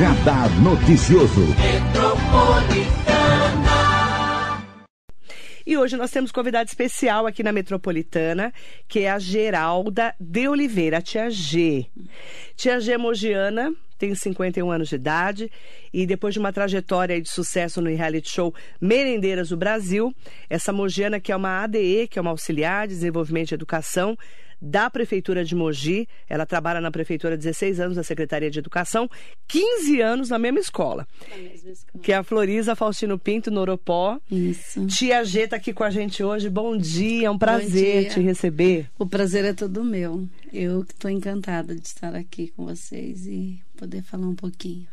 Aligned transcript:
Radar 0.00 0.48
Noticioso. 0.62 1.42
E 5.66 5.76
hoje 5.76 5.94
nós 5.94 6.10
temos 6.10 6.32
convidado 6.32 6.66
especial 6.68 7.26
aqui 7.26 7.42
na 7.42 7.52
Metropolitana, 7.52 8.50
que 8.88 9.00
é 9.00 9.10
a 9.10 9.18
Geralda 9.18 10.14
de 10.18 10.48
Oliveira, 10.48 10.96
a 10.96 11.02
Tia 11.02 11.28
G. 11.28 11.84
Tia 12.56 12.80
G 12.80 12.92
é 12.92 12.96
mogiana, 12.98 13.74
tem 13.98 14.14
51 14.14 14.70
anos 14.70 14.88
de 14.88 14.94
idade 14.94 15.52
e 15.92 16.06
depois 16.06 16.32
de 16.32 16.40
uma 16.40 16.50
trajetória 16.50 17.20
de 17.20 17.28
sucesso 17.28 17.82
no 17.82 17.90
reality 17.90 18.30
show 18.30 18.54
Merendeiras 18.80 19.50
do 19.50 19.56
Brasil, 19.58 20.14
essa 20.48 20.72
mogiana 20.72 21.20
que 21.20 21.30
é 21.30 21.36
uma 21.36 21.62
ADE, 21.62 22.08
que 22.08 22.18
é 22.18 22.22
uma 22.22 22.30
auxiliar 22.30 22.88
de 22.88 22.94
desenvolvimento 22.94 23.50
e 23.50 23.54
educação, 23.54 24.16
da 24.60 24.90
Prefeitura 24.90 25.44
de 25.44 25.54
Mogi. 25.54 26.08
Ela 26.28 26.44
trabalha 26.44 26.80
na 26.80 26.90
Prefeitura 26.90 27.34
há 27.34 27.36
16 27.36 27.80
anos, 27.80 27.96
na 27.96 28.02
Secretaria 28.02 28.50
de 28.50 28.58
Educação, 28.58 29.08
15 29.48 30.00
anos 30.00 30.28
na 30.28 30.38
mesma 30.38 30.60
escola. 30.60 31.06
Na 31.30 31.36
mesma 31.36 31.70
escola. 31.70 32.02
Que 32.02 32.12
é 32.12 32.16
a 32.16 32.22
Floriza 32.22 32.76
Faustino 32.76 33.18
Pinto, 33.18 33.50
Noropó. 33.50 34.20
Isso. 34.30 34.86
Tia 34.86 35.24
G 35.24 35.42
está 35.42 35.56
aqui 35.56 35.72
com 35.72 35.84
a 35.84 35.90
gente 35.90 36.22
hoje. 36.22 36.48
Bom 36.48 36.76
dia, 36.76 37.28
é 37.28 37.30
um 37.30 37.38
prazer 37.38 38.10
te 38.10 38.20
receber. 38.20 38.90
O 38.98 39.06
prazer 39.06 39.44
é 39.44 39.52
todo 39.52 39.84
meu. 39.84 40.28
Eu 40.52 40.82
estou 40.82 41.10
encantada 41.10 41.74
de 41.74 41.86
estar 41.86 42.14
aqui 42.14 42.52
com 42.56 42.66
vocês 42.66 43.26
e 43.26 43.60
poder 43.76 44.02
falar 44.02 44.26
um 44.26 44.34
pouquinho 44.34 44.86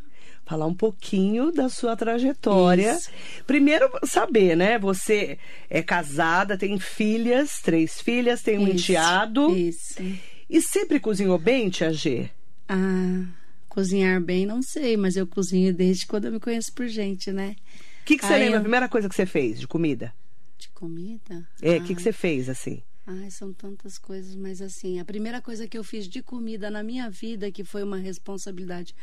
falar 0.48 0.66
um 0.66 0.74
pouquinho 0.74 1.52
da 1.52 1.68
sua 1.68 1.96
trajetória. 1.98 2.94
Isso. 2.94 3.12
Primeiro, 3.46 3.90
saber, 4.06 4.56
né? 4.56 4.80
Você 4.80 5.38
é 5.70 5.84
casada, 5.84 6.58
tem 6.58 6.80
filhas, 6.80 7.60
três 7.62 8.02
filhas, 8.02 8.42
tem 8.42 8.58
um 8.58 8.64
Isso. 8.64 8.92
enteado. 8.92 9.54
Isso. 9.56 10.02
E 10.50 10.62
sempre 10.62 11.02
cozinhou 11.02 11.38
bem, 11.38 11.70
Tia 11.70 11.92
G? 11.92 12.30
Ah, 12.70 13.26
cozinhar 13.68 14.22
bem, 14.22 14.46
não 14.46 14.62
sei, 14.62 14.96
mas 14.96 15.18
eu 15.18 15.28
cozinho 15.28 15.74
desde 15.74 16.08
quando 16.08 16.26
eu 16.26 16.32
me 16.32 16.40
conheço 16.40 16.74
por 16.74 16.88
gente, 16.88 17.30
né? 17.32 17.58
O 18.02 18.06
que, 18.06 18.18
que 18.18 18.26
você 18.26 18.38
lembra? 18.38 18.56
Eu... 18.56 18.60
A 18.60 18.62
primeira 18.62 18.88
coisa 18.88 19.10
que 19.10 19.16
você 19.16 19.26
fez 19.26 19.60
de 19.60 19.68
comida? 19.68 20.14
De 20.58 20.70
comida? 20.70 21.46
É, 21.62 21.74
o 21.74 21.82
ah. 21.82 21.84
que, 21.84 21.94
que 21.94 22.02
você 22.02 22.14
fez 22.14 22.48
assim? 22.48 22.82
Ai, 23.06 23.30
são 23.32 23.52
tantas 23.52 23.98
coisas, 23.98 24.34
mas 24.36 24.62
assim, 24.62 25.00
a 25.00 25.06
primeira 25.06 25.42
coisa 25.42 25.68
que 25.68 25.78
eu 25.78 25.84
fiz 25.84 26.08
de 26.08 26.22
comida 26.22 26.70
na 26.70 26.84
minha 26.84 27.10
vida, 27.10 27.52
que 27.52 27.66
foi 27.66 27.84
uma 27.84 27.98
responsabilidade 27.98 28.96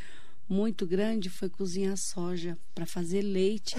muito 0.48 0.86
grande 0.86 1.30
foi 1.30 1.48
cozinhar 1.48 1.96
soja 1.96 2.56
para 2.74 2.86
fazer 2.86 3.22
leite 3.22 3.74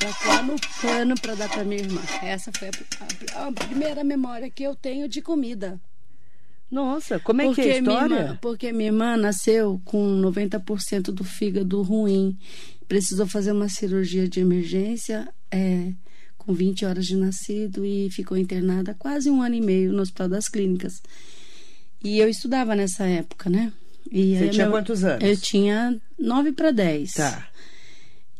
para 0.00 0.12
pôr 0.14 0.42
no 0.44 0.56
pano 0.80 1.14
para 1.20 1.34
dar 1.34 1.48
para 1.48 1.64
minha 1.64 1.82
irmã. 1.82 2.00
Essa 2.22 2.50
foi 2.52 2.68
a, 2.68 3.38
a, 3.38 3.48
a, 3.48 3.52
primeira 3.52 4.02
memória 4.02 4.50
que 4.50 4.62
eu 4.62 4.74
tenho 4.74 5.06
de 5.08 5.20
comida. 5.20 5.80
Nossa, 6.70 7.18
como 7.18 7.42
é 7.42 7.46
porque 7.46 7.62
que 7.62 7.68
é 7.68 7.72
a 7.72 7.78
história? 7.78 8.08
Minha 8.08 8.20
irmã, 8.20 8.38
porque 8.40 8.72
minha 8.72 8.88
irmã 8.88 9.16
nasceu 9.16 9.80
com 9.84 10.20
90% 10.20 11.12
do 11.12 11.24
fígado 11.24 11.82
ruim. 11.82 12.38
Precisou 12.88 13.26
fazer 13.26 13.52
uma 13.52 13.68
cirurgia 13.68 14.28
de 14.28 14.40
emergência 14.40 15.28
é, 15.50 15.92
com 16.38 16.54
20 16.54 16.86
horas 16.86 17.04
de 17.04 17.16
nascido 17.16 17.84
e 17.84 18.08
ficou 18.10 18.36
internada 18.36 18.94
quase 18.94 19.30
um 19.30 19.42
ano 19.42 19.56
e 19.56 19.60
meio 19.60 19.92
no 19.92 20.00
Hospital 20.00 20.28
das 20.28 20.48
Clínicas. 20.48 21.02
E 22.02 22.18
eu 22.18 22.28
estudava 22.28 22.74
nessa 22.74 23.04
época, 23.04 23.50
né? 23.50 23.72
E 24.10 24.36
Você 24.36 24.48
tinha 24.48 24.66
meu, 24.66 24.74
quantos 24.74 25.04
anos? 25.04 25.28
Eu 25.28 25.36
tinha 25.36 26.00
9 26.18 26.52
para 26.52 26.70
10. 26.70 27.12
Tá. 27.12 27.48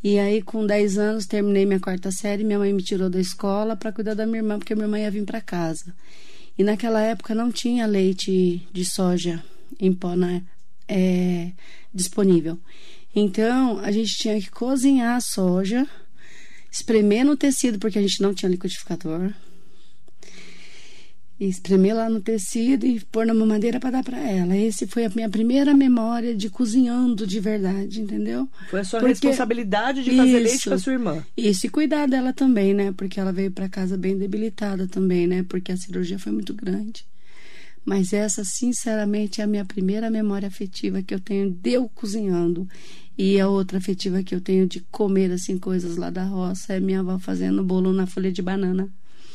E 0.03 0.19
aí, 0.19 0.41
com 0.41 0.67
10 0.67 0.99
anos, 0.99 1.27
terminei 1.27 1.67
minha 1.67 1.81
quarta 1.81 2.11
série. 2.11 2.45
Minha 2.45 2.59
mãe 2.59 2.73
me 2.73 2.83
tirou 2.83 3.11
da 3.11 3.21
escola 3.21 3.77
para 3.77 3.93
cuidar 3.93 4.15
da 4.15 4.27
minha 4.27 4.39
irmã, 4.39 4.59
porque 4.59 4.75
minha 4.75 4.87
irmã 4.87 4.99
ia 4.99 5.11
vir 5.11 5.25
para 5.25 5.41
casa. 5.41 5.95
E 6.59 6.65
naquela 6.65 7.01
época 7.01 7.35
não 7.35 7.51
tinha 7.51 7.87
leite 7.87 8.67
de 8.73 8.85
soja 8.85 9.43
em 9.79 9.93
pó 9.93 10.15
né, 10.15 10.43
é, 10.89 11.53
disponível. 11.93 12.59
Então, 13.15 13.79
a 13.81 13.91
gente 13.91 14.17
tinha 14.17 14.41
que 14.41 14.51
cozinhar 14.51 15.17
a 15.17 15.21
soja, 15.21 15.87
espremer 16.71 17.25
no 17.25 17.37
tecido, 17.37 17.79
porque 17.79 17.99
a 17.99 18.03
gente 18.03 18.23
não 18.23 18.35
tinha 18.35 18.51
liquidificador 18.51 19.33
e 21.41 21.49
espremer 21.49 21.97
lá 21.97 22.11
no 22.11 22.21
tecido 22.21 22.85
e 22.85 23.01
pôr 23.01 23.25
na 23.25 23.33
mamadeira 23.33 23.81
para 23.81 23.93
dar 23.93 24.05
para 24.05 24.19
ela. 24.19 24.55
Esse 24.55 24.87
foi 24.87 25.07
a 25.07 25.09
minha 25.09 25.29
primeira 25.29 25.73
memória 25.73 26.37
de 26.37 26.51
cozinhando 26.51 27.27
de 27.27 27.41
verdade, 27.41 28.03
entendeu? 28.03 28.47
Foi 28.69 28.81
a 28.81 28.85
sua 28.85 29.01
Porque... 29.01 29.13
responsabilidade 29.13 30.05
de 30.05 30.15
fazer 30.15 30.43
isso, 30.43 30.49
leite 30.51 30.69
para 30.69 30.79
sua 30.79 30.93
irmã. 30.93 31.25
Isso, 31.35 31.67
e 31.67 31.71
cuidar 31.71 32.07
dela 32.07 32.35
também, 32.35 32.75
né? 32.75 32.93
Porque 32.93 33.19
ela 33.19 33.33
veio 33.33 33.51
para 33.51 33.71
casa 33.71 33.97
bem 33.97 34.19
debilitada 34.19 34.87
também, 34.87 35.27
né? 35.27 35.43
Porque 35.49 35.73
a 35.73 35.77
cirurgia 35.79 36.19
foi 36.19 36.31
muito 36.31 36.53
grande. 36.53 37.07
Mas 37.87 38.13
essa, 38.13 38.45
sinceramente, 38.45 39.41
é 39.41 39.45
a 39.45 39.47
minha 39.47 39.65
primeira 39.65 40.11
memória 40.11 40.47
afetiva 40.47 41.03
que 41.03 41.15
eu 41.15 41.21
tenho 41.21 41.51
de 41.51 41.71
eu 41.71 41.89
cozinhando. 41.89 42.69
E 43.17 43.41
a 43.41 43.49
outra 43.49 43.79
afetiva 43.79 44.23
que 44.23 44.35
eu 44.35 44.43
tenho 44.43 44.67
de 44.67 44.81
comer, 44.91 45.31
assim, 45.33 45.57
coisas 45.57 45.97
lá 45.97 46.11
da 46.11 46.25
roça 46.25 46.75
é 46.75 46.81
minha 46.81 47.01
avó 47.01 47.19
fazendo 47.19 47.65
bolo 47.65 47.95
na 47.95 48.07
folha 48.07 48.31
de 48.31 48.43
banana. 48.43 48.91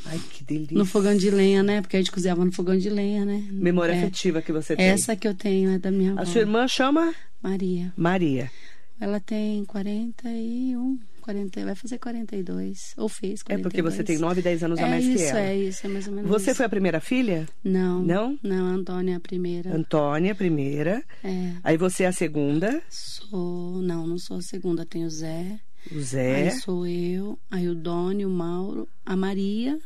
Ai, 0.05 0.19
que 0.31 0.43
delícia. 0.43 0.77
No 0.77 0.85
fogão 0.85 1.15
de 1.15 1.29
lenha, 1.29 1.63
né? 1.63 1.81
Porque 1.81 1.97
a 1.97 1.99
gente 1.99 2.11
cozinhava 2.11 2.45
no 2.45 2.51
fogão 2.51 2.77
de 2.77 2.89
lenha, 2.89 3.25
né? 3.25 3.43
Memória 3.51 3.93
é. 3.93 3.97
afetiva 3.97 4.41
que 4.41 4.51
você 4.51 4.75
tem. 4.75 4.85
Essa 4.85 5.15
que 5.15 5.27
eu 5.27 5.33
tenho 5.33 5.71
é 5.71 5.79
da 5.79 5.91
minha 5.91 6.11
avó. 6.11 6.21
A 6.21 6.25
sua 6.25 6.41
irmã 6.41 6.67
chama? 6.67 7.13
Maria. 7.41 7.93
Maria. 7.97 8.51
Ela 8.99 9.19
tem 9.19 9.65
41, 9.65 10.99
40, 11.21 11.65
vai 11.65 11.75
fazer 11.75 11.97
42. 11.97 12.93
Ou 12.97 13.09
fez 13.09 13.43
42. 13.43 13.59
É 13.59 13.63
porque 13.63 13.81
você 13.81 14.03
tem 14.03 14.17
9, 14.17 14.41
10 14.41 14.63
anos 14.63 14.79
a 14.79 14.83
é 14.83 14.89
mais 14.89 15.05
isso, 15.05 15.17
que 15.17 15.23
ela. 15.23 15.39
É 15.39 15.57
isso, 15.57 15.85
é 15.85 15.89
mais 15.89 16.07
ou 16.07 16.13
menos 16.13 16.29
Você 16.29 16.51
isso. 16.51 16.57
foi 16.57 16.65
a 16.65 16.69
primeira 16.69 16.99
filha? 17.01 17.47
Não. 17.63 18.01
Não? 18.01 18.39
Não, 18.41 18.67
a 18.67 18.69
Antônia 18.69 19.13
é 19.13 19.15
a 19.17 19.19
primeira. 19.19 19.75
Antônia, 19.75 20.31
a 20.31 20.35
primeira. 20.35 21.03
É. 21.23 21.51
Aí 21.63 21.77
você 21.77 22.03
é 22.03 22.07
a 22.07 22.11
segunda? 22.11 22.81
Sou, 22.89 23.81
não, 23.81 24.07
não 24.07 24.17
sou 24.17 24.37
a 24.37 24.41
segunda. 24.41 24.85
Tenho 24.85 25.07
o 25.07 25.09
Zé. 25.09 25.59
O 25.91 25.99
Zé. 26.01 26.49
Aí 26.49 26.51
sou 26.51 26.85
eu, 26.87 27.37
aí 27.49 27.67
o 27.67 27.75
Doni, 27.75 28.25
o 28.25 28.29
Mauro, 28.29 28.87
a 29.05 29.15
Maria 29.15 29.79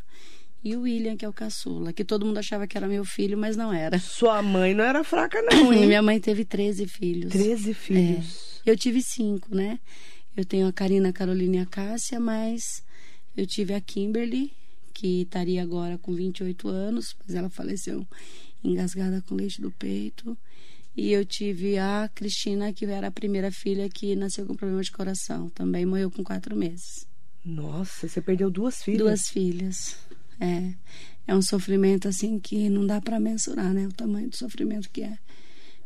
e 0.63 0.75
o 0.75 0.81
William, 0.81 1.15
que 1.15 1.25
é 1.25 1.29
o 1.29 1.33
caçula, 1.33 1.93
que 1.93 2.03
todo 2.03 2.25
mundo 2.25 2.37
achava 2.37 2.67
que 2.67 2.77
era 2.77 2.87
meu 2.87 3.05
filho, 3.05 3.37
mas 3.37 3.55
não 3.55 3.73
era. 3.73 3.97
Sua 3.99 4.41
mãe 4.41 4.73
não 4.73 4.83
era 4.83 5.03
fraca, 5.03 5.41
não, 5.41 5.71
hein? 5.73 5.87
Minha 5.87 6.01
mãe 6.01 6.19
teve 6.19 6.43
13 6.43 6.85
filhos. 6.87 7.31
13 7.31 7.73
filhos. 7.73 8.61
É. 8.65 8.71
Eu 8.71 8.77
tive 8.77 9.01
cinco, 9.01 9.55
né? 9.55 9.79
Eu 10.35 10.45
tenho 10.45 10.67
a 10.67 10.73
Karina, 10.73 11.09
a 11.09 11.13
Carolina 11.13 11.57
e 11.57 11.59
a 11.59 11.65
Cássia, 11.65 12.19
mas 12.19 12.83
eu 13.35 13.45
tive 13.47 13.73
a 13.73 13.81
Kimberly, 13.81 14.51
que 14.93 15.21
estaria 15.21 15.61
agora 15.63 15.97
com 15.97 16.13
28 16.13 16.67
anos, 16.67 17.15
mas 17.25 17.35
ela 17.35 17.49
faleceu 17.49 18.05
engasgada 18.63 19.23
com 19.27 19.35
leite 19.35 19.61
do 19.61 19.71
peito. 19.71 20.37
E 20.99 21.13
eu 21.13 21.23
tive 21.23 21.77
a 21.77 22.09
Cristina, 22.13 22.73
que 22.73 22.83
era 22.83 23.07
a 23.07 23.11
primeira 23.11 23.49
filha 23.53 23.87
que 23.87 24.17
nasceu 24.17 24.45
com 24.45 24.53
problema 24.53 24.83
de 24.83 24.91
coração. 24.91 25.49
Também 25.51 25.85
morreu 25.85 26.11
com 26.11 26.21
quatro 26.21 26.57
meses. 26.57 27.07
Nossa, 27.45 28.05
você 28.05 28.21
perdeu 28.21 28.51
duas 28.51 28.83
filhas? 28.83 28.99
Duas 28.99 29.29
filhas. 29.29 29.95
É, 30.41 30.73
é 31.25 31.33
um 31.33 31.41
sofrimento 31.41 32.09
assim 32.09 32.37
que 32.37 32.67
não 32.67 32.85
dá 32.85 32.99
para 32.99 33.17
mensurar, 33.17 33.73
né? 33.73 33.87
O 33.87 33.93
tamanho 33.93 34.29
do 34.29 34.35
sofrimento 34.35 34.89
que 34.89 35.03
é 35.03 35.17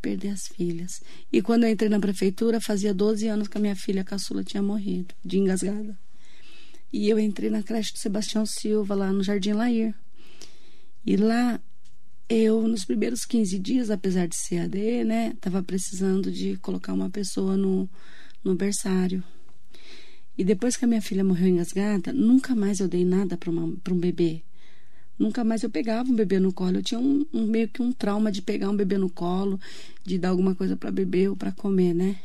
perder 0.02 0.30
as 0.30 0.48
filhas. 0.48 1.00
E 1.32 1.44
quando 1.44 1.66
eu 1.66 1.70
entrei 1.70 1.90
na 1.90 2.00
prefeitura, 2.00 2.60
fazia 2.60 2.92
12 2.92 3.28
anos 3.28 3.48
que 3.48 3.58
a 3.60 3.62
minha 3.62 3.76
filha 3.76 4.04
caçula 4.04 4.44
tinha 4.44 4.64
morrido, 4.64 5.14
de 5.24 5.38
engasgada. 5.38 5.96
E 6.92 7.08
eu 7.08 7.20
entrei 7.20 7.52
na 7.52 7.62
creche 7.62 7.94
do 7.94 8.00
Sebastião 8.00 8.48
Silva, 8.48 8.96
lá 8.96 9.14
no 9.14 9.24
Jardim 9.24 9.54
Lair. 9.54 9.94
E 11.06 11.16
lá, 11.18 11.62
eu, 12.34 12.68
nos 12.68 12.84
primeiros 12.84 13.26
15 13.26 13.60
dias, 13.60 13.90
apesar 13.92 14.28
de 14.28 14.36
ser 14.36 14.60
AD, 14.60 15.04
né, 15.04 15.34
tava 15.40 15.62
precisando 15.62 16.32
de 16.32 16.58
colocar 16.58 16.94
uma 16.94 17.10
pessoa 17.10 17.56
no, 17.56 17.88
no 18.44 18.56
berçário. 18.56 19.24
E 20.38 20.44
depois 20.44 20.76
que 20.76 20.84
a 20.84 20.88
minha 20.88 21.02
filha 21.02 21.24
morreu 21.24 21.48
engasgada, 21.48 22.12
nunca 22.12 22.56
mais 22.56 22.80
eu 22.80 22.88
dei 22.88 23.06
nada 23.06 23.38
para 23.38 23.52
um 23.52 24.00
bebê. 24.00 24.42
Nunca 25.18 25.44
mais 25.44 25.62
eu 25.62 25.70
pegava 25.70 26.10
um 26.10 26.16
bebê 26.16 26.40
no 26.40 26.52
colo. 26.52 26.78
Eu 26.78 26.84
tinha 26.84 27.00
um, 27.00 27.24
um, 27.32 27.46
meio 27.46 27.68
que 27.68 27.84
um 27.84 27.92
trauma 27.92 28.32
de 28.32 28.42
pegar 28.42 28.70
um 28.70 28.76
bebê 28.76 28.98
no 28.98 29.12
colo, 29.12 29.60
de 30.04 30.18
dar 30.18 30.30
alguma 30.30 30.56
coisa 30.56 30.76
para 30.76 30.92
beber 30.92 31.30
ou 31.30 31.36
para 31.36 31.52
comer, 31.52 31.94
né? 31.94 32.20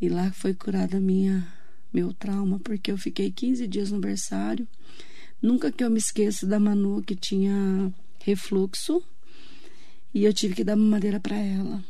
E 0.00 0.08
lá 0.08 0.32
foi 0.32 0.54
curada 0.54 0.98
minha 0.98 1.46
meu 1.92 2.14
trauma, 2.14 2.58
porque 2.60 2.90
eu 2.90 2.96
fiquei 2.96 3.30
15 3.30 3.66
dias 3.66 3.90
no 3.90 4.00
berçário. 4.00 4.66
Nunca 5.40 5.70
que 5.70 5.84
eu 5.84 5.90
me 5.90 5.98
esqueça 5.98 6.46
da 6.46 6.58
Manu 6.58 7.02
que 7.02 7.14
tinha 7.14 7.92
refluxo 8.26 9.00
e 10.12 10.24
eu 10.24 10.32
tive 10.32 10.54
que 10.54 10.64
dar 10.64 10.74
madeira 10.74 11.20
para 11.20 11.36
ela. 11.36 11.82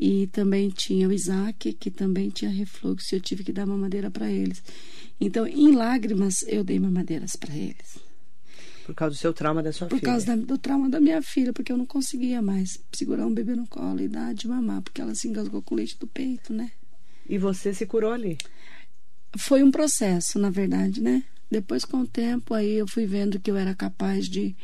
E 0.00 0.26
também 0.28 0.70
tinha 0.70 1.06
o 1.08 1.12
Isaac, 1.12 1.72
que 1.74 1.90
também 1.90 2.30
tinha 2.30 2.50
refluxo, 2.50 3.14
e 3.14 3.16
eu 3.16 3.20
tive 3.20 3.44
que 3.44 3.52
dar 3.52 3.66
mamadeira 3.66 4.10
para 4.10 4.30
eles. 4.30 4.62
Então, 5.20 5.46
em 5.46 5.72
lágrimas, 5.72 6.42
eu 6.46 6.62
dei 6.64 6.78
mamadeiras 6.78 7.34
para 7.36 7.54
eles. 7.54 7.98
Por 8.86 8.94
causa 8.94 9.16
do 9.16 9.18
seu 9.18 9.34
trauma 9.34 9.62
da 9.62 9.72
sua 9.72 9.88
Por 9.88 9.98
filha? 9.98 10.00
Por 10.00 10.06
causa 10.06 10.26
da, 10.26 10.36
do 10.36 10.56
trauma 10.56 10.88
da 10.88 11.00
minha 11.00 11.20
filha, 11.20 11.52
porque 11.52 11.72
eu 11.72 11.76
não 11.76 11.84
conseguia 11.84 12.40
mais 12.40 12.78
segurar 12.94 13.26
um 13.26 13.34
bebê 13.34 13.54
no 13.54 13.66
colo 13.66 14.00
e 14.00 14.08
dar 14.08 14.32
de 14.32 14.48
mamar, 14.48 14.80
porque 14.80 15.02
ela 15.02 15.14
se 15.14 15.28
engasgou 15.28 15.60
com 15.60 15.74
leite 15.74 15.98
do 15.98 16.06
peito, 16.06 16.54
né? 16.54 16.70
E 17.28 17.36
você 17.36 17.74
se 17.74 17.84
curou 17.84 18.12
ali? 18.12 18.38
Foi 19.36 19.62
um 19.62 19.70
processo, 19.70 20.38
na 20.38 20.48
verdade, 20.48 21.02
né? 21.02 21.24
Depois, 21.50 21.84
com 21.84 21.98
o 21.98 22.06
tempo, 22.06 22.54
aí 22.54 22.74
eu 22.74 22.86
fui 22.86 23.04
vendo 23.04 23.40
que 23.40 23.50
eu 23.50 23.56
era 23.56 23.74
capaz 23.74 24.26
de, 24.26 24.56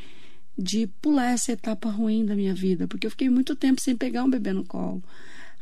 de 0.56 0.86
pular 1.02 1.32
essa 1.32 1.52
etapa 1.52 1.90
ruim 1.90 2.24
da 2.24 2.34
minha 2.34 2.54
vida, 2.54 2.86
porque 2.86 3.06
eu 3.06 3.10
fiquei 3.10 3.28
muito 3.28 3.56
tempo 3.56 3.80
sem 3.80 3.96
pegar 3.96 4.24
um 4.24 4.30
bebê 4.30 4.52
no 4.52 4.64
colo. 4.64 5.02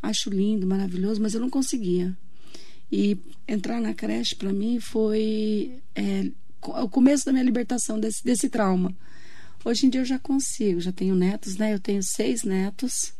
Acho 0.02 0.30
lindo, 0.30 0.66
maravilhoso, 0.66 1.20
mas 1.20 1.34
eu 1.34 1.40
não 1.40 1.48
conseguia. 1.48 2.16
E 2.90 3.16
entrar 3.48 3.80
na 3.80 3.94
creche 3.94 4.34
para 4.34 4.52
mim 4.52 4.78
foi 4.78 5.80
é, 5.94 6.30
o 6.60 6.88
começo 6.88 7.24
da 7.24 7.32
minha 7.32 7.44
libertação 7.44 7.98
desse, 7.98 8.22
desse 8.22 8.48
trauma. 8.48 8.94
Hoje 9.64 9.86
em 9.86 9.90
dia 9.90 10.00
eu 10.00 10.04
já 10.04 10.18
consigo, 10.18 10.80
já 10.80 10.92
tenho 10.92 11.14
netos, 11.14 11.56
né? 11.56 11.72
Eu 11.72 11.80
tenho 11.80 12.02
seis 12.02 12.42
netos. 12.42 13.14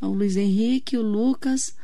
O 0.00 0.08
Luiz 0.08 0.36
Henrique, 0.36 0.96
o 0.96 1.02
Lucas, 1.02 1.74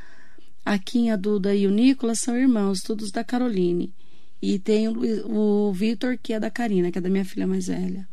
a 0.65 0.79
Kim, 0.79 1.11
a 1.11 1.17
Duda 1.17 1.55
e 1.55 1.67
o 1.67 1.71
Nicolas 1.71 2.21
são 2.21 2.37
irmãos, 2.37 2.83
todos 2.83 3.11
da 3.11 3.25
Caroline. 3.25 3.93
E 4.41 4.59
tem 4.59 4.89
o, 4.89 5.69
o 5.69 5.73
Vitor, 5.73 6.19
que 6.23 6.33
é 6.33 6.41
da 6.41 6.51
Karina, 6.51 6.93
que 6.93 6.99
é 6.99 7.01
da 7.01 7.09
minha 7.09 7.25
filha 7.25 7.47
mais 7.47 7.67
velha. 7.67 8.07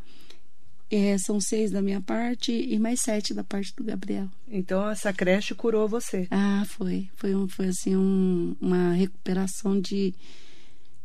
É, 0.96 1.18
são 1.18 1.42
seis 1.42 1.72
da 1.72 1.82
minha 1.82 2.00
parte 2.00 2.52
e 2.52 2.78
mais 2.78 3.02
sete 3.02 3.34
da 3.34 3.44
parte 3.44 3.74
do 3.76 3.84
Gabriel. 3.84 4.30
Então 4.48 4.88
essa 4.88 5.12
creche 5.12 5.56
curou 5.56 5.88
você? 5.88 6.28
Ah, 6.30 6.64
foi. 6.68 7.10
Foi, 7.16 7.34
um, 7.34 7.48
foi 7.48 7.70
assim 7.70 7.96
um, 7.96 8.56
uma 8.62 8.94
recuperação 8.94 9.82
de, 9.82 10.14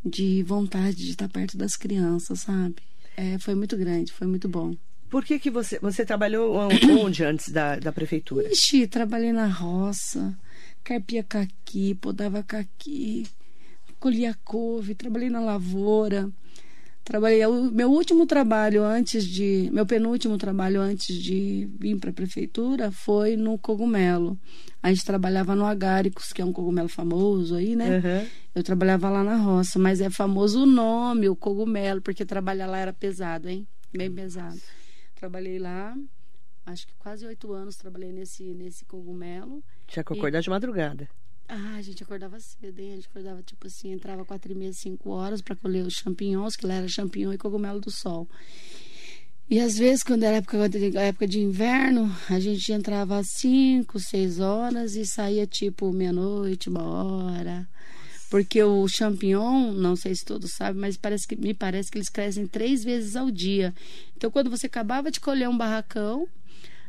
de 0.04 0.42
vontade 0.42 0.96
de 0.96 1.12
estar 1.12 1.30
perto 1.30 1.56
das 1.56 1.74
crianças, 1.74 2.40
sabe? 2.40 2.76
É, 3.16 3.38
foi 3.38 3.54
muito 3.54 3.78
grande, 3.78 4.12
foi 4.12 4.26
muito 4.26 4.46
bom. 4.46 4.76
Por 5.08 5.24
que, 5.24 5.38
que 5.38 5.50
você, 5.50 5.78
você 5.78 6.04
trabalhou 6.04 6.54
onde 7.02 7.24
antes 7.24 7.48
da, 7.48 7.76
da 7.76 7.90
prefeitura? 7.90 8.46
Ixi, 8.52 8.86
trabalhei 8.88 9.32
na 9.32 9.46
roça, 9.46 10.36
carpia 10.84 11.22
caqui, 11.22 11.94
podava 11.94 12.42
caqui, 12.42 13.26
colhia 13.98 14.36
couve, 14.44 14.94
trabalhei 14.94 15.30
na 15.30 15.40
lavoura. 15.40 16.30
Trabalhei 17.08 17.46
o 17.46 17.70
meu 17.70 17.90
último 17.90 18.26
trabalho 18.26 18.84
antes 18.84 19.24
de 19.24 19.70
meu 19.72 19.86
penúltimo 19.86 20.36
trabalho 20.36 20.78
antes 20.78 21.16
de 21.16 21.66
vir 21.80 21.98
para 21.98 22.10
a 22.10 22.12
prefeitura 22.12 22.90
foi 22.90 23.34
no 23.34 23.58
cogumelo. 23.58 24.38
A 24.82 24.90
gente 24.90 25.06
trabalhava 25.06 25.54
no 25.54 25.64
agáricos, 25.64 26.34
que 26.34 26.42
é 26.42 26.44
um 26.44 26.52
cogumelo 26.52 26.90
famoso 26.90 27.54
aí, 27.54 27.74
né? 27.74 27.96
Uhum. 27.96 28.28
Eu 28.54 28.62
trabalhava 28.62 29.08
lá 29.08 29.24
na 29.24 29.36
roça, 29.36 29.78
mas 29.78 30.02
é 30.02 30.10
famoso 30.10 30.64
o 30.64 30.66
nome, 30.66 31.30
o 31.30 31.34
cogumelo, 31.34 32.02
porque 32.02 32.26
trabalhar 32.26 32.66
lá 32.66 32.76
era 32.76 32.92
pesado, 32.92 33.48
hein? 33.48 33.66
Bem 33.90 34.12
pesado. 34.12 34.60
Trabalhei 35.14 35.58
lá, 35.58 35.96
acho 36.66 36.86
que 36.86 36.92
quase 36.98 37.24
oito 37.24 37.54
anos 37.54 37.76
trabalhei 37.76 38.12
nesse 38.12 38.52
nesse 38.52 38.84
cogumelo. 38.84 39.64
Tinha 39.86 40.04
que 40.04 40.12
acordar 40.12 40.40
e... 40.40 40.42
de 40.42 40.50
madrugada. 40.50 41.08
Ah, 41.48 41.76
a 41.76 41.82
gente 41.82 42.02
acordava 42.02 42.38
cedo, 42.38 42.78
hein? 42.78 42.92
A 42.92 42.96
gente 42.96 43.08
acordava, 43.08 43.42
tipo 43.42 43.66
assim, 43.66 43.90
entrava 43.90 44.22
quatro 44.22 44.52
e 44.52 44.54
meia, 44.54 44.72
cinco 44.74 45.10
horas 45.10 45.40
para 45.40 45.56
colher 45.56 45.84
os 45.86 45.94
champignons, 45.94 46.54
que 46.54 46.66
lá 46.66 46.74
era 46.74 46.88
champignon 46.88 47.32
e 47.32 47.38
cogumelo 47.38 47.80
do 47.80 47.90
sol. 47.90 48.28
E 49.50 49.58
às 49.58 49.78
vezes, 49.78 50.02
quando 50.02 50.24
era 50.24 50.36
época, 50.36 50.58
época 51.00 51.26
de 51.26 51.40
inverno, 51.40 52.14
a 52.28 52.38
gente 52.38 52.70
entrava 52.70 53.16
às 53.16 53.28
cinco, 53.30 53.98
seis 53.98 54.40
horas 54.40 54.94
e 54.94 55.06
saía 55.06 55.46
tipo 55.46 55.90
meia-noite, 55.90 56.68
uma 56.68 56.84
hora. 56.84 57.66
Porque 58.28 58.62
o 58.62 58.86
champignon, 58.86 59.72
não 59.72 59.96
sei 59.96 60.14
se 60.14 60.26
todos 60.26 60.52
sabem, 60.52 60.78
mas 60.78 60.98
parece 60.98 61.26
que, 61.26 61.34
me 61.34 61.54
parece 61.54 61.90
que 61.90 61.96
eles 61.96 62.10
crescem 62.10 62.46
três 62.46 62.84
vezes 62.84 63.16
ao 63.16 63.30
dia. 63.30 63.74
Então, 64.14 64.30
quando 64.30 64.50
você 64.50 64.66
acabava 64.66 65.10
de 65.10 65.18
colher 65.18 65.48
um 65.48 65.56
barracão, 65.56 66.28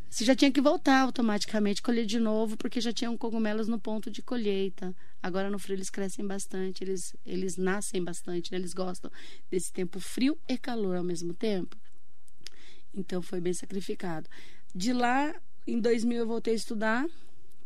você 0.10 0.26
já 0.26 0.36
tinha 0.36 0.52
que 0.52 0.60
voltar 0.60 1.02
automaticamente, 1.02 1.82
colher 1.82 2.06
de 2.06 2.20
novo, 2.20 2.58
porque 2.58 2.82
já 2.82 2.92
tinham 2.92 3.16
cogumelos 3.16 3.68
no 3.68 3.80
ponto 3.80 4.10
de 4.10 4.24
colheita. 4.24 4.96
Agora 5.22 5.50
no 5.50 5.60
frio 5.60 5.76
eles 5.76 5.90
crescem 5.90 6.26
bastante, 6.26 6.84
eles, 6.84 7.16
eles 7.26 7.58
nascem 7.58 8.04
bastante, 8.04 8.52
né? 8.52 8.58
eles 8.58 8.74
gostam 8.74 9.12
desse 9.52 9.72
tempo 9.72 10.00
frio 10.00 10.38
e 10.48 10.58
calor 10.58 10.98
ao 10.98 11.04
mesmo 11.04 11.34
tempo. 11.34 11.78
Então 12.94 13.22
foi 13.22 13.40
bem 13.40 13.54
sacrificado. 13.54 14.28
De 14.74 14.94
lá, 14.94 15.34
em 15.68 15.80
2000 15.80 16.18
eu 16.18 16.28
voltei 16.28 16.54
a 16.54 16.58
estudar, 16.58 17.06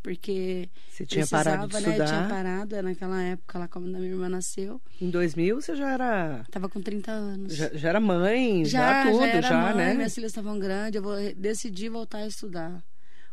porque 0.03 0.69
você 0.89 1.05
tinha 1.05 1.25
parado 1.25 1.65
de 1.69 1.77
estudar. 1.77 1.97
né? 1.97 2.05
Tinha 2.05 2.27
parado, 2.27 2.75
era 2.75 3.23
época 3.23 3.57
lá 3.57 3.67
quando 3.69 3.95
a 3.95 3.99
minha 3.99 4.11
irmã 4.11 4.27
nasceu. 4.27 4.81
Em 4.99 5.09
2000 5.09 5.61
você 5.61 5.75
já 5.75 5.91
era 5.91 6.43
Tava 6.51 6.67
com 6.67 6.81
30 6.81 7.09
anos. 7.09 7.55
Já, 7.55 7.69
já 7.73 7.89
era 7.89 8.01
mãe, 8.01 8.65
já, 8.65 9.05
já 9.05 9.11
tudo, 9.11 9.25
já, 9.25 9.41
já 9.41 9.61
mãe, 9.61 9.75
né? 9.75 9.93
Minhas 9.93 10.13
filhas 10.13 10.31
estavam 10.31 10.59
grandes, 10.59 10.97
eu 10.97 11.01
vou, 11.01 11.15
decidi 11.35 11.87
voltar 11.87 12.19
a 12.19 12.27
estudar. 12.27 12.83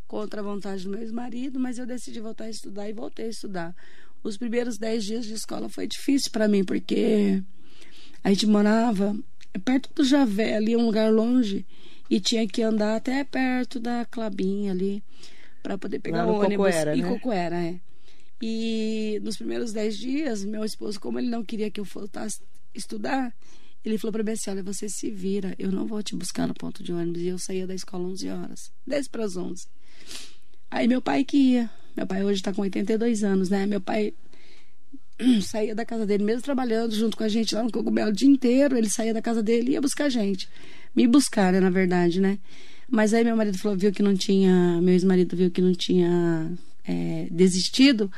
Contra 0.07 0.41
a 0.41 0.45
vontade 0.45 0.85
do 0.85 0.91
meu 0.91 1.01
ex-marido, 1.01 1.59
mas 1.59 1.79
eu 1.79 1.87
decidi 1.87 2.21
voltar 2.21 2.45
a 2.45 2.51
estudar 2.51 2.89
e 2.89 2.93
voltei 2.93 3.27
a 3.27 3.31
estudar. 3.31 3.75
Os 4.23 4.37
primeiros 4.37 4.79
10 4.79 5.05
dias 5.05 5.27
de 5.27 5.35
escola 5.35 5.69
foi 5.69 5.89
difícil 5.89 6.31
para 6.31 6.47
mim, 6.47 6.65
porque 6.65 7.43
a 8.23 8.29
gente 8.29 8.47
morava 8.47 9.17
perto 9.65 9.93
do 9.95 10.05
Javé, 10.05 10.57
ali 10.57 10.77
um 10.77 10.87
lugar 10.87 11.13
longe, 11.13 11.67
e 12.09 12.21
tinha 12.21 12.47
que 12.47 12.63
andar 12.63 12.97
até 12.97 13.25
perto 13.25 13.81
da 13.81 14.05
Clabinha 14.05 14.73
ali 14.73 15.03
para 15.63 15.79
poder 15.79 16.01
pegar 16.01 16.27
o 16.27 16.35
ônibus. 16.35 16.67
Cocoera, 16.67 16.97
e 16.97 17.03
né? 17.03 17.09
Cocoera, 17.09 17.57
é. 17.57 17.81
E 18.43 19.21
nos 19.23 19.37
primeiros 19.37 19.73
dez 19.73 19.99
dias, 19.99 20.45
meu 20.45 20.65
esposo, 20.65 20.99
como 20.99 21.19
ele 21.19 21.29
não 21.29 21.45
queria 21.45 21.71
que 21.71 21.79
eu 21.79 21.85
voltasse 21.85 22.41
estudar, 22.75 23.35
ele 23.85 23.99
falou 23.99 24.13
para 24.13 24.23
mim 24.23 24.33
assim: 24.33 24.51
Olha, 24.51 24.63
você 24.63 24.89
se 24.89 25.11
vira, 25.11 25.55
eu 25.59 25.71
não 25.71 25.87
vou 25.87 26.03
te 26.03 26.17
buscar 26.17 26.47
no 26.47 26.55
ponto 26.55 26.83
de 26.83 26.93
ônibus. 26.93 27.23
E 27.23 27.29
eu 27.29 27.39
saía 27.39 27.67
da 27.67 27.75
escola 27.75 28.05
11 28.05 28.29
horas, 28.29 28.73
10 28.87 29.09
para 29.09 29.25
as 29.25 29.37
11. 29.37 29.67
Aí 30.71 30.87
meu 30.89 31.03
pai 31.03 31.25
que 31.25 31.37
ia. 31.37 31.71
Meu 31.97 32.07
pai 32.07 32.25
hoje 32.25 32.41
está 32.41 32.53
com 32.53 32.63
82 32.63 33.25
anos, 33.25 33.51
né? 33.51 33.67
Meu 33.67 33.81
pai 33.81 34.15
saía 35.43 35.75
da 35.75 35.85
casa 35.85 36.07
dele, 36.07 36.25
mesmo 36.25 36.43
trabalhando 36.43 36.95
junto 36.95 37.17
com 37.17 37.25
a 37.25 37.29
gente 37.29 37.55
lá 37.55 37.63
no 37.63 37.71
Cogumelo 37.71 38.11
o 38.11 38.15
dia 38.15 38.29
inteiro. 38.29 38.77
Ele 38.77 38.89
saía 38.89 39.13
da 39.13 39.21
casa 39.21 39.43
dele 39.43 39.71
e 39.71 39.73
ia 39.73 39.81
buscar 39.81 40.05
a 40.05 40.11
gente. 40.11 40.49
Me 40.95 41.07
buscar, 41.07 41.53
né, 41.53 41.61
na 41.61 41.71
verdade, 41.71 42.21
né? 42.21 42.39
Mas 42.91 43.15
aí 43.15 43.23
meu 43.23 43.37
marido 43.37 43.57
falou, 43.57 43.79
viu 43.79 43.93
que 43.93 44.03
não 44.03 44.17
tinha, 44.17 44.81
meu 44.83 44.93
ex-marido 44.93 45.37
viu 45.37 45.51
que 45.51 45.63
não 45.63 45.73
tinha 45.73 46.51
é, 46.85 47.29
desistido, 47.31 48.11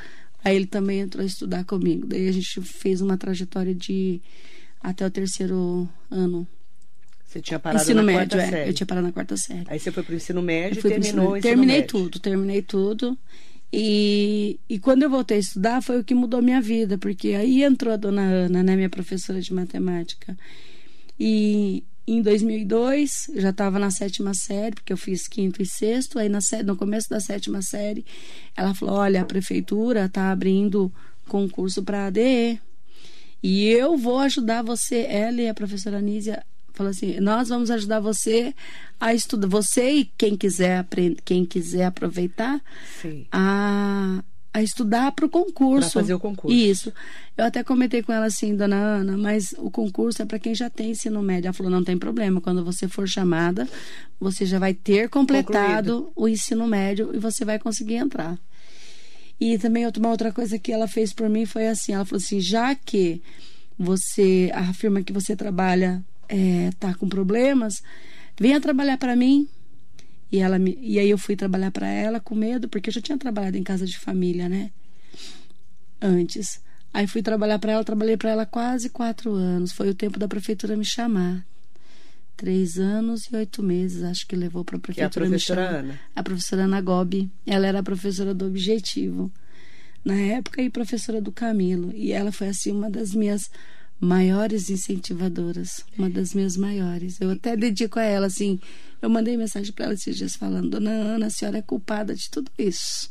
aí 0.43 0.55
ele 0.55 0.65
também 0.65 1.01
entrou 1.01 1.23
a 1.23 1.27
estudar 1.27 1.63
comigo. 1.63 2.07
Daí 2.07 2.27
a 2.27 2.31
gente 2.31 2.59
fez 2.61 2.99
uma 2.99 3.15
trajetória 3.15 3.75
de 3.75 4.19
até 4.81 5.05
o 5.05 5.11
terceiro 5.11 5.87
ano. 6.09 6.47
Você 7.23 7.41
tinha 7.41 7.59
parado 7.59 7.83
ensino 7.83 8.01
na 8.01 8.03
médio, 8.03 8.37
quarta 8.37 8.41
é. 8.41 8.49
série. 8.49 8.69
Eu 8.69 8.73
tinha 8.73 8.87
parado 8.87 9.07
na 9.07 9.13
quarta 9.13 9.37
série. 9.37 9.63
Aí 9.67 9.79
você 9.79 9.91
foi 9.91 10.03
para 10.03 10.13
o 10.13 10.15
ensino 10.15 10.41
médio 10.41 10.79
e 10.79 10.81
terminou 10.81 11.37
ensino 11.37 11.41
Terminei 11.41 11.75
médio. 11.77 11.87
tudo, 11.89 12.19
terminei 12.19 12.61
tudo. 12.61 13.17
E, 13.71 14.59
e 14.69 14.77
quando 14.77 15.03
eu 15.03 15.09
voltei 15.09 15.37
a 15.37 15.39
estudar 15.39 15.81
foi 15.81 15.99
o 15.99 16.03
que 16.03 16.13
mudou 16.13 16.41
minha 16.43 16.61
vida, 16.61 16.97
porque 16.97 17.29
aí 17.29 17.63
entrou 17.63 17.93
a 17.93 17.97
dona 17.97 18.21
Ana, 18.21 18.61
né, 18.61 18.75
minha 18.75 18.89
professora 18.89 19.41
de 19.41 19.51
matemática. 19.51 20.37
E 21.19 21.83
em 22.05 22.21
2002, 22.21 23.09
já 23.35 23.49
estava 23.49 23.79
na 23.79 23.89
sétima 23.89 24.33
série, 24.33 24.75
porque 24.75 24.91
eu 24.91 24.97
fiz 24.97 25.27
quinto 25.27 25.61
e 25.61 25.65
sexto. 25.65 26.19
Aí, 26.19 26.27
na, 26.27 26.39
no 26.65 26.75
começo 26.75 27.09
da 27.09 27.19
sétima 27.19 27.61
série, 27.61 28.05
ela 28.55 28.73
falou: 28.73 28.95
Olha, 28.95 29.21
a 29.21 29.25
prefeitura 29.25 30.05
está 30.05 30.31
abrindo 30.31 30.91
concurso 31.27 31.81
para 31.81 32.07
ADE. 32.07 32.59
E 33.41 33.67
eu 33.67 33.97
vou 33.97 34.19
ajudar 34.19 34.63
você. 34.63 35.05
Ela 35.07 35.41
e 35.41 35.49
a 35.49 35.53
professora 35.53 36.01
Nízia 36.01 36.43
falou 36.73 36.89
assim: 36.89 37.19
Nós 37.21 37.47
vamos 37.47 37.71
ajudar 37.71 38.01
você 38.01 38.53
a 38.99 39.13
estudar. 39.13 39.47
Você 39.47 39.91
e 39.91 40.05
quem 40.17 40.35
quiser 40.35 40.79
aprender, 40.79 41.21
quem 41.23 41.45
quiser 41.45 41.85
aproveitar, 41.85 42.61
Sim. 43.01 43.25
a 43.31 44.23
a 44.53 44.61
estudar 44.61 45.11
para 45.13 45.25
o 45.25 45.29
concurso. 45.29 45.91
Para 45.91 46.01
fazer 46.01 46.13
o 46.13 46.19
concurso. 46.19 46.55
Isso. 46.55 46.93
Eu 47.35 47.45
até 47.45 47.63
comentei 47.63 48.03
com 48.03 48.13
ela 48.13 48.27
assim, 48.27 48.55
dona 48.55 48.75
Ana, 48.75 49.17
mas 49.17 49.55
o 49.57 49.71
concurso 49.71 50.21
é 50.21 50.25
para 50.25 50.37
quem 50.37 50.53
já 50.53 50.69
tem 50.69 50.91
ensino 50.91 51.21
médio. 51.23 51.47
Ela 51.47 51.53
falou: 51.53 51.71
não 51.71 51.83
tem 51.83 51.97
problema, 51.97 52.39
quando 52.39 52.63
você 52.63 52.87
for 52.87 53.07
chamada, 53.07 53.67
você 54.19 54.45
já 54.45 54.59
vai 54.59 54.73
ter 54.73 55.09
completado 55.09 55.93
Concluído. 55.93 56.13
o 56.15 56.27
ensino 56.27 56.67
médio 56.67 57.09
e 57.13 57.17
você 57.17 57.43
vai 57.43 57.57
conseguir 57.57 57.95
entrar. 57.95 58.37
E 59.39 59.57
também 59.57 59.85
uma 59.97 60.09
outra 60.09 60.31
coisa 60.31 60.59
que 60.59 60.71
ela 60.71 60.87
fez 60.87 61.11
por 61.11 61.27
mim 61.27 61.47
foi 61.47 61.67
assim: 61.67 61.93
ela 61.93 62.05
falou 62.05 62.21
assim, 62.23 62.39
já 62.39 62.75
que 62.75 63.21
você 63.77 64.51
afirma 64.53 65.01
que 65.01 65.11
você 65.11 65.35
trabalha, 65.35 66.03
está 66.29 66.91
é, 66.91 66.93
com 66.93 67.09
problemas, 67.09 67.81
venha 68.39 68.61
trabalhar 68.61 68.97
para 68.99 69.15
mim 69.15 69.47
e, 70.33 70.39
ela 70.39 70.57
me, 70.57 70.75
e 70.81 70.97
aí 70.97 71.11
eu 71.11 71.17
fui 71.19 71.35
trabalhar 71.35 71.69
para 71.69 71.87
ela 71.87 72.19
com 72.19 72.33
medo, 72.33 72.67
porque 72.67 72.89
eu 72.89 72.93
já 72.93 72.99
tinha 72.99 73.15
trabalhado 73.19 73.55
em 73.55 73.61
casa 73.61 73.85
de 73.85 73.99
família, 73.99 74.49
né? 74.49 74.71
Antes. 76.01 76.59
Aí 76.91 77.05
fui 77.05 77.21
trabalhar 77.21 77.59
para 77.59 77.73
ela, 77.73 77.83
trabalhei 77.83 78.17
para 78.17 78.31
ela 78.31 78.43
quase 78.43 78.89
quatro 78.89 79.31
anos. 79.35 79.71
Foi 79.71 79.87
o 79.89 79.93
tempo 79.93 80.17
da 80.17 80.27
prefeitura 80.27 80.75
me 80.75 80.83
chamar. 80.83 81.45
Três 82.35 82.79
anos 82.79 83.25
e 83.31 83.35
oito 83.35 83.61
meses, 83.61 84.01
acho 84.01 84.25
que 84.25 84.35
levou 84.35 84.65
para 84.65 84.77
a 84.77 84.79
prefeitura 84.79 85.27
a 85.27 85.29
me 85.29 85.37
chamar. 85.37 85.75
Ana? 85.75 85.99
A 86.15 86.23
professora 86.23 86.63
Ana 86.63 86.81
Gobi. 86.81 87.29
Ela 87.45 87.67
era 87.67 87.79
a 87.81 87.83
professora 87.83 88.33
do 88.33 88.47
Objetivo 88.47 89.31
na 90.03 90.15
época 90.15 90.63
e 90.63 90.69
professora 90.71 91.21
do 91.21 91.31
Camilo. 91.31 91.91
E 91.93 92.11
ela 92.11 92.31
foi 92.31 92.47
assim 92.47 92.71
uma 92.71 92.89
das 92.89 93.13
minhas 93.13 93.51
maiores 94.03 94.69
incentivadoras, 94.69 95.85
uma 95.97 96.09
das 96.09 96.33
minhas 96.33 96.57
maiores. 96.57 97.19
Eu 97.21 97.31
até 97.31 97.55
dedico 97.55 97.99
a 97.99 98.03
ela 98.03 98.27
assim, 98.27 98.59
eu 99.01 99.09
mandei 99.09 99.37
mensagem 99.37 99.71
para 99.71 99.85
ela 99.85 99.93
esses 99.93 100.17
dias 100.17 100.35
falando: 100.35 100.71
Dona 100.71 100.91
Ana, 100.91 101.27
a 101.27 101.29
senhora 101.29 101.59
é 101.59 101.61
culpada 101.61 102.13
de 102.13 102.29
tudo 102.29 102.51
isso. 102.57 103.09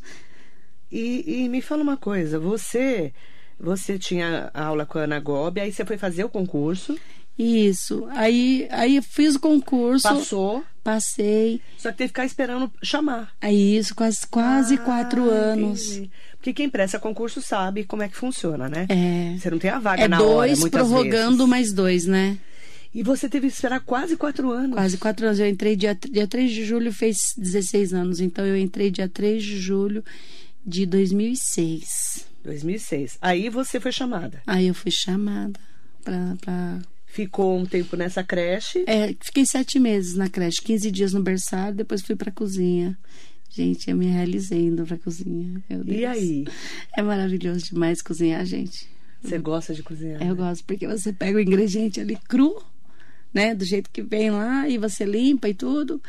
E, 0.91 1.45
e 1.45 1.49
me 1.49 1.63
fala 1.63 1.83
uma 1.83 1.97
coisa: 1.97 2.39
você 2.39 3.13
você 3.59 3.99
tinha 3.99 4.51
aula 4.53 4.85
com 4.85 4.99
a 4.99 5.03
Ana 5.03 5.19
Gobi, 5.19 5.61
aí 5.61 5.73
você 5.73 5.85
foi 5.85 5.97
fazer 5.97 6.25
o 6.25 6.29
concurso. 6.29 6.99
Isso. 7.43 8.07
Aí, 8.11 8.67
aí 8.71 9.01
fiz 9.03 9.35
o 9.35 9.41
concurso. 9.41 10.09
Passou. 10.09 10.65
Passei. 10.85 11.61
Só 11.79 11.91
que 11.93 11.99
teve 11.99 12.09
que 12.09 12.15
ficar 12.15 12.25
esperando 12.27 12.71
chamar. 12.83 13.33
Aí 13.41 13.77
isso, 13.77 13.95
quase, 13.95 14.27
quase 14.27 14.75
Ah, 14.75 14.79
quatro 14.79 15.31
anos. 15.31 15.93
entendi. 15.93 16.11
Porque 16.37 16.53
quem 16.53 16.69
presta 16.69 16.99
concurso 16.99 17.41
sabe 17.41 17.85
como 17.85 18.03
é 18.03 18.09
que 18.09 18.17
funciona, 18.17 18.69
né? 18.69 18.87
É. 18.89 19.37
Você 19.39 19.49
não 19.49 19.59
tem 19.59 19.71
a 19.71 19.79
vaga 19.79 20.03
É 20.03 20.09
na 20.09 20.17
hora, 20.21 20.27
dois 20.49 20.59
muitas 20.59 20.81
prorrogando 20.89 21.37
vezes. 21.37 21.49
mais 21.49 21.73
dois, 21.73 22.07
né? 22.07 22.37
E 22.93 23.03
você 23.03 23.29
teve 23.29 23.47
que 23.47 23.55
esperar 23.55 23.81
quase 23.81 24.17
quatro 24.17 24.51
anos. 24.51 24.75
Quase 24.75 24.99
quatro 24.99 25.25
anos. 25.27 25.39
Eu 25.39 25.47
entrei 25.49 25.77
dia, 25.77 25.95
dia 26.11 26.27
3 26.27 26.51
de 26.51 26.65
julho, 26.65 26.93
fez 26.93 27.33
16 27.39 27.95
anos. 27.95 28.21
Então 28.21 28.45
eu 28.45 28.57
entrei 28.57 28.91
dia 28.91 29.09
3 29.09 29.43
de 29.43 29.59
julho 29.59 30.05
de 30.67 30.85
2006. 30.85 32.27
2006. 32.45 33.19
Aí 33.23 33.49
você 33.49 33.79
foi 33.81 33.93
chamada. 33.93 34.43
Aí 34.47 34.67
eu 34.67 34.75
fui 34.75 34.91
chamada 34.91 35.59
pra. 36.05 36.79
Ficou 37.13 37.59
um 37.59 37.67
tempo 37.67 37.95
nessa 37.95 38.25
creche. 38.25 38.85
É, 38.87 39.15
fiquei 39.21 39.45
sete 39.45 39.79
meses 39.79 40.17
na 40.17 40.31
creche, 40.31 40.63
15 40.63 40.91
dias 40.91 41.13
no 41.13 41.23
berçário, 41.23 41.77
depois 41.77 42.01
fui 42.01 42.17
pra 42.17 42.33
cozinha. 42.33 42.99
Gente, 43.51 43.91
eu 43.91 43.97
me 43.99 44.07
realizei 44.07 44.63
indo 44.63 44.87
pra 44.87 44.97
cozinha. 44.97 45.63
E 45.87 46.07
aí? 46.07 46.47
É 46.97 47.03
maravilhoso 47.03 47.67
demais 47.67 48.01
cozinhar, 48.01 48.43
gente. 48.47 48.89
Você 49.23 49.37
gosta 49.37 49.75
de 49.75 49.83
cozinhar? 49.83 50.23
Eu 50.23 50.29
né? 50.29 50.35
gosto, 50.35 50.65
porque 50.65 50.87
você 50.87 51.13
pega 51.13 51.37
o 51.37 51.41
ingrediente 51.43 52.01
ali 52.01 52.17
cru, 52.17 52.65
né? 53.33 53.55
Do 53.55 53.67
jeito 53.67 53.91
que 53.91 54.01
vem 54.01 54.31
lá, 54.31 54.67
e 54.67 54.79
você 54.79 55.05
limpa 55.05 55.51
e 55.51 55.55
tudo. 55.55 56.01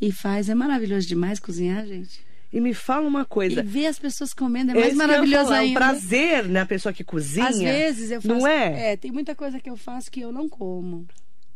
E 0.00 0.10
faz. 0.10 0.48
É 0.48 0.56
maravilhoso 0.56 1.06
demais 1.06 1.38
cozinhar, 1.38 1.86
gente. 1.86 2.20
E 2.52 2.60
me 2.60 2.72
fala 2.72 3.06
uma 3.06 3.24
coisa. 3.24 3.60
E 3.60 3.62
ver 3.62 3.86
as 3.86 3.98
pessoas 3.98 4.32
comendo 4.32 4.70
é 4.70 4.74
Esse 4.74 4.80
mais 4.80 4.92
ia 4.92 5.06
maravilhoso 5.06 5.44
falar, 5.44 5.58
ainda. 5.58 5.78
O 5.78 5.82
prazer, 5.82 6.48
né? 6.48 6.60
A 6.60 6.66
pessoa 6.66 6.92
que 6.92 7.04
cozinha. 7.04 7.46
Às 7.46 7.58
vezes 7.58 8.10
eu 8.10 8.22
faço. 8.22 8.34
Não 8.34 8.46
é? 8.46 8.96
tem 8.96 9.12
muita 9.12 9.34
coisa 9.34 9.60
que 9.60 9.68
eu 9.68 9.76
faço 9.76 10.10
que 10.10 10.20
eu 10.20 10.32
não 10.32 10.48
como. 10.48 11.06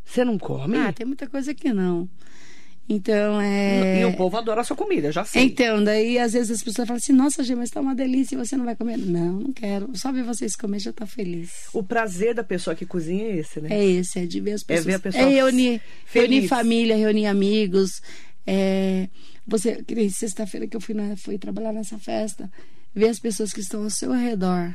Você 0.05 0.25
não 0.25 0.39
come? 0.39 0.77
Ah, 0.77 0.93
tem 0.93 1.07
muita 1.07 1.27
coisa 1.27 1.55
que 1.55 1.73
não. 1.73 2.09
Então, 2.89 3.41
é. 3.41 4.03
E 4.03 4.05
o 4.05 4.17
povo 4.17 4.37
adora 4.37 4.61
a 4.61 4.65
sua 4.65 4.77
comida, 4.77 5.13
já 5.13 5.25
sei. 5.25 5.45
Então, 5.45 5.83
daí 5.83 6.19
às 6.19 6.33
vezes 6.33 6.51
as 6.51 6.63
pessoas 6.63 6.87
falam 6.87 6.99
assim: 6.99 7.13
Nossa, 7.13 7.43
Gê, 7.43 7.55
mas 7.55 7.71
tá 7.71 7.81
uma 7.81 7.95
delícia 7.95 8.35
e 8.35 8.39
você 8.39 8.57
não 8.57 8.65
vai 8.65 8.75
comer. 8.75 8.99
Não, 8.99 9.41
não 9.41 9.53
quero. 9.53 9.91
Só 9.95 10.13
ver 10.13 10.25
vocês 10.25 10.57
comer 10.57 10.81
já 10.81 10.93
tá 10.93 11.07
feliz. 11.07 11.51
O 11.73 11.83
prazer 11.83 12.35
da 12.35 12.45
pessoa 12.45 12.75
que 12.75 12.85
cozinha 12.85 13.25
é 13.25 13.37
esse, 13.37 13.61
né? 13.61 13.69
É 13.71 13.85
esse, 13.85 14.19
é 14.19 14.27
de 14.27 14.41
ver 14.41 14.53
as 14.53 14.63
pessoas. 14.63 14.85
ver 14.85 14.95
a 14.95 14.99
pessoa 14.99 15.25
é 15.25 15.29
reunir, 15.29 15.81
feliz. 16.05 16.31
reunir 16.31 16.49
família, 16.49 16.97
reunir 16.97 17.27
amigos. 17.27 18.03
É, 18.47 19.09
você, 19.47 19.83
que 19.83 19.95
nem 19.95 20.09
sexta-feira 20.09 20.67
que 20.67 20.77
eu 20.77 20.81
fui, 20.81 20.95
na, 20.95 21.17
fui 21.17 21.39
trabalhar 21.39 21.73
nessa 21.73 21.99
festa, 21.99 22.51
ver 22.95 23.09
as 23.09 23.19
pessoas 23.19 23.53
que 23.53 23.61
estão 23.61 23.83
ao 23.85 23.91
seu 23.91 24.13
redor 24.13 24.75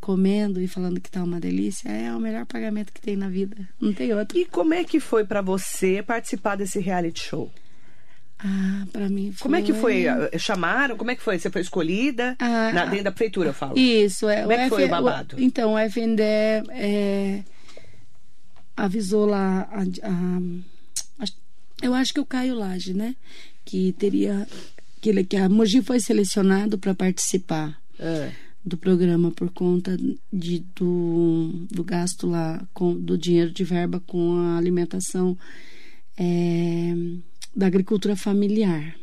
comendo 0.00 0.60
e 0.60 0.68
falando 0.68 1.00
que 1.00 1.10
tá 1.10 1.22
uma 1.24 1.40
delícia 1.40 1.88
é 1.88 2.14
o 2.14 2.20
melhor 2.20 2.46
pagamento 2.46 2.92
que 2.92 3.00
tem 3.00 3.16
na 3.16 3.28
vida. 3.28 3.68
Não 3.80 3.92
tem 3.92 4.12
outro. 4.14 4.38
E 4.38 4.44
como 4.44 4.72
é 4.74 4.84
que 4.84 5.00
foi 5.00 5.24
pra 5.24 5.40
você 5.40 6.02
participar 6.02 6.56
desse 6.56 6.78
reality 6.78 7.20
show? 7.20 7.50
Ah, 8.38 8.86
pra 8.92 9.08
mim 9.08 9.32
foi. 9.32 9.42
Como 9.42 9.56
é 9.56 9.62
que 9.62 9.72
foi? 9.72 10.04
Chamaram? 10.38 10.96
Como 10.96 11.10
é 11.10 11.16
que 11.16 11.22
foi? 11.22 11.38
Você 11.38 11.50
foi 11.50 11.62
escolhida? 11.62 12.36
Ah, 12.38 12.70
Na, 12.72 12.84
dentro 12.84 13.04
da 13.04 13.10
prefeitura, 13.10 13.48
eu 13.48 13.54
falo. 13.54 13.78
Isso, 13.78 14.28
é. 14.28 14.42
Como 14.42 14.52
é 14.52 14.64
que 14.64 14.68
foi 14.68 14.82
o 14.82 14.84
F- 14.84 14.90
babado? 14.90 15.36
então, 15.40 15.72
o 15.72 15.78
FNDE 15.78 16.22
é, 16.70 17.42
avisou 18.76 19.26
lá. 19.26 19.62
a- 19.72 19.80
a- 20.08 21.22
acho- 21.22 21.36
eu 21.82 21.94
acho 21.94 22.12
que 22.12 22.20
o 22.20 22.26
Caio 22.26 22.54
Lage, 22.54 22.92
né? 22.94 23.16
Que 23.66 23.92
teria. 23.92 24.46
Que, 25.02 25.10
ele, 25.10 25.22
que 25.24 25.36
a 25.36 25.48
Mogi 25.48 25.82
foi 25.82 26.00
selecionado 26.00 26.78
para 26.78 26.94
participar 26.94 27.78
Ah, 28.00 28.30
do 28.64 28.76
programa 28.78 29.30
por 29.30 29.50
conta 29.50 29.96
de, 30.32 30.60
do, 30.74 31.66
do 31.70 31.84
gasto 31.84 32.26
lá, 32.26 32.66
com, 32.72 32.94
do 32.98 33.16
dinheiro 33.18 33.50
de 33.52 33.62
verba 33.62 34.00
com 34.06 34.32
a 34.38 34.56
alimentação 34.56 35.36
é, 36.18 36.94
da 37.54 37.66
agricultura 37.66 38.16
familiar. 38.16 38.96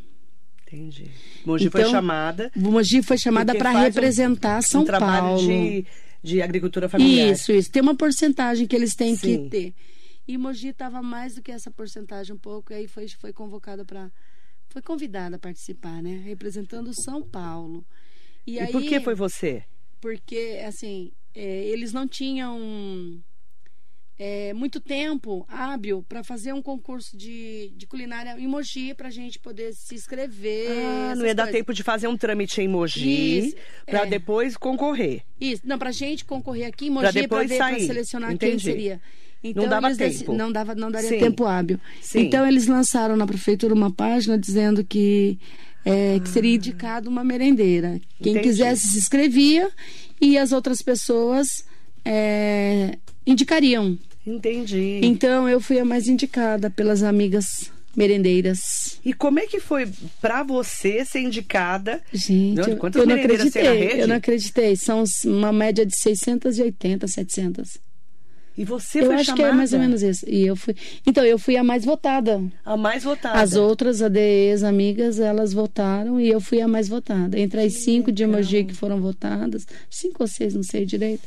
entendi. 0.67 1.09
Mogi 1.45 1.69
foi 1.69 1.81
Então, 1.81 1.91
chamada. 1.91 2.51
O 2.55 2.71
Mogi 2.71 3.01
foi 3.03 3.17
chamada 3.17 3.53
para 3.55 3.71
faz 3.71 3.83
um- 3.83 3.87
representar 3.87 4.61
São 4.63 4.81
um 4.81 4.85
trabalho 4.85 5.21
Paulo. 5.37 5.47
De, 5.47 5.85
de 6.23 6.41
agricultura 6.41 6.89
familiar. 6.89 7.31
Isso, 7.31 7.51
isso. 7.51 7.71
Tem 7.71 7.81
uma 7.81 7.95
porcentagem 7.95 8.65
que 8.67 8.75
eles 8.75 8.95
têm 8.95 9.15
Sim. 9.15 9.43
que 9.45 9.49
ter. 9.49 9.73
E 10.27 10.37
Mogi 10.37 10.69
estava 10.69 11.01
mais 11.01 11.35
do 11.35 11.41
que 11.41 11.51
essa 11.51 11.69
porcentagem 11.69 12.33
um 12.33 12.39
pouco, 12.39 12.71
e 12.73 12.75
aí 12.75 12.87
foi, 12.87 13.07
foi 13.07 13.31
convocada 13.33 13.83
para. 13.85 14.09
Foi 14.73 14.81
convidada 14.81 15.35
a 15.35 15.39
participar, 15.39 16.01
né? 16.01 16.23
Representando 16.25 16.91
São 16.95 17.21
Paulo. 17.21 17.85
E, 18.45 18.53
E 18.53 18.59
aí, 18.59 18.71
por 18.71 18.81
que 18.81 18.99
foi 18.99 19.13
você? 19.13 19.63
Porque, 20.01 20.59
assim, 20.65 21.11
é, 21.35 21.65
eles 21.67 21.93
não 21.93 22.07
tinham 22.07 23.21
é, 24.17 24.51
muito 24.51 24.81
tempo 24.81 25.45
hábil 25.47 26.03
para 26.09 26.23
fazer 26.23 26.53
um 26.53 26.61
concurso 26.61 27.15
de, 27.15 27.71
de 27.75 27.85
culinária 27.85 28.35
em 28.39 28.47
Mogi 28.47 28.95
para 28.95 29.09
a 29.09 29.11
gente 29.11 29.37
poder 29.37 29.73
se 29.75 29.93
inscrever. 29.93 30.71
Ah, 30.71 31.15
não 31.17 31.25
ia 31.27 31.35
dar 31.35 31.43
coisas. 31.43 31.59
tempo 31.59 31.71
de 31.71 31.83
fazer 31.83 32.07
um 32.07 32.17
trâmite 32.17 32.59
em 32.59 32.67
Mogi 32.67 33.55
para 33.85 34.01
é. 34.01 34.05
depois 34.07 34.57
concorrer. 34.57 35.21
Isso, 35.39 35.61
não, 35.65 35.77
pra 35.77 35.91
gente 35.91 36.25
concorrer 36.25 36.65
aqui 36.65 36.87
em 36.87 36.89
Mogi 36.89 37.03
para 37.03 37.11
depois 37.11 37.47
ver, 37.47 37.57
para 37.57 37.75
sair. 37.75 37.85
selecionar 37.85 38.31
Entendi. 38.31 38.51
quem 38.51 38.59
seria. 38.73 38.99
Então, 39.43 39.67
dava 39.67 39.87
eles 39.87 39.97
dec- 39.97 40.19
tempo. 40.19 40.33
Não, 40.33 40.51
dava, 40.51 40.73
não 40.73 40.89
daria 40.89 41.09
Sim. 41.09 41.19
tempo 41.19 41.45
hábil. 41.45 41.79
Sim. 42.01 42.19
Então 42.21 42.47
eles 42.47 42.65
lançaram 42.67 43.17
na 43.17 43.27
prefeitura 43.27 43.73
uma 43.73 43.91
página 43.91 44.37
dizendo 44.37 44.83
que, 44.83 45.37
é, 45.83 46.19
que 46.19 46.29
seria 46.29 46.55
indicado 46.55 47.09
uma 47.09 47.23
merendeira. 47.23 47.99
Quem 48.21 48.31
Entendi. 48.33 48.47
quisesse 48.49 48.87
se 48.87 48.97
inscrevia 48.99 49.69
e 50.21 50.37
as 50.37 50.51
outras 50.53 50.81
pessoas 50.81 51.47
é, 52.05 52.97
indicariam. 53.25 53.97
Entendi. 54.25 55.01
Então 55.03 55.49
eu 55.49 55.59
fui 55.59 55.77
a 55.79 55.83
mais 55.85 56.07
indicada 56.07 56.69
pelas 56.69 57.03
amigas 57.03 57.69
merendeiras. 57.95 58.97
E 59.05 59.13
como 59.13 59.39
é 59.39 59.45
que 59.45 59.59
foi 59.59 59.87
pra 60.21 60.41
você 60.43 61.03
ser 61.05 61.19
indicada? 61.19 62.01
Gente, 62.13 62.55
Não, 62.55 62.65
eu, 62.65 63.05
não 63.05 63.15
acreditei. 63.15 64.01
Eu 64.01 64.07
não 64.07 64.15
acreditei. 64.15 64.75
São 64.75 65.03
uma 65.25 65.51
média 65.51 65.85
de 65.85 65.95
680, 65.97 67.07
700. 67.07 67.77
E 68.57 68.63
você 68.63 69.01
eu 69.01 69.07
foi 69.07 69.15
acho 69.15 69.25
chamada? 69.25 69.43
que 69.43 69.49
é 69.49 69.53
mais 69.53 69.73
ou 69.73 69.79
menos 69.79 70.03
isso. 70.03 70.25
E 70.29 70.45
eu 70.45 70.55
fui. 70.55 70.75
Então, 71.05 71.25
eu 71.25 71.39
fui 71.39 71.57
a 71.57 71.63
mais 71.63 71.83
votada. 71.83 72.41
A 72.63 72.77
mais 72.77 73.03
votada. 73.03 73.39
As 73.39 73.55
outras 73.55 74.01
ADEs, 74.01 74.63
amigas, 74.63 75.19
elas 75.19 75.53
votaram 75.53 76.19
e 76.19 76.29
eu 76.29 76.39
fui 76.39 76.61
a 76.61 76.67
mais 76.67 76.87
votada. 76.87 77.39
Entre 77.39 77.61
as 77.61 77.83
cinco 77.83 78.11
de 78.11 78.23
Emoji 78.23 78.63
que 78.65 78.73
foram 78.73 79.01
votadas, 79.01 79.65
cinco 79.89 80.23
ou 80.23 80.27
seis, 80.27 80.53
não 80.53 80.63
sei 80.63 80.85
direito. 80.85 81.23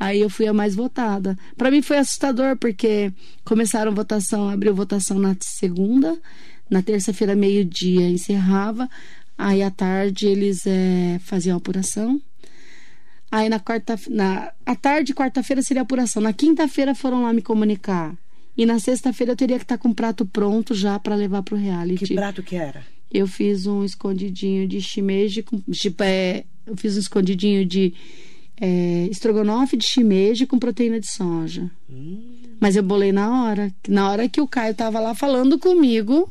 Aí 0.00 0.20
eu 0.20 0.30
fui 0.30 0.46
a 0.46 0.52
mais 0.52 0.74
votada. 0.74 1.38
Para 1.56 1.70
mim 1.70 1.82
foi 1.82 1.98
assustador, 1.98 2.56
porque 2.56 3.12
começaram 3.44 3.94
votação, 3.94 4.48
abriu 4.48 4.74
votação 4.74 5.18
na 5.18 5.36
segunda, 5.40 6.18
na 6.68 6.82
terça-feira, 6.82 7.36
meio-dia, 7.36 8.08
encerrava. 8.08 8.88
Aí 9.36 9.62
à 9.62 9.70
tarde 9.70 10.26
eles 10.26 10.66
eh, 10.66 11.20
faziam 11.22 11.54
a 11.54 11.58
apuração. 11.58 12.20
Aí 13.32 13.48
na 13.48 13.58
quarta, 13.58 13.98
na 14.10 14.52
à 14.66 14.76
tarde, 14.76 15.14
quarta-feira 15.14 15.62
seria 15.62 15.80
a 15.80 15.84
apuração. 15.84 16.22
Na 16.22 16.34
quinta-feira 16.34 16.94
foram 16.94 17.22
lá 17.22 17.32
me 17.32 17.40
comunicar. 17.40 18.14
E 18.54 18.66
na 18.66 18.78
sexta-feira 18.78 19.32
eu 19.32 19.36
teria 19.36 19.56
que 19.56 19.64
estar 19.64 19.78
com 19.78 19.88
o 19.88 19.94
prato 19.94 20.26
pronto 20.26 20.74
já 20.74 20.98
para 20.98 21.14
levar 21.14 21.42
pro 21.42 21.56
reality. 21.56 22.04
Que 22.04 22.14
prato 22.14 22.42
que 22.42 22.56
era? 22.56 22.84
Eu 23.10 23.26
fiz 23.26 23.66
um 23.66 23.82
escondidinho 23.82 24.68
de 24.68 24.82
shimeji 24.82 25.42
com 25.42 25.58
tipo, 25.70 26.02
é, 26.02 26.44
eu 26.66 26.76
fiz 26.76 26.94
um 26.94 27.00
escondidinho 27.00 27.64
de 27.64 27.94
é, 28.60 29.08
estrogonofe 29.10 29.78
de 29.78 29.86
shimeji 29.86 30.46
com 30.46 30.58
proteína 30.58 31.00
de 31.00 31.06
soja. 31.06 31.70
Mas 32.60 32.76
eu 32.76 32.82
bolei 32.82 33.12
na 33.12 33.44
hora, 33.44 33.72
na 33.88 34.10
hora 34.10 34.28
que 34.28 34.42
o 34.42 34.46
Caio 34.46 34.74
tava 34.74 35.00
lá 35.00 35.14
falando 35.14 35.58
comigo. 35.58 36.30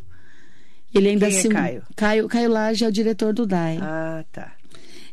Ele 0.93 1.09
ainda 1.09 1.27
Quem 1.27 1.35
é 1.35 1.41
se 1.41 1.49
Caio? 1.49 1.83
Caio, 1.95 2.27
Caio 2.27 2.49
Lage 2.51 2.85
é 2.85 2.87
o 2.87 2.91
diretor 2.91 3.33
do 3.33 3.47
DAI. 3.47 3.79
Ah, 3.81 4.23
tá. 4.31 4.53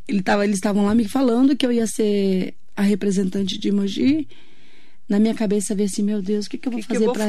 Ele 0.08 0.22
tava, 0.22 0.44
eles 0.44 0.56
estavam 0.56 0.86
lá 0.86 0.94
me 0.94 1.06
falando 1.06 1.54
que 1.54 1.64
eu 1.66 1.70
ia 1.72 1.86
ser 1.86 2.54
a 2.74 2.82
representante 2.82 3.58
de 3.58 3.70
Mogi. 3.70 4.26
Na 5.08 5.18
minha 5.18 5.34
cabeça 5.34 5.74
veio 5.74 5.86
assim, 5.88 6.02
meu 6.02 6.20
Deus, 6.22 6.46
o 6.46 6.50
que, 6.50 6.58
que 6.58 6.68
eu 6.68 6.72
vou 6.72 6.80
que, 6.80 6.86
fazer 6.86 7.10
para 7.12 7.26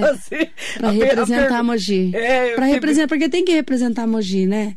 A 0.81 0.89
a 0.89 0.91
representar 0.91 1.47
pergu- 1.49 1.63
Mogi? 1.65 2.11
É, 2.13 2.53
para 2.55 2.65
representar, 2.65 3.07
porque 3.07 3.29
tem 3.29 3.43
que 3.45 3.53
representar 3.53 4.05
Mogi, 4.07 4.45
né? 4.45 4.75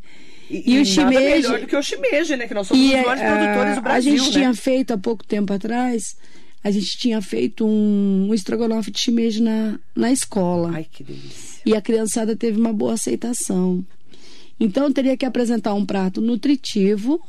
E, 0.50 0.56
E 0.66 0.72
o 0.74 0.74
nada 0.74 0.84
shimeji- 0.84 1.24
melhor 1.48 1.60
do 1.60 1.66
que 1.66 1.76
o 1.76 1.82
shimeji, 1.82 2.36
né? 2.36 2.46
Que 2.46 2.54
nós 2.54 2.66
somos 2.66 2.82
E 2.82 2.86
os 2.88 2.92
maiores 2.92 3.22
a- 3.22 3.26
produtores 3.36 3.74
do 3.74 3.78
a 3.78 3.80
Brasil, 3.82 4.16
gente 4.18 4.26
né? 4.26 4.32
tinha 4.32 4.54
feito 4.54 4.90
há 4.92 4.98
pouco 4.98 5.24
tempo 5.24 5.52
atrás, 5.52 6.02
a 6.62 6.70
gente 6.70 6.96
tinha 6.98 7.20
feito 7.22 7.64
um, 7.66 8.28
um 8.28 8.34
estrogonofe 8.34 8.90
de 8.90 9.00
shimeji 9.00 9.42
na, 9.42 9.78
na 9.96 10.12
escola. 10.12 10.70
Ai, 10.74 10.86
que 10.90 11.02
delícia. 11.02 11.60
E 11.66 11.74
a 11.74 11.80
criançada 11.80 12.36
teve 12.36 12.58
uma 12.60 12.72
boa 12.72 12.92
aceitação. 12.94 13.84
Então 14.60 14.84
eu 14.84 14.92
teria 14.92 15.16
que 15.16 15.24
apresentar 15.24 15.74
um 15.74 15.84
prato 15.84 16.20
nutritivo, 16.20 17.20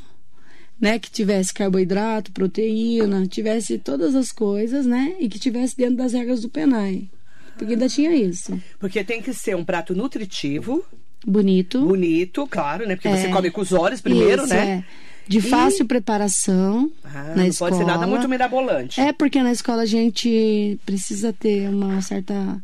né, 0.79 0.99
que 0.99 1.09
tivesse 1.11 1.53
carboidrato, 1.53 2.31
proteína, 2.31 3.25
tivesse 3.27 3.77
todas 3.77 4.15
as 4.15 4.31
coisas, 4.31 4.85
né, 4.85 5.15
e 5.19 5.29
que 5.29 5.39
tivesse 5.39 5.75
dentro 5.77 5.95
das 5.97 6.13
regras 6.13 6.41
do 6.41 6.49
Penai. 6.49 7.07
Porque 7.57 7.73
ainda 7.73 7.87
tinha 7.87 8.13
isso. 8.15 8.59
Porque 8.79 9.03
tem 9.03 9.21
que 9.21 9.33
ser 9.33 9.55
um 9.55 9.63
prato 9.63 9.93
nutritivo, 9.95 10.83
Bonito. 11.25 11.85
bonito, 11.85 12.45
claro, 12.47 12.85
né? 12.87 12.95
Porque 12.95 13.07
você 13.09 13.27
É. 13.27 13.29
come 13.31 13.49
com 13.51 13.61
os 13.61 13.71
olhos 13.71 14.01
primeiro, 14.01 14.43
Isso, 14.43 14.53
né? 14.53 14.83
é. 14.89 15.13
De 15.25 15.39
fácil 15.39 15.85
preparação 15.85 16.91
Ah, 17.01 17.29
na 17.29 17.35
não 17.37 17.45
escola. 17.45 17.71
pode 17.71 17.81
ser 17.81 17.87
nada 17.89 18.05
muito 18.05 18.27
mirabolante. 18.27 18.99
É 18.99 19.13
porque 19.13 19.41
na 19.41 19.53
escola 19.53 19.83
a 19.83 19.85
gente 19.85 20.77
precisa 20.85 21.31
ter 21.31 21.69
uma 21.69 22.01
certa. 22.01 22.61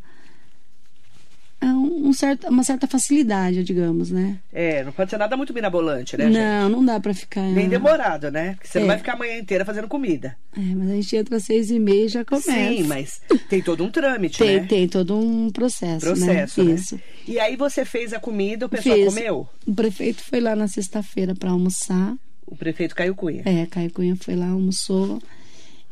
É 1.60 1.66
um- 1.66 2.12
certo, 2.12 2.48
uma 2.48 2.64
certa 2.64 2.86
facilidade, 2.86 3.62
digamos, 3.62 4.10
né? 4.10 4.38
É, 4.52 4.82
não 4.84 4.92
pode 4.92 5.10
ser 5.10 5.16
nada 5.18 5.36
muito 5.36 5.52
mirabolante, 5.54 6.16
né? 6.16 6.28
não, 6.28 6.68
não 6.68 6.84
dá 6.84 6.98
para 6.98 7.12
ficar. 7.14 7.42
Nem 7.42 7.68
demorado, 7.68 8.30
né? 8.30 8.54
Porque 8.54 8.66
você 8.68 8.78
É. 8.78 8.80
não 8.80 8.88
vai 8.88 8.98
ficar 8.98 9.12
a 9.12 9.16
manhã 9.16 9.36
inteira 9.38 9.64
fazendo 9.64 9.86
comida. 9.88 10.36
É, 10.56 10.60
mas 10.60 10.90
a 10.90 10.94
gente 10.94 11.16
entra 11.16 11.36
às 11.36 11.44
seis 11.44 11.70
e 11.70 11.78
meia 11.78 12.06
e 12.06 12.08
já 12.08 12.24
começa. 12.24 12.50
Sim, 12.50 12.82
mas 12.84 13.20
tem 13.48 13.62
todo 13.62 13.84
um 13.84 13.90
trâmite, 13.90 14.38
tem, 14.38 14.60
né? 14.60 14.66
tem 14.66 14.88
todo 14.88 15.16
um 15.16 15.50
processo. 15.50 16.06
Processo, 16.06 16.62
né? 16.64 16.70
né? 16.70 16.74
Isso. 16.74 17.00
E 17.28 17.38
aí 17.38 17.56
você 17.56 17.84
fez 17.84 18.12
a 18.12 18.18
comida, 18.18 18.66
o 18.66 18.68
pessoal 18.68 18.96
Fiz. 18.96 19.06
comeu? 19.14 19.48
O 19.66 19.74
prefeito 19.74 20.22
foi 20.24 20.40
lá 20.40 20.56
na 20.56 20.66
sexta-feira 20.66 21.34
para 21.34 21.50
almoçar. 21.50 22.14
O 22.46 22.56
prefeito 22.56 22.94
Caio 22.96 23.14
Cunha. 23.14 23.42
É, 23.44 23.66
Caio 23.66 23.92
Cunha 23.92 24.16
foi 24.16 24.34
lá, 24.34 24.48
almoçou 24.48 25.20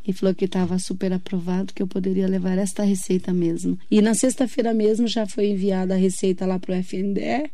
e 0.08 0.12
falou 0.14 0.34
que 0.34 0.46
estava 0.46 0.78
super 0.78 1.12
aprovado, 1.12 1.74
que 1.74 1.82
eu 1.82 1.86
poderia 1.86 2.26
levar 2.26 2.56
esta 2.56 2.82
receita 2.82 3.30
mesmo. 3.30 3.78
E 3.90 4.00
na 4.00 4.14
sexta-feira 4.14 4.72
mesmo 4.72 5.06
já 5.06 5.26
foi 5.26 5.48
enviada 5.48 5.92
a 5.92 5.98
receita 5.98 6.46
lá 6.46 6.58
para 6.58 6.72
o 6.72 6.82
FNDE, 6.82 7.50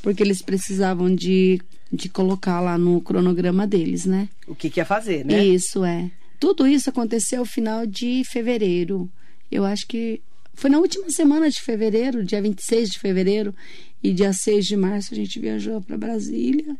porque 0.00 0.22
eles 0.22 0.40
precisavam 0.40 1.14
de, 1.14 1.60
de 1.92 2.08
colocar 2.08 2.58
lá 2.60 2.78
no 2.78 3.02
cronograma 3.02 3.66
deles, 3.66 4.06
né? 4.06 4.30
O 4.48 4.54
que, 4.54 4.70
que 4.70 4.80
ia 4.80 4.86
fazer, 4.86 5.26
né? 5.26 5.44
Isso 5.44 5.84
é. 5.84 6.10
Tudo 6.40 6.66
isso 6.66 6.88
aconteceu 6.88 7.40
no 7.40 7.44
final 7.44 7.86
de 7.86 8.22
fevereiro. 8.24 9.06
Eu 9.52 9.66
acho 9.66 9.86
que 9.86 10.22
foi 10.54 10.70
na 10.70 10.78
última 10.78 11.10
semana 11.10 11.50
de 11.50 11.60
fevereiro, 11.60 12.24
dia 12.24 12.40
26 12.40 12.88
de 12.88 12.98
fevereiro, 12.98 13.54
e 14.02 14.10
dia 14.10 14.32
6 14.32 14.64
de 14.64 14.76
março 14.76 15.12
a 15.12 15.16
gente 15.16 15.38
viajou 15.38 15.82
para 15.82 15.98
Brasília. 15.98 16.74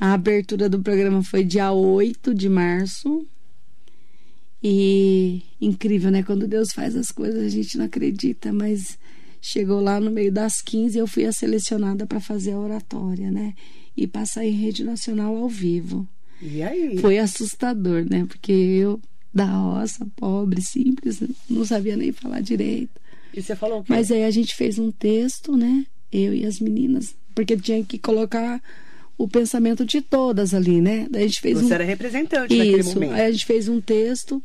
A 0.00 0.14
abertura 0.14 0.66
do 0.66 0.80
programa 0.80 1.22
foi 1.22 1.44
dia 1.44 1.70
8 1.72 2.34
de 2.34 2.48
março. 2.48 3.26
E 4.62 5.42
incrível, 5.60 6.10
né? 6.10 6.22
Quando 6.22 6.46
Deus 6.46 6.72
faz 6.72 6.94
as 6.94 7.10
coisas, 7.10 7.42
a 7.42 7.48
gente 7.48 7.78
não 7.78 7.86
acredita, 7.86 8.52
mas 8.52 8.98
chegou 9.40 9.80
lá 9.80 9.98
no 9.98 10.10
meio 10.10 10.30
das 10.30 10.60
15, 10.60 10.98
eu 10.98 11.06
fui 11.06 11.24
a 11.24 11.32
selecionada 11.32 12.06
para 12.06 12.20
fazer 12.20 12.52
a 12.52 12.58
oratória, 12.58 13.30
né? 13.30 13.54
E 13.96 14.06
passar 14.06 14.44
em 14.44 14.50
rede 14.50 14.84
nacional 14.84 15.36
ao 15.36 15.48
vivo. 15.48 16.06
E 16.42 16.62
aí? 16.62 16.98
Foi 16.98 17.18
assustador, 17.18 18.06
né? 18.08 18.24
Porque 18.26 18.52
eu, 18.52 19.00
da 19.32 19.44
roça, 19.44 20.06
pobre, 20.16 20.60
simples, 20.62 21.22
não 21.48 21.64
sabia 21.64 21.96
nem 21.96 22.12
falar 22.12 22.40
direito. 22.40 23.00
E 23.32 23.42
você 23.42 23.54
falou 23.54 23.80
o 23.80 23.84
quê? 23.84 23.92
Mas 23.92 24.10
aí 24.10 24.24
a 24.24 24.30
gente 24.30 24.54
fez 24.54 24.78
um 24.78 24.90
texto, 24.90 25.56
né? 25.56 25.86
Eu 26.12 26.34
e 26.34 26.44
as 26.44 26.60
meninas, 26.60 27.14
porque 27.34 27.56
tinha 27.56 27.84
que 27.84 27.98
colocar 27.98 28.60
o 29.20 29.28
pensamento 29.28 29.84
de 29.84 30.00
todas 30.00 30.54
ali, 30.54 30.80
né? 30.80 31.06
Daí 31.10 31.24
a 31.24 31.26
gente 31.26 31.42
fez 31.42 31.58
Você 31.58 31.66
um 31.66 31.74
era 31.74 31.84
representante 31.84 32.56
naquele 32.56 32.80
isso. 32.80 32.94
momento. 32.94 33.12
Aí 33.12 33.26
a 33.26 33.30
gente 33.30 33.44
fez 33.44 33.68
um 33.68 33.78
texto 33.78 34.42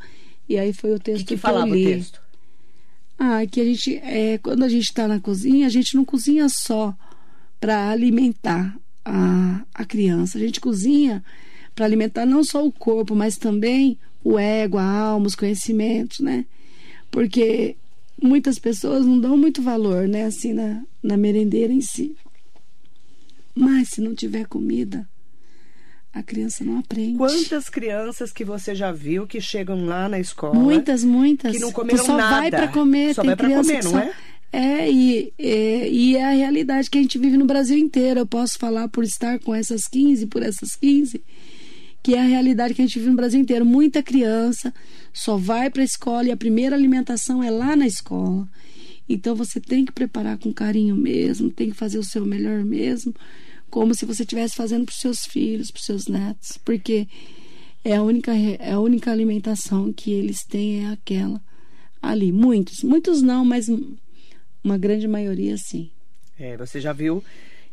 e 0.49 0.57
aí 0.57 0.73
foi 0.73 0.91
o 0.93 0.99
texto 0.99 1.19
que, 1.19 1.27
que 1.27 1.33
eu 1.35 1.37
falava 1.37 1.71
o 1.71 1.73
texto? 1.73 2.21
Ah, 3.17 3.45
que 3.49 3.61
a 3.61 3.63
gente, 3.63 3.95
é, 4.03 4.37
quando 4.37 4.63
a 4.63 4.67
gente 4.67 4.83
está 4.83 5.07
na 5.07 5.17
cozinha, 5.17 5.65
a 5.65 5.69
gente 5.69 5.95
não 5.95 6.03
cozinha 6.03 6.49
só 6.49 6.93
para 7.57 7.89
alimentar 7.89 8.77
a, 9.05 9.63
a 9.73 9.85
criança. 9.85 10.37
A 10.37 10.41
gente 10.41 10.59
cozinha 10.59 11.23
para 11.73 11.85
alimentar 11.85 12.25
não 12.25 12.43
só 12.43 12.65
o 12.65 12.71
corpo, 12.71 13.15
mas 13.15 13.37
também 13.37 13.97
o 14.25 14.37
ego, 14.37 14.77
a 14.77 14.83
alma, 14.83 15.25
os 15.25 15.35
conhecimentos, 15.35 16.19
né? 16.19 16.45
Porque 17.09 17.77
muitas 18.21 18.59
pessoas 18.59 19.05
não 19.05 19.21
dão 19.21 19.37
muito 19.37 19.61
valor, 19.61 20.05
né? 20.05 20.25
Assim, 20.25 20.51
na, 20.51 20.83
na 21.01 21.15
merendeira 21.15 21.71
em 21.71 21.79
si. 21.79 22.13
Mas 23.55 23.89
se 23.89 24.01
não 24.01 24.13
tiver 24.13 24.45
comida, 24.45 25.07
a 26.13 26.21
criança 26.21 26.63
não 26.63 26.79
aprende. 26.79 27.17
Quantas 27.17 27.69
crianças 27.69 28.31
que 28.31 28.43
você 28.43 28.75
já 28.75 28.91
viu 28.91 29.25
que 29.25 29.39
chegam 29.39 29.85
lá 29.85 30.09
na 30.09 30.19
escola? 30.19 30.53
Muitas, 30.53 31.03
muitas. 31.03 31.51
que 31.51 31.59
não 31.59 31.71
comeram 31.71 32.05
só 32.05 32.17
nada. 32.17 32.41
vai 32.41 32.51
para 32.51 32.67
comer. 32.67 33.13
Só 33.13 33.21
tem 33.21 33.29
vai 33.29 33.37
criança 33.37 33.69
comer, 33.69 33.83
não 33.83 33.91
só... 33.91 33.99
é? 33.99 34.13
É 34.51 34.89
e, 34.89 35.33
é, 35.37 35.89
e 35.89 36.15
é 36.15 36.23
a 36.23 36.29
realidade 36.29 36.89
que 36.89 36.97
a 36.97 37.01
gente 37.01 37.17
vive 37.17 37.35
no 37.35 37.45
Brasil 37.45 37.77
inteiro. 37.77 38.21
Eu 38.21 38.25
posso 38.25 38.57
falar 38.57 38.87
por 38.87 39.03
estar 39.03 39.39
com 39.39 39.53
essas 39.53 39.85
15, 39.87 40.27
por 40.27 40.41
essas 40.41 40.77
15, 40.77 41.21
que 42.01 42.15
é 42.15 42.21
a 42.21 42.25
realidade 42.25 42.73
que 42.73 42.81
a 42.81 42.85
gente 42.85 42.97
vive 42.97 43.09
no 43.09 43.17
Brasil 43.17 43.41
inteiro. 43.41 43.65
Muita 43.65 44.01
criança 44.01 44.73
só 45.13 45.35
vai 45.35 45.69
para 45.69 45.81
a 45.81 45.85
escola 45.85 46.25
e 46.25 46.31
a 46.31 46.37
primeira 46.37 46.75
alimentação 46.75 47.43
é 47.43 47.49
lá 47.49 47.75
na 47.75 47.85
escola. 47.85 48.47
Então 49.09 49.35
você 49.35 49.59
tem 49.59 49.83
que 49.83 49.91
preparar 49.91 50.37
com 50.37 50.53
carinho 50.53 50.95
mesmo, 50.95 51.49
tem 51.49 51.69
que 51.69 51.75
fazer 51.75 51.99
o 51.99 52.03
seu 52.03 52.25
melhor 52.25 52.63
mesmo, 52.63 53.13
como 53.69 53.93
se 53.93 54.05
você 54.05 54.23
estivesse 54.23 54.55
fazendo 54.55 54.85
para 54.85 54.93
os 54.93 54.99
seus 54.99 55.25
filhos, 55.25 55.71
para 55.71 55.79
os 55.79 55.85
seus 55.85 56.07
netos, 56.07 56.57
porque 56.63 57.07
é 57.83 57.95
a 57.95 58.01
única 58.03 58.33
é 58.33 58.71
a 58.71 58.79
única 58.79 59.11
alimentação 59.11 59.91
que 59.93 60.11
eles 60.11 60.43
têm 60.43 60.85
é 60.85 60.89
aquela 60.89 61.41
ali. 62.01 62.31
Muitos, 62.31 62.83
muitos 62.83 63.21
não, 63.21 63.43
mas 63.43 63.67
uma 64.63 64.77
grande 64.77 65.07
maioria 65.07 65.55
sim. 65.57 65.89
É, 66.37 66.57
você 66.57 66.81
já 66.81 66.91
viu 66.93 67.23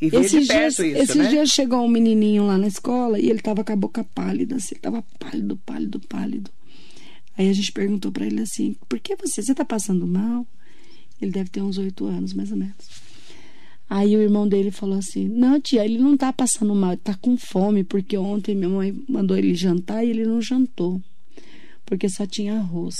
e 0.00 0.10
de 0.10 0.16
Esses 0.16 0.48
perto 0.48 0.82
dias, 0.82 0.94
isso, 0.94 1.02
esses 1.02 1.16
né? 1.16 1.28
dias 1.28 1.48
chegou 1.50 1.84
um 1.84 1.88
menininho 1.88 2.44
lá 2.44 2.58
na 2.58 2.66
escola 2.66 3.20
e 3.20 3.30
ele 3.30 3.40
tava 3.40 3.62
com 3.62 3.72
a 3.72 3.76
boca 3.76 4.02
pálida, 4.02 4.56
assim, 4.56 4.74
ele 4.74 4.80
tava 4.80 5.04
pálido, 5.18 5.56
pálido, 5.64 6.00
pálido. 6.00 6.50
Aí 7.38 7.48
a 7.48 7.52
gente 7.52 7.70
perguntou 7.70 8.10
para 8.10 8.26
ele 8.26 8.40
assim: 8.40 8.76
por 8.88 8.98
que 8.98 9.14
você? 9.14 9.42
Você 9.42 9.54
tá 9.54 9.64
passando 9.64 10.06
mal? 10.06 10.44
Ele 11.20 11.30
deve 11.30 11.50
ter 11.50 11.62
uns 11.62 11.78
oito 11.78 12.04
anos, 12.06 12.34
mais 12.34 12.50
ou 12.50 12.56
menos. 12.56 12.74
Aí 13.94 14.16
o 14.16 14.22
irmão 14.22 14.48
dele 14.48 14.70
falou 14.70 14.96
assim: 14.98 15.28
Não, 15.28 15.60
tia, 15.60 15.84
ele 15.84 15.98
não 15.98 16.16
tá 16.16 16.32
passando 16.32 16.74
mal, 16.74 16.92
ele 16.92 17.00
tá 17.04 17.14
com 17.20 17.36
fome, 17.36 17.84
porque 17.84 18.16
ontem 18.16 18.54
minha 18.54 18.70
mãe 18.70 18.94
mandou 19.06 19.36
ele 19.36 19.54
jantar 19.54 20.02
e 20.02 20.08
ele 20.08 20.24
não 20.24 20.40
jantou, 20.40 20.98
porque 21.84 22.08
só 22.08 22.24
tinha 22.26 22.54
arroz. 22.54 22.96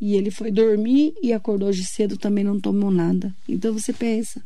E 0.00 0.16
ele 0.16 0.32
foi 0.32 0.50
dormir 0.50 1.14
e 1.22 1.32
acordou 1.32 1.70
de 1.70 1.84
cedo, 1.84 2.16
também 2.16 2.42
não 2.42 2.58
tomou 2.58 2.90
nada. 2.90 3.32
Então 3.48 3.72
você 3.72 3.92
pensa, 3.92 4.42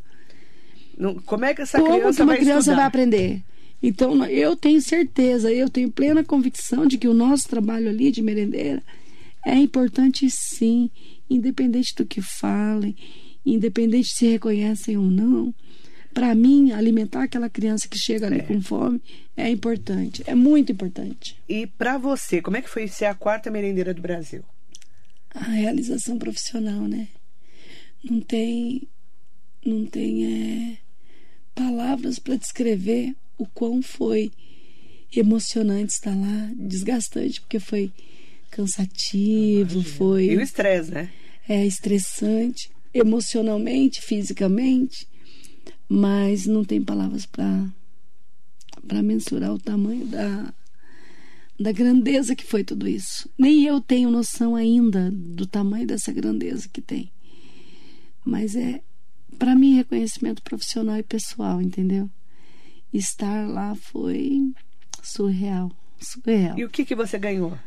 Não- 0.98 1.14
como 1.14 1.46
é 1.46 1.54
que 1.54 1.62
essa 1.62 1.80
como 1.80 1.92
criança 1.94 2.16
que 2.16 2.22
uma 2.22 2.26
vai 2.32 2.36
criança 2.38 2.58
estudar? 2.58 2.76
vai 2.76 2.84
aprender? 2.84 3.42
Então, 3.82 4.24
eu 4.26 4.54
tenho 4.54 4.80
certeza, 4.82 5.50
eu 5.52 5.68
tenho 5.70 5.90
plena 5.90 6.22
convicção 6.24 6.86
de 6.86 6.98
que 6.98 7.08
o 7.08 7.14
nosso 7.14 7.48
trabalho 7.48 7.88
ali 7.88 8.10
de 8.10 8.20
merendeira 8.22 8.82
é 9.46 9.54
importante 9.56 10.28
sim, 10.30 10.90
independente 11.30 11.94
do 11.94 12.04
que 12.04 12.20
falem, 12.20 12.94
independente 13.54 14.08
se 14.14 14.26
reconhecem 14.26 14.96
ou 14.96 15.04
não. 15.04 15.54
Para 16.12 16.34
mim, 16.34 16.72
alimentar 16.72 17.24
aquela 17.24 17.50
criança 17.50 17.86
que 17.88 17.98
chega 17.98 18.26
ali 18.26 18.42
com 18.42 18.60
fome 18.60 19.00
é 19.36 19.50
importante, 19.50 20.22
é 20.26 20.34
muito 20.34 20.72
importante. 20.72 21.36
E 21.48 21.66
pra 21.66 21.98
você, 21.98 22.40
como 22.40 22.56
é 22.56 22.62
que 22.62 22.70
foi 22.70 22.88
ser 22.88 23.04
a 23.04 23.14
quarta 23.14 23.50
merendeira 23.50 23.92
do 23.92 24.00
Brasil? 24.00 24.42
A 25.34 25.44
realização 25.44 26.18
profissional, 26.18 26.88
né? 26.88 27.08
Não 28.02 28.20
tem, 28.20 28.88
não 29.64 29.84
tem 29.84 30.24
é, 30.24 30.78
palavras 31.54 32.18
para 32.18 32.36
descrever 32.36 33.14
o 33.36 33.46
quão 33.46 33.82
foi 33.82 34.32
emocionante 35.14 35.92
estar 35.92 36.14
lá, 36.14 36.50
desgastante, 36.56 37.40
porque 37.40 37.58
foi 37.58 37.92
cansativo, 38.50 39.82
foi 39.82 40.26
E 40.30 40.36
o 40.36 40.40
estresse, 40.40 40.90
né? 40.90 41.10
é 41.48 41.64
estressante, 41.64 42.70
emocionalmente, 42.98 44.00
fisicamente, 44.00 45.08
mas 45.88 46.46
não 46.46 46.64
tem 46.64 46.82
palavras 46.82 47.26
para 47.26 47.66
para 48.86 49.02
mensurar 49.02 49.52
o 49.52 49.58
tamanho 49.58 50.06
da 50.06 50.54
da 51.58 51.72
grandeza 51.72 52.36
que 52.36 52.44
foi 52.44 52.62
tudo 52.62 52.86
isso. 52.86 53.30
Nem 53.38 53.64
eu 53.64 53.80
tenho 53.80 54.10
noção 54.10 54.54
ainda 54.54 55.10
do 55.10 55.46
tamanho 55.46 55.86
dessa 55.86 56.12
grandeza 56.12 56.68
que 56.68 56.82
tem. 56.82 57.10
Mas 58.24 58.54
é 58.54 58.82
para 59.38 59.54
mim 59.54 59.74
reconhecimento 59.74 60.42
profissional 60.42 60.96
e 60.98 61.02
pessoal, 61.02 61.60
entendeu? 61.60 62.10
Estar 62.92 63.48
lá 63.48 63.74
foi 63.74 64.52
surreal, 65.02 65.70
surreal. 65.98 66.58
E 66.58 66.64
o 66.64 66.70
que, 66.70 66.84
que 66.84 66.94
você 66.94 67.18
ganhou? 67.18 67.58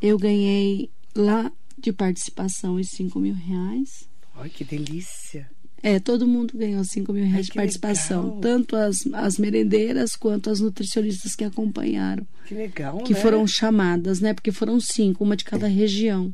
Eu 0.00 0.18
ganhei 0.18 0.90
lá 1.14 1.50
de 1.78 1.92
participação 1.92 2.74
os 2.74 2.88
5 2.90 3.18
mil 3.18 3.34
reais. 3.34 4.08
Ai, 4.36 4.48
que 4.48 4.64
delícia. 4.64 5.48
É, 5.82 5.98
todo 5.98 6.28
mundo 6.28 6.56
ganhou 6.56 6.84
5 6.84 7.12
mil 7.12 7.24
reais 7.24 7.38
Ai, 7.38 7.42
de 7.42 7.52
participação. 7.52 8.22
legal. 8.24 8.40
Tanto 8.40 8.76
as, 8.76 8.98
as 9.14 9.36
merendeiras 9.36 10.14
quanto 10.14 10.48
as 10.48 10.60
nutricionistas 10.60 11.34
que 11.34 11.42
acompanharam. 11.44 12.24
Que 12.46 12.54
legal, 12.54 12.98
Que 12.98 13.14
né? 13.14 13.20
foram 13.20 13.44
chamadas, 13.46 14.20
né? 14.20 14.32
Porque 14.32 14.52
foram 14.52 14.78
cinco, 14.78 15.24
uma 15.24 15.36
de 15.36 15.44
cada 15.44 15.66
região. 15.66 16.32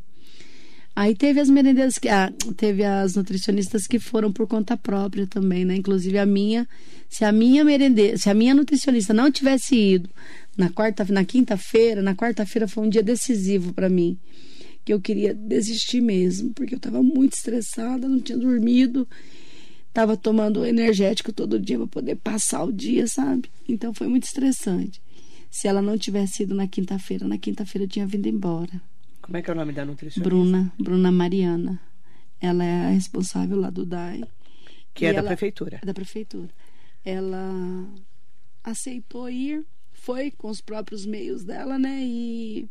Aí 0.94 1.14
teve 1.14 1.38
as 1.40 1.48
merendeiras 1.48 1.96
que. 1.96 2.08
Ah, 2.08 2.32
teve 2.56 2.84
as 2.84 3.14
nutricionistas 3.14 3.86
que 3.86 3.98
foram 4.00 4.32
por 4.32 4.46
conta 4.48 4.76
própria 4.76 5.26
também, 5.28 5.64
né? 5.64 5.76
Inclusive 5.76 6.18
a 6.18 6.26
minha. 6.26 6.68
Se 7.08 7.24
a 7.24 7.30
minha 7.32 7.64
merendeira, 7.64 8.18
se 8.18 8.28
a 8.28 8.34
minha 8.34 8.52
nutricionista 8.54 9.14
não 9.14 9.30
tivesse 9.30 9.76
ido 9.76 10.10
na 10.56 10.68
quarta, 10.70 11.06
na 11.08 11.24
quinta-feira, 11.24 12.02
na 12.02 12.14
quarta-feira 12.16 12.66
foi 12.66 12.84
um 12.84 12.88
dia 12.90 13.02
decisivo 13.02 13.72
para 13.72 13.88
mim. 13.88 14.18
Que 14.88 14.94
eu 14.94 15.00
queria 15.02 15.34
desistir 15.34 16.00
mesmo, 16.00 16.54
porque 16.54 16.72
eu 16.72 16.78
estava 16.78 17.02
muito 17.02 17.34
estressada, 17.34 18.08
não 18.08 18.18
tinha 18.18 18.38
dormido. 18.38 19.06
Tava 19.92 20.16
tomando 20.16 20.64
energético 20.64 21.30
todo 21.30 21.60
dia 21.60 21.76
para 21.76 21.86
poder 21.86 22.16
passar 22.16 22.64
o 22.64 22.72
dia, 22.72 23.06
sabe? 23.06 23.50
Então 23.68 23.92
foi 23.92 24.08
muito 24.08 24.24
estressante. 24.24 25.02
Se 25.50 25.68
ela 25.68 25.82
não 25.82 25.98
tivesse 25.98 26.44
ido 26.44 26.54
na 26.54 26.66
quinta-feira, 26.66 27.28
na 27.28 27.36
quinta-feira 27.36 27.84
eu 27.84 27.88
tinha 27.90 28.06
vindo 28.06 28.28
embora. 28.28 28.80
Como 29.20 29.36
é 29.36 29.42
que 29.42 29.50
é 29.50 29.52
o 29.52 29.56
nome 29.56 29.74
da 29.74 29.84
nutricionista? 29.84 30.22
Bruna, 30.26 30.72
Bruna 30.80 31.12
Mariana. 31.12 31.78
Ela 32.40 32.64
é 32.64 32.86
a 32.86 32.88
responsável 32.88 33.60
lá 33.60 33.68
do 33.68 33.84
DAI. 33.84 34.24
Que 34.94 35.04
é 35.04 35.12
da 35.12 35.18
ela- 35.18 35.28
prefeitura. 35.28 35.80
da 35.84 35.92
prefeitura. 35.92 36.48
Ela 37.04 37.86
aceitou 38.64 39.28
ir, 39.28 39.66
foi 39.92 40.30
com 40.30 40.48
os 40.48 40.62
próprios 40.62 41.04
meios 41.04 41.44
dela, 41.44 41.78
né? 41.78 42.00
E 42.02 42.66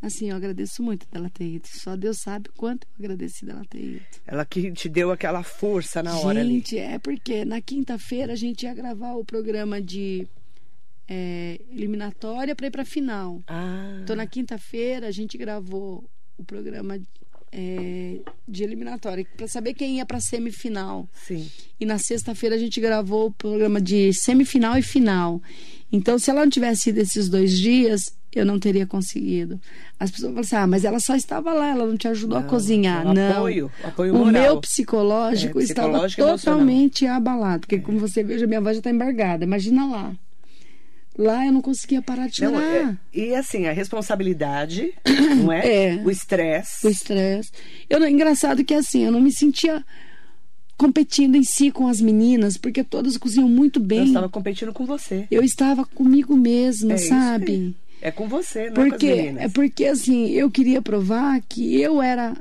assim, 0.00 0.30
eu 0.30 0.36
agradeço 0.36 0.82
muito 0.82 1.06
dela 1.10 1.28
ter 1.30 1.44
ido. 1.44 1.66
Só 1.68 1.96
Deus 1.96 2.18
sabe 2.18 2.48
quanto 2.56 2.86
eu 2.86 3.04
agradeci 3.04 3.44
dela 3.44 3.62
ter 3.68 3.80
ido. 3.80 4.04
Ela 4.26 4.44
que 4.44 4.70
te 4.72 4.88
deu 4.88 5.10
aquela 5.10 5.42
força 5.42 6.02
na 6.02 6.18
hora 6.18 6.40
ali. 6.40 6.54
gente, 6.54 6.78
é 6.78 6.98
porque 6.98 7.44
na 7.44 7.60
quinta-feira 7.60 8.32
a 8.32 8.36
gente 8.36 8.64
ia 8.64 8.74
gravar 8.74 9.14
o 9.14 9.24
programa 9.24 9.80
de 9.80 10.26
é, 11.08 11.60
eliminatória 11.70 12.54
para 12.54 12.66
ir 12.66 12.70
para 12.70 12.84
final. 12.84 13.42
Ah, 13.46 13.98
Então, 14.02 14.14
na 14.14 14.26
quinta-feira, 14.26 15.08
a 15.08 15.10
gente 15.10 15.38
gravou 15.38 16.04
o 16.36 16.44
programa 16.44 16.98
é, 17.52 18.16
de 18.46 18.62
eliminatória 18.64 19.26
para 19.36 19.46
saber 19.48 19.74
quem 19.74 19.96
ia 19.96 20.06
para 20.06 20.20
semifinal. 20.20 21.08
sim. 21.26 21.48
E 21.80 21.86
na 21.86 21.96
sexta-feira, 21.98 22.56
a 22.56 22.58
gente 22.58 22.80
gravou 22.80 23.26
o 23.26 23.32
programa 23.32 23.80
de 23.80 24.12
semifinal 24.12 24.76
e 24.76 24.82
final. 24.82 25.40
Então, 25.92 26.18
se 26.18 26.30
ela 26.30 26.42
não 26.42 26.50
tivesse 26.50 26.90
ido 26.90 27.00
esses 27.00 27.28
dois 27.28 27.56
dias, 27.56 28.00
eu 28.34 28.44
não 28.44 28.58
teria 28.58 28.86
conseguido. 28.86 29.58
As 29.98 30.10
pessoas 30.10 30.30
falam 30.32 30.40
assim: 30.40 30.56
ah, 30.56 30.66
mas 30.66 30.84
ela 30.84 30.98
só 31.00 31.14
estava 31.16 31.52
lá, 31.54 31.68
ela 31.70 31.86
não 31.86 31.96
te 31.96 32.06
ajudou 32.08 32.36
a 32.38 32.42
Não, 32.42 32.48
cozinhar. 32.48 33.06
um 33.06 33.14
não. 33.14 33.30
apoio, 33.30 33.72
apoio 33.84 34.12
o 34.14 34.18
moral. 34.18 34.32
meu 34.42 34.60
psicológico 34.60 35.58
É, 35.60 35.62
estava 35.62 35.88
psicológico 35.88 36.20
e 36.20 36.24
emocional. 36.24 36.58
totalmente 36.58 37.06
abalado. 37.06 37.60
Porque, 37.60 37.78
como 37.78 37.98
você 37.98 38.22
veja, 38.24 38.46
minha 38.46 38.60
voz 38.60 38.76
já 38.76 38.80
está 38.80 38.90
embargada. 38.90 39.44
Imagina 39.44 39.86
lá. 39.86 40.12
Lá 41.18 41.44
eu 41.44 41.50
não 41.52 41.60
conseguia 41.60 42.00
parar 42.00 42.28
de 42.28 42.40
Não, 42.42 42.52
chorar. 42.52 42.64
é- 43.12 43.18
e 43.18 43.34
assim, 43.34 43.66
a 43.66 43.72
responsabilidade, 43.72 44.94
não 45.42 45.50
é? 45.52 45.66
É. 45.96 46.02
O 46.04 46.10
estresse. 46.10 46.86
o 46.86 46.90
estresse. 46.90 47.50
Eu, 47.90 47.98
não- 47.98 48.06
engraçado 48.08 48.64
que 48.64 48.72
assim, 48.72 49.04
eu 49.04 49.10
não 49.10 49.20
me 49.20 49.32
sentia 49.32 49.84
competindo 50.76 51.34
em 51.34 51.42
si 51.42 51.70
com 51.72 51.88
as 51.88 52.00
meninas, 52.00 52.56
porque 52.56 52.84
todas 52.84 53.16
cozinham 53.16 53.48
muito 53.48 53.80
Eu 53.80 53.84
bem. 53.84 54.04
estava 54.06 54.28
competindo 54.28 54.72
com 54.72 54.86
você. 54.86 55.26
Eu 55.30 55.42
estava 55.42 55.84
comigo 55.84 56.36
mesma, 56.36 56.92
É 56.94 56.98
sabe? 56.98 57.74
É 58.00 58.12
com 58.12 58.28
você, 58.28 58.70
não 58.70 58.82
é 58.82 58.84
com 58.84 58.90
Porque 58.90 59.08
as 59.10 59.16
meninas. 59.16 59.42
é 59.42 59.48
porque 59.48 59.84
assim, 59.86 60.28
eu 60.28 60.48
queria 60.50 60.80
provar 60.80 61.40
que 61.48 61.80
eu 61.80 62.00
era 62.00 62.32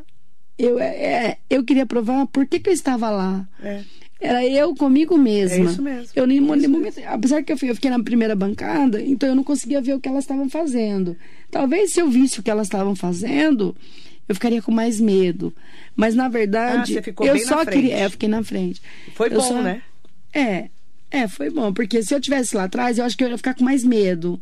eu 0.60 0.80
é, 0.80 1.38
eu 1.50 1.64
queria 1.64 1.86
provar 1.86 2.26
por 2.28 2.46
que, 2.48 2.60
que 2.60 2.70
eu 2.70 2.74
estava 2.74 3.10
lá. 3.10 3.48
É. 3.64 3.84
Era 4.20 4.46
eu 4.46 4.74
comigo 4.76 5.18
mesma. 5.18 5.56
É 5.56 5.72
isso 5.72 5.82
mesmo. 5.82 6.10
Eu 6.16 6.26
nem, 6.26 6.38
É 6.38 6.68
momento, 6.68 7.00
apesar 7.06 7.44
que 7.44 7.52
eu, 7.52 7.58
fui- 7.58 7.70
eu 7.70 7.76
fiquei 7.76 7.90
na 7.92 8.02
primeira 8.04 8.36
bancada, 8.36 9.02
então 9.02 9.30
eu 9.30 9.36
não 9.36 9.44
conseguia 9.44 9.82
ver 9.82 9.94
o 9.94 10.00
que 10.00 10.10
elas 10.10 10.24
estavam 10.24 10.50
fazendo. 10.50 11.16
Talvez 11.52 11.94
se 11.94 12.00
eu 12.02 12.10
visse 12.10 12.40
o 12.40 12.44
que 12.44 12.50
elas 12.50 12.68
estavam 12.68 12.96
fazendo, 12.96 13.76
eu 14.28 14.34
ficaria 14.36 14.62
com 14.62 14.72
mais 14.72 15.00
medo. 15.00 15.54
Mas 15.96 16.16
na 16.16 16.28
verdade, 16.28 16.94
Ah, 16.94 16.96
você 16.96 17.02
ficou 17.02 17.28
eu 17.28 17.38
só 17.40 17.64
queria, 17.66 17.96
é, 17.96 18.06
eu 18.06 18.12
fiquei 18.12 18.28
na 18.30 18.44
frente. 18.44 18.82
Foi 19.14 19.28
Eu 19.28 19.36
bom, 19.36 19.42
só- 19.42 19.62
né? 19.62 19.82
É, 20.34 20.70
é, 21.12 21.28
foi 21.28 21.50
bom, 21.50 21.72
porque 21.72 22.02
se 22.04 22.14
eu 22.14 22.20
tivesse 22.20 22.56
lá 22.56 22.64
atrás, 22.64 22.98
eu 22.98 23.06
acho 23.06 23.16
que 23.18 23.24
eu 23.24 23.30
ia 23.30 23.38
ficar 23.38 23.54
com 23.54 23.64
mais 23.64 23.84
medo. 23.84 24.40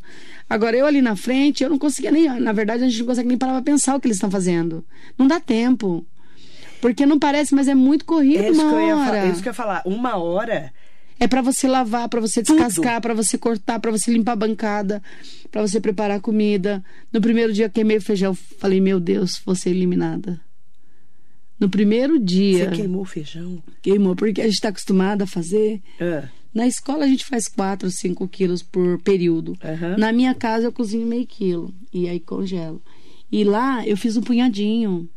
Agora, 0.49 0.75
eu 0.77 0.85
ali 0.85 1.01
na 1.01 1.15
frente, 1.15 1.63
eu 1.63 1.69
não 1.69 1.77
conseguia 1.79 2.11
nem. 2.11 2.27
Na 2.39 2.51
verdade, 2.53 2.83
a 2.83 2.88
gente 2.88 2.99
não 2.99 3.07
consegue 3.07 3.27
nem 3.27 3.38
parar 3.38 3.53
pra 3.53 3.61
pensar 3.61 3.95
o 3.95 3.99
que 3.99 4.07
eles 4.07 4.17
estão 4.17 4.31
fazendo. 4.31 4.85
Não 5.17 5.27
dá 5.27 5.39
tempo. 5.39 6.05
Porque 6.86 7.04
não 7.04 7.17
parece, 7.17 7.56
mas 7.56 7.67
é 7.67 7.74
muito 7.74 8.06
corrido 8.06 8.43
É 8.43 8.52
isso, 8.52 8.62
uma 8.62 8.69
que 8.69 8.76
eu 8.76 8.80
ia 8.88 8.95
hora. 8.95 9.06
falar, 9.06 9.17
é 9.26 9.30
isso 9.32 9.41
que 9.41 9.48
eu 9.48 9.52
ia 9.52 9.54
falar. 9.56 9.82
Uma 9.88 10.17
hora. 10.17 10.71
É 11.19 11.28
pra 11.28 11.41
você 11.41 11.67
lavar, 11.67 12.08
pra 12.10 12.21
você 12.21 12.43
descascar, 12.43 13.02
pra 13.02 13.13
você 13.15 13.39
cortar, 13.39 13.80
pra 13.80 13.89
você 13.89 14.12
limpar 14.12 14.34
a 14.34 14.36
bancada, 14.36 15.02
pra 15.50 15.62
você 15.63 15.82
preparar 15.82 16.17
a 16.17 16.21
comida. 16.21 16.84
No 17.12 17.19
primeiro 17.19 17.52
dia 17.52 17.69
que 17.69 17.76
queimei 17.76 17.98
o 17.98 18.02
feijão, 18.02 18.36
falei, 18.36 18.80
meu 18.80 19.00
Deus, 19.00 19.41
vou 19.43 19.56
ser 19.56 19.71
eliminada. 19.71 20.39
No 21.60 21.69
primeiro 21.69 22.19
dia, 22.19 22.65
Você 22.69 22.76
queimou 22.76 23.02
o 23.02 23.06
feijão. 23.06 23.63
queimou, 23.82 24.15
porque 24.15 24.41
a 24.41 24.45
gente 24.45 24.62
tá 24.62 24.69
acostumada 24.69 25.24
a 25.24 25.28
fazer. 25.28 25.82
Ah, 26.00 26.28
Na 26.54 26.67
escola 26.67 27.06
a 27.06 27.08
gente 27.08 27.26
faz 27.26 27.48
4, 27.48 27.89
5 27.89 28.28
quilos 28.28 28.62
por 28.62 29.02
período. 29.02 29.58
Na 29.98 30.12
minha 30.13 30.36
casa 30.36 30.65
eu 30.67 30.71
cozinho 30.71 31.08
meio 31.08 31.26
quilo 31.26 31.74
e 31.91 32.08
aí 32.08 32.19
congelo. 32.19 32.80
E 33.32 33.43
lá 33.43 33.86
eu 33.88 33.98
fiz 33.98 34.15
um 34.17 34.21
punhadinho. 34.21 35.10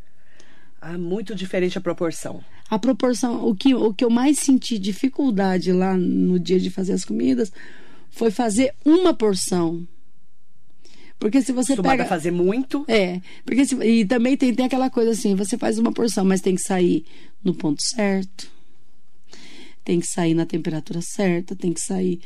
Ah, 0.81 0.97
muito 0.97 1.33
diferente 1.35 1.77
a 1.77 1.81
proporção. 1.81 2.43
A 2.69 2.77
proporção, 2.79 3.47
o 3.47 3.55
que, 3.55 3.73
o 3.73 3.93
que 3.93 4.03
eu 4.05 4.09
mais 4.09 4.39
senti 4.39 4.77
dificuldade 4.77 5.71
lá 5.71 5.97
no 5.97 6.39
dia 6.39 6.59
de 6.59 6.69
fazer 6.69 6.93
as 6.93 7.03
comidas 7.05 7.51
foi 8.11 8.31
fazer 8.31 8.73
uma 8.85 9.13
porção. 9.13 9.87
Porque 11.19 11.41
se 11.41 11.51
você 11.51 11.73
Acostumada 11.73 11.93
pega. 11.97 12.03
a 12.03 12.07
fazer 12.07 12.31
muito. 12.31 12.85
É, 12.87 13.19
porque 13.45 13.65
se- 13.65 13.75
e 13.83 14.05
também 14.05 14.37
tem, 14.37 14.53
tem 14.53 14.65
aquela 14.65 14.89
coisa 14.89 15.11
assim, 15.11 15.35
você 15.35 15.57
faz 15.57 15.77
uma 15.77 15.91
porção, 15.91 16.23
mas 16.23 16.39
tem 16.41 16.55
que 16.55 16.61
sair 16.61 17.03
no 17.43 17.53
ponto 17.53 17.81
certo. 17.83 18.49
Tem 19.83 19.99
que 19.99 20.07
sair 20.07 20.33
na 20.33 20.45
temperatura 20.45 20.99
certa, 21.01 21.55
tem 21.55 21.73
que 21.73 21.81
sair 21.81 22.21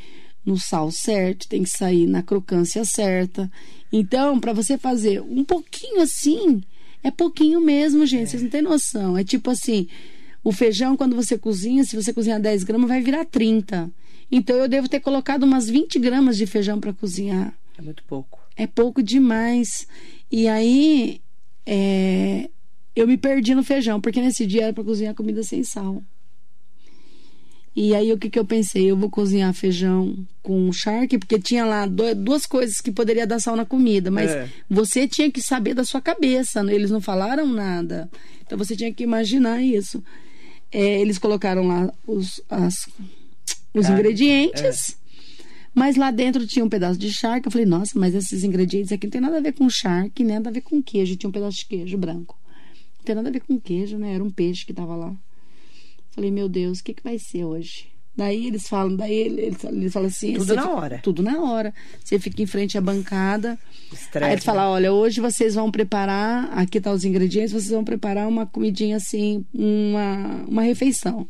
no 0.45 0.59
sal 0.59 0.91
certo, 0.91 1.47
tem 1.47 1.63
que 1.63 1.69
sair 1.69 2.05
na 2.05 2.21
crocância 2.21 2.83
certa. 2.85 3.49
Então, 3.91 4.39
para 4.39 4.53
você 4.53 4.77
fazer 4.77 5.21
um 5.21 5.43
pouquinho 5.43 6.01
assim, 6.01 6.61
é 7.03 7.11
pouquinho 7.11 7.59
mesmo, 7.61 8.05
gente, 8.05 8.29
vocês 8.31 8.41
não 8.41 8.49
têm 8.49 8.61
noção. 8.61 9.17
É 9.17 9.23
tipo 9.23 9.51
assim, 9.51 9.87
o 10.43 10.51
feijão 10.51 10.95
quando 10.97 11.15
você 11.15 11.37
cozinha, 11.37 11.83
se 11.83 11.95
você 11.95 12.13
cozinhar 12.13 12.39
10 12.39 12.63
gramas, 12.63 12.87
vai 12.89 13.01
virar 13.01 13.25
30. 13.25 13.91
Então 14.31 14.55
eu 14.55 14.67
devo 14.67 14.87
ter 14.89 14.99
colocado 14.99 15.43
umas 15.43 15.69
20 15.69 15.99
gramas 15.99 16.37
de 16.37 16.45
feijão 16.47 16.79
para 16.79 16.93
cozinhar 16.93 17.53
É 17.77 17.81
muito 17.81 18.03
pouco. 18.05 18.39
é 18.55 18.65
pouco 18.65 19.03
demais. 19.03 19.87
E 20.31 20.47
aí 20.47 21.21
é, 21.65 22.49
eu 22.95 23.05
me 23.07 23.17
perdi 23.17 23.53
no 23.53 23.63
feijão, 23.63 24.01
porque 24.01 24.21
nesse 24.21 24.45
dia 24.47 24.63
era 24.63 24.73
para 24.73 24.83
cozinhar 24.83 25.13
comida 25.13 25.43
sem 25.43 25.63
sal. 25.63 26.01
E 27.75 27.95
aí 27.95 28.11
o 28.13 28.17
que, 28.19 28.29
que 28.29 28.37
eu 28.37 28.45
pensei? 28.45 28.85
Eu 28.91 28.95
vou 28.95 29.09
cozinhar 29.09 29.51
feijão 29.53 30.15
com 30.43 30.71
charque, 30.71 31.17
porque 31.17 31.39
tinha 31.39 31.65
lá 31.65 31.87
do- 31.87 32.13
duas 32.13 32.45
coisas 32.45 32.79
que 32.79 32.91
poderia 32.91 33.25
dar 33.25 33.39
sal 33.39 33.55
na 33.55 33.65
comida, 33.65 34.11
mas 34.11 34.29
É. 34.29 34.47
você 34.69 35.07
tinha 35.07 35.31
que 35.31 35.41
saber 35.41 35.73
da 35.73 35.83
sua 35.83 35.99
cabeça, 35.99 36.61
né? 36.61 36.73
eles 36.75 36.91
não 36.91 37.01
falaram 37.01 37.47
nada. 37.47 38.07
Então 38.45 38.57
você 38.57 38.75
tinha 38.75 38.93
que 38.93 39.03
imaginar 39.03 39.59
isso. 39.63 40.03
É, 40.71 41.01
eles 41.01 41.17
colocaram 41.17 41.65
lá 41.67 41.91
os, 42.05 42.41
as- 42.49 42.87
os 43.73 43.89
ingredientes. 43.89 44.95
Mas 45.75 45.95
lá 45.95 46.11
dentro 46.11 46.45
tinha 46.45 46.63
um 46.63 46.69
pedaço 46.69 46.99
de 46.99 47.11
charque. 47.11 47.47
Eu 47.47 47.51
falei, 47.51 47.65
nossa, 47.65 47.97
mas 47.97 48.13
esses 48.13 48.43
ingredientes 48.43 48.91
aqui 48.91 49.07
não 49.07 49.11
tem 49.11 49.21
nada 49.21 49.37
a 49.37 49.41
ver 49.41 49.53
com 49.53 49.67
charque, 49.67 50.23
nada 50.23 50.49
a 50.49 50.53
ver 50.53 50.61
com 50.61 50.81
queijo. 50.83 51.15
Tinha 51.15 51.27
um 51.27 51.33
pedaço 51.33 51.57
de 51.57 51.65
queijo 51.65 51.97
branco. 51.97 52.37
Não 52.99 53.03
tem 53.05 53.15
nada 53.15 53.29
a 53.29 53.31
ver 53.31 53.39
com 53.41 53.59
queijo, 53.59 53.97
né? 53.97 54.13
Era 54.13 54.23
um 54.23 54.29
peixe 54.29 54.63
que 54.67 54.73
tava 54.73 54.95
lá. 54.95 55.11
Falei, 56.13 56.29
meu 56.31 56.47
Deus, 56.47 56.79
o 56.79 56.83
que, 56.83 56.93
que 56.93 57.03
vai 57.03 57.17
ser 57.17 57.43
hoje? 57.43 57.87
Daí 58.15 58.45
eles 58.45 58.67
falam, 58.67 58.95
daí 58.95 59.11
eles, 59.15 59.63
eles 59.63 59.91
falam 59.91 60.07
assim. 60.07 60.33
Tudo 60.33 60.53
na 60.53 60.61
fica- 60.61 60.73
hora. 60.75 60.99
Tudo 61.01 61.23
na 61.23 61.41
hora. 61.41 61.73
Você 62.03 62.19
fica 62.19 62.43
em 62.43 62.45
frente 62.45 62.77
à 62.77 62.81
bancada. 62.81 63.57
Estresse. 63.91 64.23
Aí 64.25 64.31
eles 64.33 64.43
falam, 64.43 64.71
olha, 64.71 64.93
hoje 64.93 65.19
vocês 65.19 65.55
vão 65.55 65.71
preparar, 65.71 66.51
aqui 66.55 66.79
tá 66.79 66.91
os 66.91 67.03
ingredientes, 67.03 67.51
vocês 67.51 67.71
vão 67.71 67.83
preparar 67.83 68.27
uma 68.27 68.45
comidinha 68.45 68.97
assim, 68.97 69.43
uma, 69.51 70.45
uma 70.47 70.61
refeição. 70.61 71.27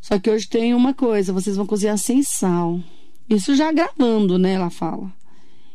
Só 0.00 0.18
que 0.20 0.30
hoje 0.30 0.46
tem 0.48 0.72
uma 0.74 0.94
coisa, 0.94 1.32
vocês 1.32 1.56
vão 1.56 1.66
cozinhar 1.66 1.98
sem 1.98 2.22
sal. 2.22 2.78
Isso 3.28 3.56
já 3.56 3.72
gravando, 3.72 4.38
né? 4.38 4.52
Ela 4.52 4.70
fala. 4.70 5.10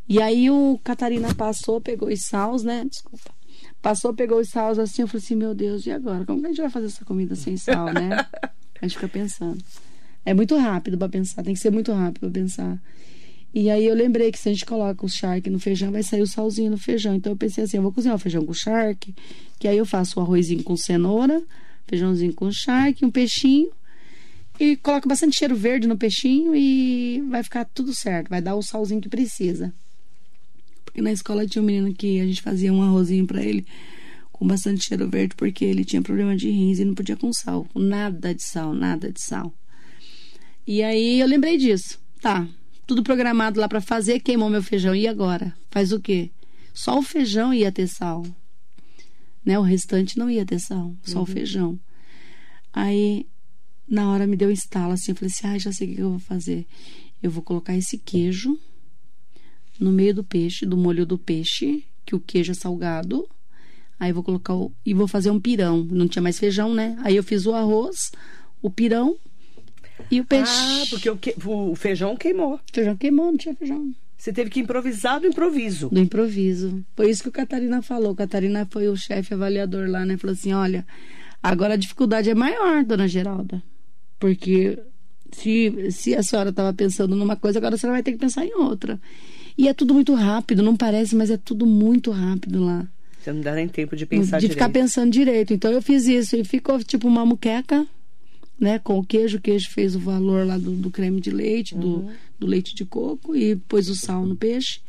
E 0.08 0.22
aí 0.22 0.50
o 0.50 0.80
Catarina 0.84 1.34
passou, 1.36 1.82
pegou 1.82 2.08
os 2.10 2.22
sals, 2.26 2.64
né? 2.64 2.86
Desculpa. 2.90 3.32
Passou, 3.82 4.14
pegou 4.14 4.40
os 4.40 4.50
sals 4.50 4.78
assim, 4.78 5.04
eu 5.04 5.08
falei 5.08 5.24
assim, 5.24 5.36
meu 5.36 5.56
Deus, 5.56 5.86
e 5.86 5.92
agora? 5.92 6.26
Como 6.26 6.40
que 6.40 6.46
a 6.48 6.50
gente 6.50 6.62
vai 6.62 6.70
fazer 6.70 6.88
essa 6.88 7.06
comida 7.06 7.36
sem 7.36 7.56
sal, 7.58 7.94
né? 7.94 8.26
A 8.82 8.86
gente 8.86 8.96
fica 8.96 9.10
pensando. 9.10 9.62
É 10.26 10.34
muito 10.34 10.56
rápido 10.58 10.98
pra 10.98 11.10
pensar, 11.10 11.44
tem 11.44 11.54
que 11.54 11.60
ser 11.60 11.70
muito 11.70 11.92
rápido 11.92 12.22
pra 12.22 12.30
pensar. 12.30 12.82
E 13.54 13.70
aí 13.70 13.86
eu 13.86 13.96
lembrei 13.96 14.32
que 14.32 14.38
se 14.38 14.48
a 14.48 14.54
gente 14.54 14.66
coloca 14.66 15.06
o 15.06 15.10
charque 15.10 15.50
no 15.50 15.60
feijão, 15.60 15.92
vai 15.92 16.04
sair 16.04 16.22
o 16.22 16.28
salzinho 16.28 16.72
no 16.72 16.78
feijão. 16.78 17.16
Então 17.16 17.34
eu 17.34 17.38
pensei 17.38 17.64
assim, 17.64 17.78
eu 17.78 17.84
vou 17.84 17.92
cozinhar 17.92 18.16
o 18.16 18.20
feijão 18.20 18.46
com 18.46 18.54
charque, 18.54 19.14
que 19.60 19.68
aí 19.68 19.78
eu 19.78 19.86
faço 19.86 20.20
o 20.20 20.24
arrozinho 20.24 20.64
com 20.64 20.78
cenoura, 20.78 21.42
feijãozinho 21.88 22.34
com 22.34 22.50
charque, 22.52 23.04
um 23.04 23.12
peixinho 23.12 23.70
e 24.60 24.76
coloco 24.78 25.08
bastante 25.08 25.38
cheiro 25.38 25.56
verde 25.56 25.88
no 25.88 25.98
peixinho 25.98 26.56
e 26.56 27.22
vai 27.30 27.42
ficar 27.42 27.66
tudo 27.66 27.94
certo, 27.94 28.30
vai 28.30 28.42
dar 28.42 28.56
o 28.56 28.62
salzinho 28.62 29.02
que 29.02 29.10
precisa. 29.10 29.74
Na 31.02 31.12
escola 31.12 31.46
tinha 31.46 31.62
um 31.62 31.66
menino 31.66 31.94
que 31.94 32.20
a 32.20 32.26
gente 32.26 32.42
fazia 32.42 32.74
um 32.74 32.82
arrozinho 32.82 33.26
pra 33.26 33.44
ele 33.44 33.66
com 34.32 34.48
bastante 34.48 34.86
cheiro 34.86 35.10
verde 35.10 35.36
porque 35.36 35.66
ele 35.66 35.84
tinha 35.84 36.02
problema 36.02 36.36
de 36.36 36.50
rins 36.50 36.80
e 36.80 36.86
não 36.86 36.94
podia 36.94 37.18
com 37.18 37.32
sal, 37.34 37.68
nada 37.76 38.34
de 38.34 38.42
sal, 38.42 38.74
nada 38.74 39.12
de 39.12 39.22
sal. 39.22 39.54
E 40.66 40.82
aí 40.82 41.20
eu 41.20 41.28
lembrei 41.28 41.58
disso. 41.58 42.00
Tá, 42.22 42.48
tudo 42.88 43.04
programado 43.04 43.60
lá 43.60 43.68
pra 43.68 43.82
fazer, 43.82 44.20
queimou 44.20 44.50
meu 44.50 44.64
feijão. 44.64 44.96
E 44.96 45.08
agora? 45.08 45.56
Faz 45.70 45.92
o 45.92 46.00
quê? 46.00 46.32
Só 46.74 46.98
o 46.98 47.04
feijão 47.04 47.54
ia 47.54 47.72
ter 47.72 47.88
sal. 47.88 48.26
Né? 49.44 49.60
O 49.60 49.64
restante 49.64 50.18
não 50.18 50.30
ia 50.30 50.46
ter 50.46 50.60
sal, 50.60 50.94
só 51.04 51.22
o 51.22 51.26
feijão. 51.26 51.80
Aí, 52.72 53.26
na 53.88 54.12
hora 54.12 54.28
me 54.28 54.38
deu 54.38 54.50
um 54.50 54.52
estalo 54.52 54.94
assim, 54.94 55.12
eu 55.12 55.16
falei 55.16 55.32
assim: 55.34 55.48
"Ah, 55.48 55.58
já 55.58 55.72
sei 55.72 55.92
o 55.92 55.96
que 55.96 56.02
eu 56.02 56.10
vou 56.12 56.20
fazer. 56.20 56.66
Eu 57.22 57.30
vou 57.30 57.44
colocar 57.44 57.76
esse 57.76 57.98
queijo 57.98 58.58
no 59.80 59.92
meio 59.92 60.14
do 60.14 60.24
peixe, 60.24 60.66
do 60.66 60.76
molho 60.78 61.06
do 61.06 61.18
peixe, 61.18 61.84
que 62.06 62.16
o 62.16 62.20
queijo 62.20 62.52
é 62.52 62.56
salgado. 62.56 63.28
Aí 64.00 64.12
vou 64.14 64.24
colocar 64.24 64.54
o, 64.56 64.72
e 64.86 64.94
vou 64.94 65.08
fazer 65.08 65.30
um 65.32 65.40
pirão. 65.40 65.86
Não 65.90 66.08
tinha 66.08 66.22
mais 66.22 66.40
feijão, 66.40 66.74
né? 66.74 66.98
Aí 67.04 67.16
eu 67.16 67.24
fiz 67.24 67.46
o 67.46 67.54
arroz, 67.54 68.12
o 68.62 68.70
pirão 68.70 69.18
e 70.10 70.20
o 70.22 70.26
peixe. 70.26 70.52
Ah, 70.56 70.84
porque 70.90 71.10
o, 71.10 71.18
que- 71.18 71.36
o 71.46 71.76
feijão 71.76 72.16
queimou. 72.16 72.60
Feijão 72.74 72.96
queimou, 72.96 73.26
não 73.28 73.38
tinha 73.38 73.56
feijão. 73.56 73.94
Você 74.18 74.34
teve 74.34 74.50
que 74.50 74.60
improvisar 74.60 75.20
do 75.22 75.28
improviso. 75.28 75.90
Do 75.90 76.00
improviso. 76.00 76.84
Foi 76.96 77.10
isso 77.10 77.24
que 77.24 77.30
o 77.30 77.32
Catarina 77.32 77.82
falou. 77.82 78.14
Catarina 78.16 78.68
foi 78.70 78.88
o 78.90 78.96
chefe 78.98 79.34
avaliador 79.34 79.90
lá, 79.90 80.06
né? 80.06 80.18
Falou 80.18 80.34
assim: 80.34 80.52
olha, 80.54 80.86
agora 81.42 81.74
a 81.76 81.78
dificuldade 81.78 82.30
é 82.30 82.36
maior, 82.36 82.84
dona 82.84 83.08
Geralda. 83.08 83.64
Porque 84.20 84.78
se, 85.32 85.92
se 85.92 86.16
a 86.16 86.24
senhora 86.24 86.50
estava 86.50 86.74
pensando 86.74 87.16
numa 87.16 87.36
coisa, 87.38 87.60
agora 87.60 87.76
a 87.76 87.78
senhora 87.78 87.96
vai 87.98 88.04
ter 88.04 88.12
que 88.12 88.18
pensar 88.18 88.46
em 88.46 88.54
outra. 88.56 89.00
E 89.60 89.68
é 89.68 89.74
tudo 89.74 89.94
muito 89.94 90.14
rápido, 90.14 90.64
não 90.64 90.74
parece, 90.78 91.14
mas 91.18 91.30
é 91.30 91.36
tudo 91.36 91.66
muito 91.66 92.12
rápido 92.12 92.64
lá. 92.64 92.88
Você 93.20 93.34
não 93.34 93.42
dá 93.42 93.54
nem 93.54 93.68
tempo 93.68 93.94
de 93.94 94.06
pensar 94.06 94.38
de 94.38 94.48
direito. 94.48 94.54
ficar 94.54 94.70
pensando 94.70 95.12
direito. 95.12 95.54
Então 95.54 95.70
eu 95.70 95.82
fiz 95.82 96.08
isso 96.08 96.38
e 96.38 96.46
ficou 96.46 96.82
tipo 96.82 97.10
uma 97.10 97.26
muqueca, 97.26 97.86
né? 98.58 98.80
Com 98.80 98.98
o 99.00 99.06
queijo. 99.06 99.38
O 99.38 99.42
queijo 99.42 99.70
fez 99.72 99.98
o 99.98 100.00
valor 100.00 100.48
lá 100.48 100.58
do, 100.58 100.72
do 100.72 100.90
creme 100.90 101.20
de 101.20 101.30
leite, 101.30 101.76
do, 101.76 102.10
do 102.40 102.48
leite 102.48 102.74
de 102.74 102.86
coco 102.86 103.36
e 103.36 103.58
pôs 103.58 103.90
o 103.90 103.96
sal 103.96 104.26
no 104.26 104.34
peixe. 104.34 104.80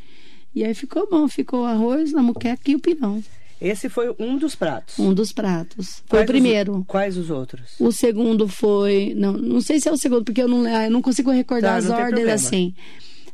E 0.55 0.63
aí 0.63 0.73
ficou 0.73 1.09
bom, 1.11 1.27
ficou 1.27 1.63
o 1.63 1.65
arroz, 1.65 2.15
a 2.15 2.23
muqueca 2.23 2.71
e 2.71 2.77
o 2.77 2.79
pirão. 2.79 3.21
Esse 3.61 3.89
foi 3.89 4.15
um 4.21 4.39
dos 4.39 4.55
pratos. 4.55 5.01
Um 5.01 5.13
dos 5.13 5.33
pratos. 5.33 6.01
Foi 6.07 6.21
Quais 6.21 6.25
o 6.25 6.33
primeiro. 6.33 6.79
Os, 6.79 6.87
quais 6.87 7.17
os 7.17 7.29
outros? 7.29 7.73
O 7.81 7.91
segundo 7.91 8.47
foi. 8.47 9.15
Não, 9.17 9.33
não 9.33 9.61
sei 9.61 9.81
se 9.81 9.89
é 9.89 9.93
o 9.93 9.97
segundo, 9.97 10.25
porque 10.25 10.41
eu 10.43 10.49
não, 10.49 10.65
ah, 10.65 10.85
eu 10.85 10.91
não 10.93 11.03
consigo 11.03 11.33
recordar 11.33 11.73
Tá, 11.73 11.77
as 11.79 11.85
não 11.87 11.97
ordens 11.97 12.29
assim. 12.29 12.73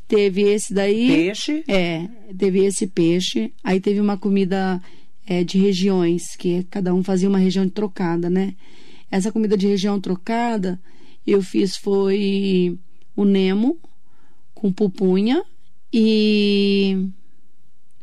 Teve 0.07 0.43
esse 0.43 0.73
daí. 0.73 1.07
Peixe. 1.07 1.63
É, 1.67 2.07
teve 2.37 2.65
esse 2.65 2.87
peixe. 2.87 3.51
Aí 3.63 3.79
teve 3.79 3.99
uma 3.99 4.17
comida 4.17 4.81
é, 5.25 5.43
de 5.43 5.57
regiões, 5.57 6.35
que 6.35 6.63
cada 6.69 6.93
um 6.93 7.03
fazia 7.03 7.27
uma 7.27 7.37
região 7.39 7.67
trocada, 7.67 8.29
né? 8.29 8.55
Essa 9.11 9.31
comida 9.31 9.57
de 9.57 9.67
região 9.67 9.99
trocada, 9.99 10.79
eu 11.25 11.41
fiz 11.41 11.75
foi 11.77 12.77
o 13.15 13.25
Nemo 13.25 13.77
com 14.53 14.71
pupunha 14.71 15.43
e 15.91 17.07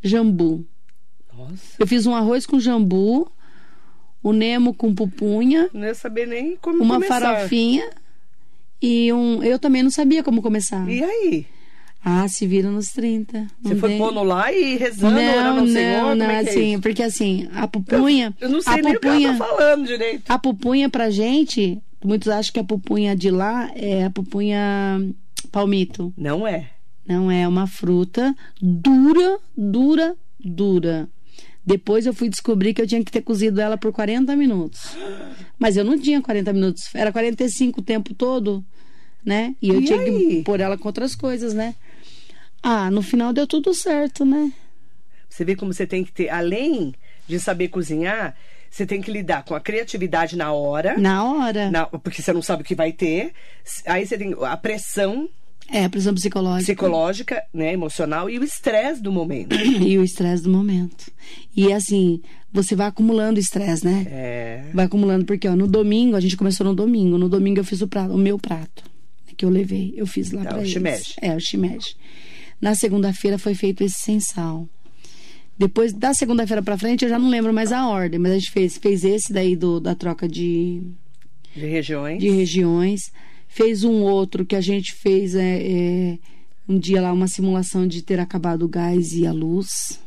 jambu. 0.02 0.66
Nossa. 1.32 1.76
Eu 1.78 1.86
fiz 1.86 2.06
um 2.06 2.14
arroz 2.14 2.46
com 2.46 2.60
jambu, 2.60 3.30
o 4.22 4.32
Nemo 4.32 4.74
com 4.74 4.94
pupunha, 4.94 5.68
Não 5.72 5.84
ia 5.84 5.94
saber 5.94 6.26
nem 6.26 6.56
como 6.56 6.82
uma 6.82 6.94
começar. 6.94 7.20
farofinha 7.20 7.90
e 8.80 9.12
um. 9.12 9.42
Eu 9.42 9.58
também 9.58 9.82
não 9.82 9.90
sabia 9.90 10.22
como 10.22 10.42
começar. 10.42 10.88
E 10.88 11.02
aí? 11.02 11.46
Ah, 12.04 12.28
se 12.28 12.46
vira 12.46 12.70
nos 12.70 12.88
30. 12.90 13.46
Você 13.62 13.76
foi 13.76 13.88
tem- 13.90 13.98
pondo 13.98 14.22
lá 14.22 14.52
e 14.52 14.76
rezando, 14.76 15.16
orando 15.16 15.36
não, 15.40 15.48
ao 15.48 15.56
não, 15.56 15.66
Senhor? 15.66 16.14
não, 16.16 16.26
é 16.30 16.34
é 16.34 16.38
assim, 16.50 16.72
isso? 16.74 16.82
porque 16.82 17.02
assim, 17.02 17.48
a 17.54 17.66
pupunha. 17.66 18.34
Eu 18.40 18.50
não 18.50 18.60
sei 18.60 18.72
a 18.74 18.76
nem 18.76 18.92
o 18.92 19.00
que 19.00 19.06
pupunha, 19.06 19.28
ela 19.30 19.38
tá 19.38 19.44
falando 19.46 19.86
direito. 19.86 20.22
A 20.30 20.38
pupunha 20.38 20.88
pra 20.90 21.08
gente, 21.10 21.78
muitos 22.04 22.28
acham 22.28 22.52
que 22.52 22.60
a 22.60 22.64
pupunha 22.64 23.16
de 23.16 23.30
lá 23.30 23.70
é 23.74 24.04
a 24.04 24.10
pupunha 24.10 25.00
palmito. 25.50 26.12
Não 26.16 26.46
é. 26.46 26.68
Não 27.08 27.30
é 27.30 27.48
uma 27.48 27.66
fruta 27.66 28.34
dura, 28.60 29.38
dura, 29.56 30.14
dura. 30.38 31.08
Depois 31.66 32.04
eu 32.04 32.12
fui 32.12 32.28
descobrir 32.28 32.74
que 32.74 32.82
eu 32.82 32.86
tinha 32.86 33.02
que 33.02 33.10
ter 33.10 33.22
cozido 33.22 33.60
ela 33.60 33.78
por 33.78 33.92
40 33.92 34.36
minutos. 34.36 34.90
Mas 35.58 35.76
eu 35.78 35.84
não 35.84 35.98
tinha 35.98 36.20
40 36.20 36.52
minutos, 36.52 36.94
era 36.94 37.10
45 37.10 37.80
o 37.80 37.82
tempo 37.84 38.12
todo, 38.12 38.62
né? 39.24 39.54
E 39.62 39.70
eu 39.70 39.80
E 39.80 39.84
tinha 39.86 39.98
aí? 40.00 40.28
que 40.36 40.42
pôr 40.42 40.60
ela 40.60 40.76
com 40.76 40.86
outras 40.88 41.14
coisas, 41.14 41.54
né? 41.54 41.74
Ah, 42.64 42.90
no 42.90 43.02
final 43.02 43.32
deu 43.32 43.46
tudo 43.46 43.74
certo, 43.74 44.24
né? 44.24 44.50
Você 45.28 45.44
vê 45.44 45.54
como 45.54 45.72
você 45.72 45.86
tem 45.86 46.02
que 46.02 46.10
ter, 46.12 46.30
além 46.30 46.94
de 47.28 47.38
saber 47.38 47.68
cozinhar, 47.68 48.34
você 48.70 48.86
tem 48.86 49.00
que 49.02 49.10
lidar 49.10 49.44
com 49.44 49.54
a 49.54 49.60
criatividade 49.60 50.36
na 50.36 50.52
hora. 50.52 50.96
Na 50.98 51.24
hora. 51.24 51.70
na- 51.70 51.86
porque 51.86 52.22
você 52.22 52.32
não 52.32 52.40
sabe 52.42 52.62
o 52.62 52.64
que 52.64 52.74
vai 52.74 52.92
ter. 52.92 53.32
Aí 53.86 54.06
você 54.06 54.16
tem 54.16 54.34
a 54.40 54.56
pressão 54.56 55.28
É, 55.70 55.88
pressão 55.88 56.14
psicológica. 56.14 56.72
psicológica, 56.72 57.42
né, 57.52 57.72
emocional 57.72 58.28
e 58.30 58.38
o 58.38 58.44
estresse 58.44 59.02
do 59.02 59.12
momento. 59.12 59.54
E 59.86 59.98
o 59.98 60.04
estresse 60.04 60.42
do 60.42 60.50
momento. 60.50 61.10
E 61.56 61.72
assim, 61.72 62.20
você 62.52 62.74
vai 62.76 62.86
acumulando 62.86 63.38
estresse, 63.40 63.84
né? 63.84 64.06
É. 64.08 64.64
Vai 64.72 64.86
acumulando, 64.86 65.24
porque 65.24 65.48
ó, 65.48 65.54
no 65.56 65.66
domingo, 65.66 66.16
a 66.16 66.20
gente 66.20 66.36
começou 66.36 66.64
no 66.66 66.74
domingo. 66.74 67.18
No 67.18 67.28
domingo 67.28 67.60
eu 67.60 67.64
fiz 67.64 67.80
o 67.82 67.88
prato, 67.88 68.12
o 68.14 68.18
meu 68.18 68.38
prato, 68.38 68.84
né, 69.26 69.32
que 69.36 69.44
eu 69.44 69.50
levei. 69.50 69.92
Eu 69.96 70.06
fiz 70.06 70.30
lá 70.32 70.42
Tá, 70.42 70.48
pra 70.50 70.58
o 70.58 70.60
eles. 70.60 70.70
shimeji. 70.72 71.14
É, 71.20 71.34
o 71.34 71.40
shimeji. 71.40 71.96
Na 72.60 72.74
segunda-feira 72.74 73.38
foi 73.38 73.54
feito 73.54 73.82
esse 73.84 73.98
sem 74.00 74.20
sal. 74.20 74.68
Depois, 75.56 75.92
da 75.92 76.12
segunda-feira 76.12 76.62
pra 76.62 76.76
frente, 76.78 77.04
eu 77.04 77.08
já 77.08 77.18
não 77.18 77.28
lembro 77.28 77.52
mais 77.52 77.70
a 77.72 77.86
ordem, 77.88 78.18
mas 78.18 78.32
a 78.32 78.34
gente 78.38 78.50
fez, 78.50 78.76
fez 78.76 79.04
esse 79.04 79.32
daí 79.32 79.54
do, 79.54 79.78
da 79.78 79.94
troca 79.94 80.26
de, 80.28 80.82
De 81.54 81.66
regiões. 81.66 82.18
de 82.20 82.28
regiões. 82.30 83.00
Fez 83.46 83.84
um 83.84 84.02
outro 84.02 84.44
que 84.44 84.56
a 84.56 84.60
gente 84.60 84.92
fez 84.94 85.34
é, 85.36 85.62
é, 85.62 86.18
um 86.68 86.76
dia 86.76 87.00
lá, 87.00 87.12
uma 87.12 87.28
simulação 87.28 87.86
de 87.86 88.02
ter 88.02 88.18
acabado 88.18 88.64
o 88.64 88.68
gás 88.68 89.12
e 89.12 89.26
a 89.26 89.32
luz. 89.32 90.00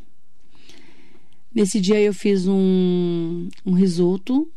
Nesse 1.53 1.79
dia 1.79 1.99
eu 1.99 2.13
fiz 2.13 2.45
um, 2.47 3.47
um 3.65 3.71
risoto. 3.71 4.51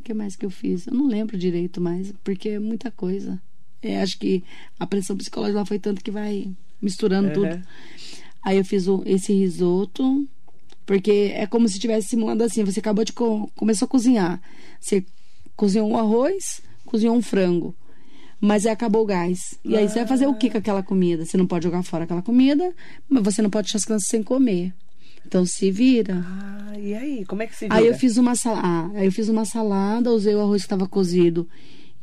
O 0.00 0.02
que 0.02 0.12
mais 0.12 0.34
que 0.36 0.44
eu 0.44 0.50
fiz? 0.50 0.86
Eu 0.86 0.94
não 0.94 1.06
lembro 1.06 1.38
direito 1.38 1.80
mais, 1.80 2.12
porque 2.24 2.48
é 2.50 2.58
muita 2.58 2.90
coisa. 2.90 3.40
É, 3.80 4.02
acho 4.02 4.18
que 4.18 4.42
a 4.78 4.86
pressão 4.86 5.16
psicológica 5.16 5.60
lá 5.60 5.64
foi 5.66 5.78
tanto 5.78 6.02
que 6.02 6.10
vai 6.10 6.50
misturando 6.80 7.28
Uhum. 7.28 7.34
tudo. 7.34 7.62
Aí 8.42 8.58
eu 8.58 8.64
fiz 8.64 8.86
o- 8.86 9.02
esse 9.06 9.32
risoto, 9.32 10.26
porque 10.84 11.32
é 11.34 11.46
como 11.46 11.68
se 11.68 11.74
estivesse 11.74 12.08
simulando 12.08 12.44
assim. 12.44 12.62
Você 12.64 12.80
acabou 12.80 13.04
de 13.04 13.12
co 13.12 13.50
começou 13.56 13.86
a 13.86 13.88
cozinhar. 13.88 14.40
Você 14.80 15.04
cozinhou 15.56 15.88
um 15.90 15.96
arroz, 15.96 16.60
cozinhou 16.84 17.16
um 17.16 17.22
frango. 17.22 17.74
Mas 18.40 18.66
aí 18.66 18.72
acabou 18.72 19.02
o 19.02 19.06
gás. 19.06 19.58
E 19.64 19.76
aí 19.76 19.88
você 19.88 19.94
vai 20.00 20.06
fazer 20.06 20.26
o 20.26 20.34
que 20.34 20.50
com 20.50 20.58
aquela 20.58 20.82
comida? 20.82 21.24
Você 21.24 21.36
não 21.38 21.46
pode 21.46 21.64
jogar 21.64 21.82
fora 21.82 22.04
aquela 22.04 22.22
comida, 22.22 22.72
mas 23.08 23.22
você 23.24 23.40
não 23.42 23.48
pode 23.50 23.64
deixar 23.66 23.78
as 23.78 23.84
crianças 23.84 24.08
sem 24.08 24.22
comer. 24.22 24.74
Então 25.26 25.44
se 25.44 25.70
vira. 25.70 26.22
Ah, 26.24 26.78
e 26.78 26.94
aí? 26.94 27.24
Como 27.24 27.42
é 27.42 27.46
que 27.46 27.56
se 27.56 27.64
vira? 27.64 27.74
Aí 27.74 27.86
eu 27.86 27.94
fiz 27.94 28.16
uma 28.18 28.34
salada. 28.36 28.66
Ah, 28.68 28.90
aí 28.94 29.06
eu 29.06 29.12
fiz 29.12 29.28
uma 29.28 29.44
salada, 29.44 30.12
usei 30.12 30.34
o 30.34 30.40
arroz 30.40 30.62
que 30.62 30.66
estava 30.66 30.86
cozido 30.86 31.48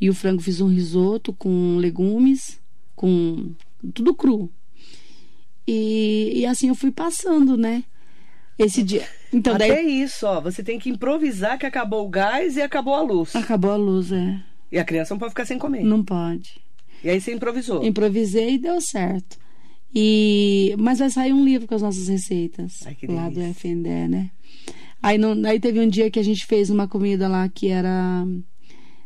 e 0.00 0.10
o 0.10 0.14
frango 0.14 0.42
fiz 0.42 0.60
um 0.60 0.66
risoto 0.66 1.32
com 1.32 1.76
legumes, 1.78 2.60
com 2.96 3.52
tudo 3.94 4.12
cru. 4.14 4.50
E, 5.66 6.32
e 6.34 6.46
assim 6.46 6.68
eu 6.68 6.74
fui 6.74 6.90
passando, 6.90 7.56
né? 7.56 7.84
Esse 8.58 8.82
dia. 8.82 9.06
Então 9.32 9.54
Até 9.54 9.68
daí 9.68 10.02
isso, 10.02 10.26
ó. 10.26 10.40
Você 10.40 10.62
tem 10.62 10.78
que 10.78 10.88
improvisar 10.88 11.58
que 11.58 11.66
acabou 11.66 12.06
o 12.06 12.08
gás 12.08 12.56
e 12.56 12.62
acabou 12.62 12.94
a 12.94 13.02
luz. 13.02 13.34
acabou 13.34 13.72
a 13.72 13.76
luz, 13.76 14.12
é. 14.12 14.40
E 14.70 14.78
a 14.78 14.84
criança 14.84 15.14
não 15.14 15.18
pode 15.18 15.30
ficar 15.30 15.44
sem 15.44 15.58
comer. 15.58 15.82
Não 15.82 16.04
pode. 16.04 16.60
E 17.02 17.10
aí 17.10 17.20
você 17.20 17.32
improvisou. 17.34 17.84
Improvisei 17.84 18.54
e 18.54 18.58
deu 18.58 18.80
certo. 18.80 19.38
E 19.94 20.74
mas 20.78 20.98
vai 20.98 21.10
sair 21.10 21.32
um 21.32 21.44
livro 21.44 21.68
com 21.68 21.74
as 21.74 21.82
nossas 21.82 22.08
receitas 22.08 22.80
Ai, 22.84 22.94
que 22.94 23.06
lá 23.06 23.28
do 23.28 23.36
delícia. 23.36 23.68
FNDE, 23.70 24.08
né? 24.08 24.30
Aí, 25.04 25.18
não, 25.18 25.32
aí 25.44 25.60
teve 25.60 25.78
um 25.80 25.88
dia 25.88 26.10
que 26.10 26.18
a 26.18 26.22
gente 26.22 26.46
fez 26.46 26.70
uma 26.70 26.88
comida 26.88 27.28
lá 27.28 27.46
que 27.48 27.68
era 27.68 28.26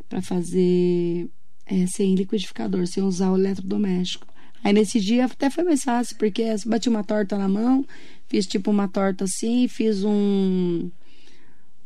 para 0.09 0.23
fazer 0.23 1.29
é, 1.66 1.87
sem 1.88 2.14
liquidificador, 2.14 2.87
sem 2.87 3.03
usar 3.03 3.33
o 3.33 3.37
eletrodoméstico. 3.37 4.27
Aí 4.64 4.73
nesse 4.73 4.99
dia 5.01 5.25
até 5.27 5.49
foi 5.51 5.64
mais 5.64 5.83
fácil, 5.85 6.16
porque 6.16 6.44
bati 6.66 6.88
uma 6.88 7.05
torta 7.05 7.38
na 7.38 7.49
mão, 7.49 7.85
fiz 8.29 8.47
tipo 8.47 8.71
uma 8.71 8.88
torta 8.88 9.25
assim, 9.25 9.66
fiz 9.68 10.05
um 10.05 10.90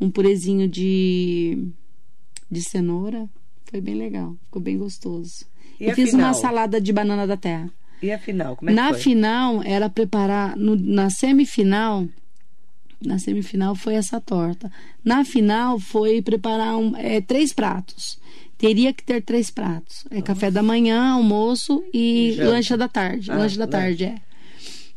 um 0.01 0.11
purezinho 0.11 0.67
de 0.69 1.69
de 2.51 2.61
cenoura, 2.63 3.29
foi 3.71 3.81
bem 3.81 3.95
legal, 3.95 4.37
ficou 4.45 4.61
bem 4.61 4.77
gostoso. 4.77 5.47
E 5.81 5.87
E, 5.89 5.95
fiz 5.95 6.13
uma 6.13 6.31
afinal? 6.31 6.35
salada 6.35 6.81
de 6.81 6.93
banana 6.93 7.27
da 7.27 7.37
terra. 7.37 7.71
E 8.03 8.11
afinal, 8.13 8.57
como 8.57 8.71
é 8.71 8.75
na 8.75 8.89
que 8.89 8.95
foi? 8.95 9.03
final 9.03 9.63
era 9.63 9.89
preparar 9.89 10.57
no- 10.57 10.77
na 10.77 11.09
semifinal 11.09 12.07
na 13.05 13.19
semifinal 13.19 13.75
foi 13.75 13.95
essa 13.95 14.21
torta 14.21 14.71
na 15.05 15.25
final 15.25 15.79
foi 15.81 16.23
preparar 16.23 16.77
um- 16.77 16.97
é, 16.97 17.21
três 17.21 17.53
pratos 17.53 18.17
teria 18.63 18.93
que 18.93 19.03
ter 19.03 19.21
três 19.23 19.51
pratos 19.51 20.05
é 20.11 20.23
café 20.23 20.51
da 20.51 20.63
manhã 20.63 21.13
almoço 21.15 21.83
e 21.93 22.33
Janta. 22.37 22.51
lanche 22.51 22.77
da 22.77 22.89
tarde 22.89 23.31
Ah, 23.31 23.37
lanche 23.37 23.59
da 23.59 23.65
lanche. 23.65 23.71
tarde 23.77 24.05
é 24.05 24.15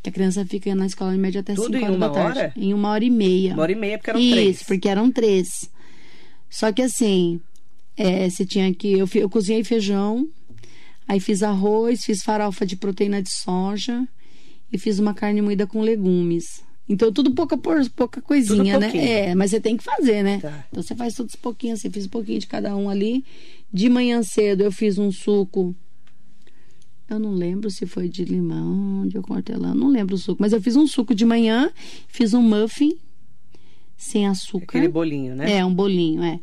que 0.04 0.10
a 0.10 0.12
criança 0.12 0.46
fica 0.46 0.74
na 0.76 0.86
escola 0.86 1.16
em 1.16 1.18
média 1.18 1.42
até 1.42 1.56
Tudo 1.56 1.66
5 1.74 1.78
em 1.78 1.84
horas 1.86 2.00
da 2.00 2.06
uma 2.08 2.14
tarde 2.14 2.40
hora? 2.40 2.54
em 2.56 2.74
uma 2.74 2.90
hora 2.92 3.04
e 3.04 3.10
meia 3.10 3.54
Uma 3.54 3.64
hora 3.64 3.72
e 3.72 3.76
meia, 3.76 3.98
porque 3.98 4.12
eram 4.12 4.20
isso, 4.22 4.32
três. 4.36 4.64
porque 4.64 4.88
eram 4.90 5.12
três. 5.12 5.48
Só 6.50 6.72
que 6.72 6.82
assim, 6.84 7.42
é, 7.98 8.30
você 8.30 8.46
tinha 8.46 8.74
que. 8.74 8.94
Eu, 8.94 9.10
eu 9.16 9.30
cozinhei 9.30 9.64
feijão, 9.64 10.28
aí 11.08 11.20
fiz 11.20 11.42
arroz, 11.44 12.04
fiz 12.06 12.22
farofa 12.24 12.66
de 12.66 12.76
proteína 12.78 13.22
de 13.22 13.30
soja 13.32 14.08
e 14.72 14.78
fiz 14.78 15.00
uma 15.00 15.14
carne 15.14 15.42
moída 15.42 15.66
com 15.68 15.82
legumes. 15.82 16.64
Então, 16.88 17.12
tudo 17.12 17.32
pouca, 17.32 17.58
pouca 17.58 18.22
coisinha, 18.22 18.78
né? 18.78 18.90
pouquinho. 18.90 19.12
É, 19.12 19.36
mas 19.36 19.52
você 19.52 19.60
tem 19.60 19.76
que 19.76 19.84
fazer, 19.84 20.24
né? 20.24 20.40
Tá. 20.40 20.66
Então, 20.70 20.84
você 20.84 20.96
faz 20.96 21.16
todos 21.16 21.36
pouquinhos, 21.36 21.80
assim, 21.80 21.90
fiz 21.90 22.06
um 22.06 22.10
pouquinho 22.10 22.40
de 22.40 22.48
cada 22.48 22.76
um 22.76 22.90
ali. 22.90 23.26
De 23.74 23.90
manhã 23.90 24.22
cedo, 24.22 24.62
eu 24.62 24.72
fiz 24.72 24.98
um 24.98 25.12
suco. 25.12 25.76
Eu 27.10 27.20
não 27.20 27.32
lembro 27.32 27.70
se 27.70 27.86
foi 27.86 28.08
de 28.08 28.24
limão, 28.24 29.08
de 29.08 29.18
hortelã, 29.18 29.74
não 29.74 29.90
lembro 29.90 30.16
o 30.16 30.18
suco. 30.18 30.42
Mas 30.42 30.54
eu 30.54 30.62
fiz 30.62 30.76
um 30.76 30.86
suco 30.86 31.14
de 31.14 31.26
manhã, 31.26 31.72
fiz 32.08 32.34
um 32.34 32.42
muffin 32.42 32.98
sem 33.98 34.28
açúcar. 34.28 34.78
Aquele 34.78 34.88
bolinho, 34.88 35.36
né? 35.36 35.58
É, 35.58 35.66
um 35.66 35.74
bolinho, 35.74 36.24
é. 36.24 36.40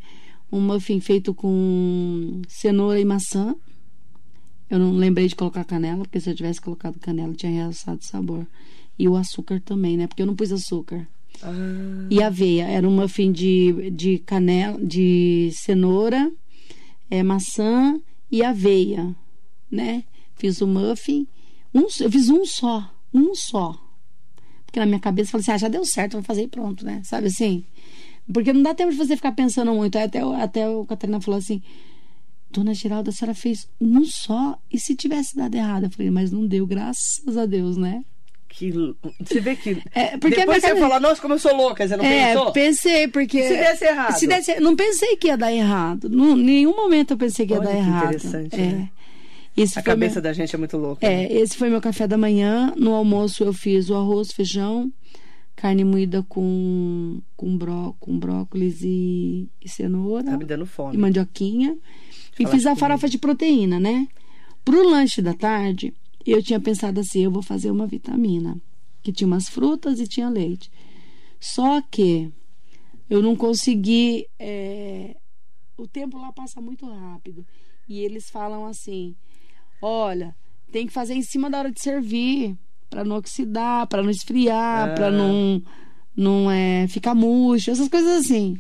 um 0.51 0.61
muffin 0.61 1.01
feito 1.01 1.33
com 1.33 2.43
cenoura 2.49 2.99
e 2.99 3.05
maçã. 3.05 3.55
Eu 4.69 4.79
não 4.79 4.93
lembrei 4.93 5.29
de 5.29 5.37
colocar 5.37 5.65
canela, 5.65 6.03
porque 6.03 6.19
se 6.19 6.31
eu 6.31 6.35
tivesse 6.35 6.61
colocado 6.61 6.99
canela 6.99 7.35
tinha 7.35 7.53
realçado 7.53 8.01
o 8.01 8.05
sabor. 8.05 8.47
E 9.03 9.09
o 9.09 9.17
açúcar 9.17 9.61
também, 9.61 9.97
né? 9.97 10.07
Porque 10.07 10.23
eu 10.23 10.27
não 10.27 10.37
pus 10.37 10.53
açúcar. 10.53 11.09
Ah, 11.43 12.07
E 12.09 12.23
aveia. 12.23 12.69
Era 12.69 12.89
um 12.89 12.95
muffin 12.95 13.33
de, 13.33 13.91
de 13.91 14.19
canela, 14.21 14.79
de 14.81 15.51
cenoura, 15.53 16.31
é, 17.11 17.21
maçã 17.21 18.01
e 18.31 18.45
aveia, 18.45 19.13
né? 19.69 20.05
Fiz 20.37 20.61
o 20.61 20.69
muffin. 20.69 21.27
Um, 21.75 21.89
eu 21.99 22.11
fiz 22.13 22.29
um 22.31 22.47
só. 22.47 22.89
Um 23.13 23.35
só. 23.35 23.77
Porque 24.65 24.79
na 24.79 24.87
minha 24.87 25.01
cabeça 25.01 25.31
eu 25.31 25.33
falei 25.33 25.43
assim, 25.43 25.51
ah, 25.51 25.59
já 25.59 25.69
deu 25.69 25.85
certo, 25.85 26.13
vou 26.13 26.23
fazer 26.23 26.45
e 26.45 26.49
pronto, 26.49 26.87
né? 26.87 27.03
Sabe 27.03 27.27
assim? 27.27 27.65
Porque 28.33 28.53
não 28.53 28.63
dá 28.63 28.73
tempo 28.73 28.93
de 28.93 28.97
você 28.97 29.17
ficar 29.17 29.33
pensando 29.33 29.75
muito. 29.75 29.99
Aí 29.99 30.05
Até, 30.05 30.21
até 30.21 30.69
o 30.69 30.87
Catarina 30.87 31.21
falou 31.21 31.39
assim, 31.39 31.61
Dona 32.53 32.73
Geralda, 32.73 33.11
a 33.11 33.13
senhora 33.13 33.35
fez 33.35 33.69
um 33.81 34.05
só. 34.05 34.57
E 34.71 34.79
se 34.79 34.95
tivesse 34.95 35.35
dado 35.35 35.57
errado? 35.57 35.87
Eu 35.87 35.91
falei, 35.91 36.09
mas 36.09 36.31
não 36.31 36.47
deu, 36.47 36.65
graças 36.69 37.37
a 37.37 37.47
Deus, 37.47 37.77
né? 37.77 38.05
Que, 38.53 38.71
você 39.21 39.41
vê 39.41 39.57
que. 39.57 39.83
É, 39.95 40.17
porque 40.19 40.37
Depois 40.37 40.63
você 40.63 40.77
fala, 40.77 41.01
nossa, 41.01 41.21
como 41.21 41.35
eu 41.35 41.39
sou 41.39 41.55
louca, 41.57 41.87
você 41.87 41.97
não 41.97 42.05
é, 42.05 42.33
pensou? 42.35 42.53
pensei, 42.53 43.09
porque. 43.09 43.43
Se 43.43 43.57
desse 43.57 43.85
errado? 43.85 44.19
Se 44.19 44.27
desse- 44.27 44.61
não 44.61 44.77
pensei 44.77 45.17
que 45.17 45.29
ia 45.29 45.37
dar 45.37 45.53
errado. 45.53 46.09
Em 46.09 46.37
nenhum 46.43 46.77
momento 46.77 47.13
eu 47.13 47.17
pensei 47.17 47.47
que 47.47 47.53
ia 47.53 47.59
Olha 47.59 47.69
dar 47.69 47.75
que 47.75 47.79
errado. 47.81 48.05
interessante, 48.15 48.55
é. 48.55 48.59
né? 48.67 48.91
Esse 49.57 49.79
A 49.79 49.83
cabeça 49.83 50.15
meu- 50.15 50.23
da 50.23 50.33
gente 50.33 50.55
é 50.55 50.59
muito 50.59 50.77
louca. 50.77 51.07
né? 51.07 51.25
É, 51.25 51.33
esse 51.41 51.57
foi 51.57 51.69
meu 51.69 51.81
café 51.81 52.07
da 52.07 52.17
manhã. 52.17 52.73
No 52.77 52.95
almoço 52.95 53.43
eu 53.45 53.53
fiz 53.53 53.91
o 53.91 53.95
arroz, 53.95 54.33
feijão, 54.33 54.91
carne 55.57 55.85
moída 55.85 56.25
com, 56.29 57.21
com, 57.37 57.57
bró, 57.57 57.93
com 58.01 58.19
brócolis 58.19 58.81
e, 58.83 59.47
e 59.63 59.69
cenoura 59.69 60.25
Tá 60.25 60.37
me 60.39 60.45
dando 60.45 60.65
fome. 60.67 60.95
e 60.95 60.99
mandioquinha. 60.99 61.77
E 62.39 62.47
fiz 62.47 62.65
a 62.67 62.75
farofa 62.75 63.09
de 63.09 63.19
proteína, 63.19 63.79
né? 63.79 64.09
Pro 64.65 64.89
lanche 64.89 65.21
da 65.21 65.35
tarde, 65.35 65.93
eu 66.31 66.43
tinha 66.43 66.61
pensado 66.61 67.01
assim, 67.01 67.21
eu 67.25 67.31
vou 67.31 67.43
fazer 67.43 67.71
uma 67.71 67.87
vitamina. 67.87 68.61
Que 69.03 69.13
tinha 69.13 69.27
umas 69.27 69.49
frutas 69.49 69.99
e 69.99 70.07
tinha 70.07 70.29
leite. 70.29 70.71
Só 71.41 71.83
que 71.83 72.31
eu 73.11 73.21
não 73.21 73.35
consegui. 73.35 74.27
é, 74.39 75.17
O 75.77 75.89
tempo 75.89 76.19
lá 76.19 76.33
passa 76.33 76.61
muito 76.61 76.87
rápido. 76.87 77.45
E 77.89 77.99
eles 78.01 78.31
falam 78.31 78.65
assim: 78.67 79.17
olha, 79.81 80.35
tem 80.71 80.87
que 80.87 80.93
fazer 80.93 81.15
em 81.15 81.23
cima 81.23 81.51
da 81.51 81.59
hora 81.59 81.73
de 81.73 81.81
servir, 81.81 82.57
para 82.89 83.03
não 83.05 83.17
oxidar, 83.17 83.87
para 83.89 84.03
não 84.03 84.11
esfriar, 84.11 84.91
Ah. 84.91 84.95
para 84.95 85.11
não, 85.11 85.61
não 86.17 86.49
é, 86.51 86.87
ficar 86.87 87.15
murcho, 87.15 87.71
essas 87.73 87.89
coisas 87.89 88.25
assim. 88.25 88.57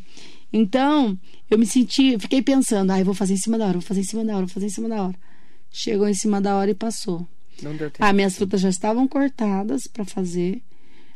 Então, 0.52 1.16
eu 1.48 1.56
me 1.58 1.64
senti, 1.64 2.18
fiquei 2.18 2.42
pensando, 2.42 2.90
ah, 2.90 2.98
eu 2.98 3.04
vou 3.04 3.14
fazer 3.14 3.34
em 3.34 3.38
cima 3.38 3.56
da 3.56 3.64
hora, 3.66 3.74
vou 3.74 3.82
fazer 3.82 4.00
em 4.00 4.04
cima 4.04 4.24
da 4.24 4.32
hora, 4.36 4.44
vou 4.46 4.52
fazer 4.52 4.66
em 4.66 4.70
cima 4.70 4.88
da 4.88 5.02
hora. 5.04 5.18
Chegou 5.70 6.08
em 6.08 6.14
cima 6.14 6.40
da 6.40 6.56
hora 6.56 6.70
e 6.70 6.74
passou. 6.74 7.26
Não 7.62 7.76
deu 7.76 7.90
tempo. 7.90 8.04
Ah, 8.04 8.12
minhas 8.12 8.36
frutas 8.36 8.60
já 8.60 8.68
estavam 8.68 9.06
cortadas 9.08 9.86
para 9.86 10.04
fazer. 10.04 10.62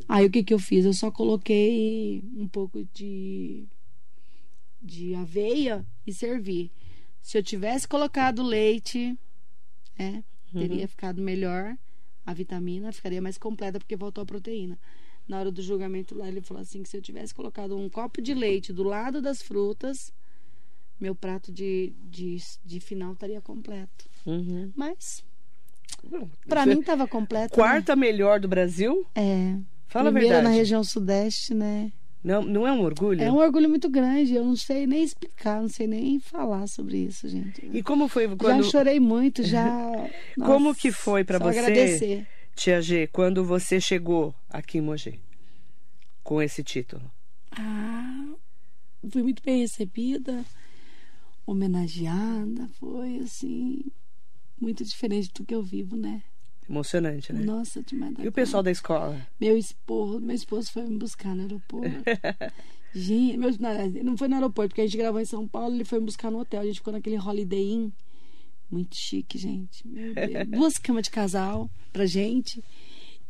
Aí 0.07 0.25
o 0.25 0.31
que 0.31 0.43
que 0.43 0.53
eu 0.53 0.59
fiz? 0.59 0.85
Eu 0.85 0.93
só 0.93 1.11
coloquei 1.11 2.23
um 2.35 2.47
pouco 2.47 2.85
de 2.93 3.65
de 4.81 5.13
aveia 5.15 5.85
e 6.05 6.13
servi. 6.13 6.71
Se 7.21 7.37
eu 7.37 7.43
tivesse 7.43 7.87
colocado 7.87 8.41
leite, 8.41 9.17
é, 9.97 10.23
teria 10.53 10.87
ficado 10.87 11.21
melhor. 11.21 11.77
A 12.25 12.33
vitamina 12.33 12.91
ficaria 12.91 13.21
mais 13.21 13.37
completa 13.37 13.79
porque 13.79 13.95
voltou 13.95 14.21
a 14.21 14.25
proteína. 14.25 14.79
Na 15.27 15.39
hora 15.39 15.51
do 15.51 15.61
julgamento 15.61 16.15
lá 16.15 16.27
ele 16.27 16.41
falou 16.41 16.61
assim 16.61 16.83
que 16.83 16.89
se 16.89 16.95
eu 16.95 17.01
tivesse 17.01 17.33
colocado 17.33 17.77
um 17.77 17.89
copo 17.89 18.21
de 18.21 18.33
leite 18.33 18.71
do 18.71 18.83
lado 18.83 19.21
das 19.21 19.41
frutas, 19.41 20.13
meu 20.99 21.13
prato 21.13 21.51
de, 21.51 21.93
de, 22.03 22.37
de 22.63 22.79
final 22.79 23.13
estaria 23.13 23.41
completo. 23.41 24.09
Uhum. 24.25 24.71
Mas 24.75 25.23
Você- 26.03 26.65
mim 26.75 26.81
tava 26.81 27.07
completo. 27.07 27.53
Quarta 27.53 27.95
melhor 27.95 28.39
do 28.39 28.47
Brasil? 28.47 29.05
Né? 29.15 29.23
É. 29.23 29.77
Fala 29.87 30.09
a 30.09 30.11
Primeira 30.11 30.35
verdade. 30.35 30.53
na 30.53 30.59
região 30.59 30.83
sudeste, 30.83 31.53
né? 31.53 31.91
Não, 32.23 32.41
não 32.41 32.67
é 32.67 32.71
um 32.73 32.81
orgulho? 32.81 33.21
É 33.21 33.31
um 33.31 33.37
orgulho 33.37 33.69
muito 33.69 33.89
grande. 33.89 34.33
Eu 34.35 34.43
não 34.43 34.55
sei 34.55 34.85
nem 34.85 35.01
explicar, 35.03 35.61
não 35.61 35.69
sei 35.69 35.87
nem 35.87 36.19
falar 36.19 36.67
sobre 36.67 36.97
isso, 36.97 37.27
gente. 37.29 37.65
E 37.71 37.81
como 37.81 38.07
foi 38.09 38.27
quando. 38.35 38.63
Já 38.63 38.69
chorei 38.69 38.99
muito, 38.99 39.43
já. 39.43 39.67
Como 40.35 40.67
Nossa, 40.69 40.79
que 40.79 40.91
foi 40.91 41.23
pra 41.23 41.37
só 41.37 41.45
você? 41.45 41.59
agradecer. 41.59 42.27
Tia 42.55 42.81
G, 42.81 43.07
quando 43.07 43.45
você 43.45 43.79
chegou 43.79 44.33
aqui 44.49 44.79
em 44.79 44.81
Mogi 44.81 45.19
com 46.23 46.41
esse 46.41 46.63
título? 46.63 47.03
Ah, 47.51 48.25
fui 49.09 49.23
muito 49.23 49.41
bem 49.43 49.61
recebida, 49.61 50.43
homenageada. 51.45 52.67
Foi 52.79 53.19
assim, 53.19 53.85
muito 54.59 54.83
diferente 54.83 55.31
do 55.33 55.45
que 55.45 55.53
eu 55.53 55.63
vivo, 55.63 55.95
né? 55.95 56.21
Emocionante, 56.69 57.31
né? 57.31 57.41
Nossa, 57.43 57.81
demais. 57.81 58.13
E 58.19 58.27
o 58.27 58.31
pessoal 58.31 58.61
da 58.61 58.69
escola? 58.69 59.25
Meu 59.39 59.57
esposo, 59.57 60.19
meu 60.19 60.35
esposo 60.35 60.71
foi 60.71 60.83
me 60.83 60.97
buscar 60.97 61.33
no 61.33 61.43
aeroporto. 61.43 61.87
gente, 62.93 63.37
meu, 63.37 63.51
não, 64.03 64.17
foi 64.17 64.27
no 64.27 64.35
aeroporto, 64.35 64.69
porque 64.69 64.81
a 64.81 64.85
gente 64.85 64.97
gravou 64.97 65.21
em 65.21 65.25
São 65.25 65.47
Paulo, 65.47 65.75
ele 65.75 65.85
foi 65.85 65.99
me 65.99 66.05
buscar 66.05 66.29
no 66.29 66.39
hotel. 66.39 66.61
A 66.61 66.65
gente 66.65 66.79
ficou 66.79 66.91
naquele 66.91 67.17
Holiday 67.17 67.71
Inn. 67.71 67.89
Muito 68.69 68.97
chique, 68.97 69.37
gente. 69.37 69.87
Meu 69.87 70.13
Deus. 70.13 70.47
Duas 70.51 70.77
camas 70.77 71.03
de 71.03 71.09
casal 71.09 71.69
pra 71.93 72.05
gente. 72.05 72.61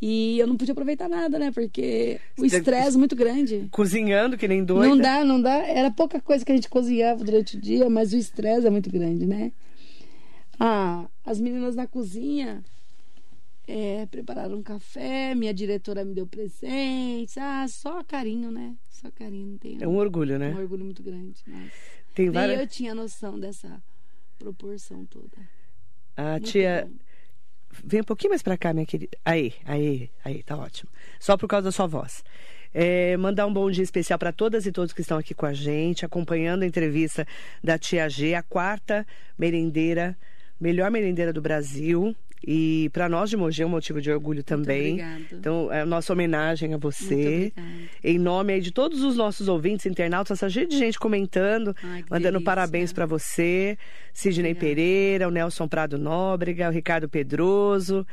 E 0.02 0.38
eu 0.40 0.48
não 0.48 0.58
podia 0.58 0.74
aproveitar 0.74 1.10
nada, 1.10 1.38
né? 1.40 1.52
Porque 1.52 2.20
o 2.38 2.46
estresse 2.46 2.96
é 2.96 3.00
muito 3.00 3.16
grande. 3.16 3.68
Cozinhando 3.72 4.38
que 4.38 4.48
nem 4.48 4.64
doida? 4.64 4.88
Não 4.88 4.98
dá, 4.98 5.24
não 5.24 5.42
dá. 5.42 5.58
Era 5.58 5.90
pouca 5.92 6.20
coisa 6.20 6.46
que 6.46 6.52
a 6.52 6.56
gente 6.56 6.70
cozinhava 6.70 7.24
durante 7.24 7.58
o 7.58 7.62
dia, 7.62 7.90
mas 7.90 8.14
o 8.14 8.18
estresse 8.18 8.66
é 8.66 8.70
muito 8.70 8.92
grande, 8.92 9.26
né? 9.26 9.52
Ah, 10.60 11.06
as 11.26 11.40
meninas 11.40 11.76
na 11.76 11.88
cozinha 11.88 12.64
é, 13.68 14.06
prepararam 14.08 14.56
um 14.58 14.64
café, 14.64 15.36
minha 15.36 15.54
diretora 15.54 16.04
me 16.06 16.14
deu 16.14 16.26
presentes. 16.26 17.38
Ah, 17.38 17.66
só 17.68 18.04
carinho, 18.04 18.50
né? 18.52 18.76
Só 18.90 19.12
carinho, 19.12 19.48
não 19.48 19.58
tem 19.58 19.78
É 19.82 19.88
um 19.88 19.98
orgulho, 19.98 20.40
né? 20.40 20.52
um 20.54 20.58
orgulho 20.60 20.86
muito 20.86 21.04
grande. 21.04 21.42
Nossa. 21.46 21.72
Tem 22.16 22.26
Nem 22.26 22.32
várias. 22.34 22.60
eu 22.60 22.68
tinha 22.68 22.96
noção 22.96 23.40
dessa 23.40 23.82
proporção 24.40 25.06
toda. 25.06 25.38
A 26.16 26.32
Muito 26.32 26.46
tia. 26.52 26.88
bom. 26.90 26.96
Vem 27.84 28.02
um 28.02 28.06
pouquinho 28.06 28.32
mais 28.32 28.42
pra 28.42 28.58
cá, 28.58 28.74
minha 28.74 28.86
querida. 28.88 29.16
Aí, 29.24 29.54
aí, 29.66 30.10
aí, 30.26 30.42
tá 30.42 30.58
ótimo. 30.58 30.90
Só 31.20 31.38
por 31.38 31.48
causa 31.48 31.66
da 31.66 31.72
sua 31.72 31.86
voz. 31.86 32.24
É, 32.74 33.16
mandar 33.18 33.46
um 33.46 33.54
bom 33.54 33.70
dia 33.70 33.84
especial 33.84 34.18
para 34.18 34.32
todas 34.32 34.66
e 34.66 34.72
todos 34.72 34.94
que 34.94 35.02
estão 35.02 35.18
aqui 35.18 35.34
com 35.36 35.46
a 35.46 35.54
gente, 35.54 36.04
acompanhando 36.06 36.64
a 36.64 36.66
entrevista 36.66 37.28
da 37.64 37.78
Tia 37.78 38.10
G, 38.10 38.34
a 38.34 38.42
quarta 38.42 39.06
merendeira, 39.38 40.18
melhor 40.60 40.90
merendeira 40.92 41.32
do 41.34 41.42
Brasil. 41.42 42.16
E 42.46 42.90
para 42.94 43.10
nós 43.10 43.32
de 43.32 43.36
Mogi 43.36 43.64
é 43.64 43.66
um 43.66 43.70
motivo 43.70 44.00
de 44.00 44.12
orgulho 44.12 44.44
também. 44.44 44.94
obrigada. 44.94 45.24
Então, 45.34 45.74
é 45.74 45.82
a 45.82 45.86
nossa 45.86 46.14
homenagem 46.14 46.74
a 46.74 46.78
você. 46.78 47.52
Em 48.04 48.20
nome 48.20 48.54
aí 48.54 48.62
de 48.62 48.72
todos 48.72 49.02
os 49.04 49.18
nossos 49.18 49.48
ouvintes, 49.48 49.88
internautas, 49.88 50.38
essa 50.38 50.48
de 50.48 50.78
gente 50.78 51.00
comentando, 51.00 51.76
Ai, 51.84 52.04
mandando 52.10 52.34
delícia. 52.34 52.46
parabéns 52.46 52.94
para 52.94 53.08
você. 53.08 53.76
Sidney 54.14 54.52
Obrigada. 54.52 54.76
Pereira, 54.76 55.28
o 55.28 55.32
Nelson 55.32 55.68
Prado 55.68 55.98
Nóbrega, 55.98 56.70
o 56.70 56.72
Ricardo 56.72 57.10
Pedroso. 57.10 58.06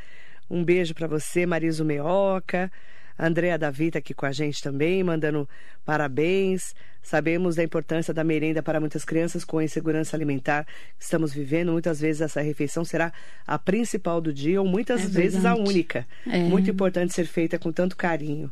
Um 0.49 0.65
beijo 0.65 0.95
para 0.95 1.07
você, 1.07 1.45
Mariso 1.45 1.85
Meoca. 1.85 2.73
A 3.17 3.27
Andrea 3.27 3.57
Davi 3.57 3.91
tá 3.91 3.99
aqui 3.99 4.13
com 4.13 4.27
a 4.27 4.33
gente 4.33 4.63
também, 4.63 5.03
mandando 5.03 5.49
parabéns. 5.85 6.75
Sabemos 7.03 7.55
da 7.57 7.63
importância 7.63 8.15
da 8.15 8.25
merenda 8.25 8.63
para 8.63 8.81
muitas 8.81 9.05
crianças 9.05 9.45
com 9.45 9.59
a 9.59 9.65
insegurança 9.65 10.17
alimentar 10.17 10.65
que 10.99 11.05
estamos 11.05 11.33
vivendo. 11.33 11.71
Muitas 11.71 12.01
vezes 12.01 12.23
essa 12.23 12.41
refeição 12.41 12.85
será 12.85 13.13
a 13.47 13.59
principal 13.59 14.21
do 14.21 14.33
dia 14.33 14.61
ou 14.61 14.67
muitas 14.67 15.05
É 15.05 15.09
vezes 15.09 15.45
a 15.45 15.55
única. 15.55 16.07
É. 16.27 16.39
Muito 16.39 16.71
importante 16.71 17.13
ser 17.13 17.27
feita 17.27 17.59
com 17.59 17.71
tanto 17.71 17.97
carinho. 17.97 18.51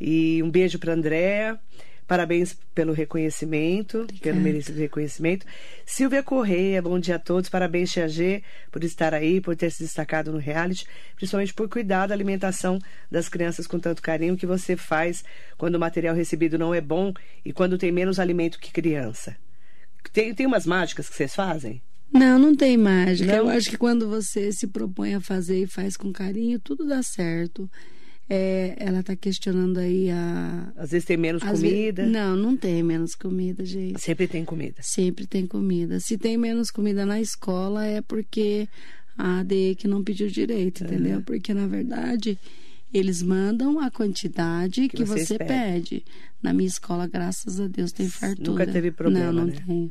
E 0.00 0.42
um 0.42 0.50
beijo 0.50 0.78
para 0.78 0.92
Andréa. 0.92 1.58
Parabéns 2.08 2.56
pelo 2.74 2.94
reconhecimento, 2.94 4.06
pelo 4.22 4.40
merecido 4.40 4.78
reconhecimento. 4.78 5.44
Silvia 5.84 6.22
Correia, 6.22 6.80
bom 6.80 6.98
dia 6.98 7.16
a 7.16 7.18
todos. 7.18 7.50
Parabéns, 7.50 7.92
Tia 7.92 8.08
G, 8.08 8.42
por 8.72 8.82
estar 8.82 9.12
aí, 9.12 9.42
por 9.42 9.54
ter 9.54 9.70
se 9.70 9.82
destacado 9.82 10.32
no 10.32 10.38
reality, 10.38 10.86
principalmente 11.14 11.52
por 11.52 11.68
cuidar 11.68 12.06
da 12.06 12.14
alimentação 12.14 12.78
das 13.10 13.28
crianças 13.28 13.66
com 13.66 13.78
tanto 13.78 14.00
carinho 14.00 14.38
que 14.38 14.46
você 14.46 14.74
faz 14.74 15.22
quando 15.58 15.74
o 15.74 15.78
material 15.78 16.16
recebido 16.16 16.58
não 16.58 16.74
é 16.74 16.80
bom 16.80 17.12
e 17.44 17.52
quando 17.52 17.76
tem 17.76 17.92
menos 17.92 18.18
alimento 18.18 18.58
que 18.58 18.72
criança. 18.72 19.36
Tem, 20.10 20.34
tem 20.34 20.46
umas 20.46 20.64
mágicas 20.64 21.10
que 21.10 21.14
vocês 21.14 21.34
fazem? 21.34 21.82
Não, 22.10 22.38
não 22.38 22.56
tem 22.56 22.78
mágica. 22.78 23.30
Não? 23.30 23.36
Eu 23.36 23.48
acho 23.50 23.68
que 23.68 23.76
quando 23.76 24.08
você 24.08 24.50
se 24.50 24.66
propõe 24.66 25.14
a 25.14 25.20
fazer 25.20 25.64
e 25.64 25.66
faz 25.66 25.94
com 25.94 26.10
carinho, 26.10 26.58
tudo 26.58 26.86
dá 26.86 27.02
certo. 27.02 27.70
É, 28.30 28.74
ela 28.78 29.00
está 29.00 29.16
questionando 29.16 29.78
aí 29.78 30.10
a. 30.10 30.70
Às 30.76 30.90
vezes 30.90 31.06
tem 31.06 31.16
menos 31.16 31.42
às 31.42 31.60
ve- 31.62 31.70
comida. 31.70 32.04
Não, 32.06 32.36
não 32.36 32.56
tem 32.56 32.82
menos 32.82 33.14
comida, 33.14 33.64
gente. 33.64 33.98
Sempre 34.00 34.28
tem 34.28 34.44
comida. 34.44 34.76
Sempre 34.82 35.26
tem 35.26 35.46
comida. 35.46 35.98
Se 35.98 36.18
tem 36.18 36.36
menos 36.36 36.70
comida 36.70 37.06
na 37.06 37.20
escola 37.20 37.86
é 37.86 38.02
porque 38.02 38.68
a 39.16 39.38
ADE 39.40 39.74
que 39.78 39.88
não 39.88 40.04
pediu 40.04 40.28
direito, 40.28 40.84
entendeu? 40.84 41.22
Porque 41.22 41.54
na 41.54 41.66
verdade 41.66 42.38
eles 42.92 43.22
mandam 43.22 43.80
a 43.80 43.90
quantidade 43.90 44.88
que, 44.88 45.04
vocês 45.04 45.28
você 45.28 45.38
pede. 45.38 46.04
Na 46.42 46.52
minha 46.52 46.68
escola, 46.68 47.06
graças 47.06 47.58
a 47.58 47.66
Deus, 47.66 47.92
tem 47.92 48.08
fartura. 48.08 48.50
Nunca 48.50 48.66
teve 48.66 48.90
problema, 48.90 49.26
Não, 49.32 49.32
não 49.32 49.46
né? 49.46 49.56
tem. 49.66 49.90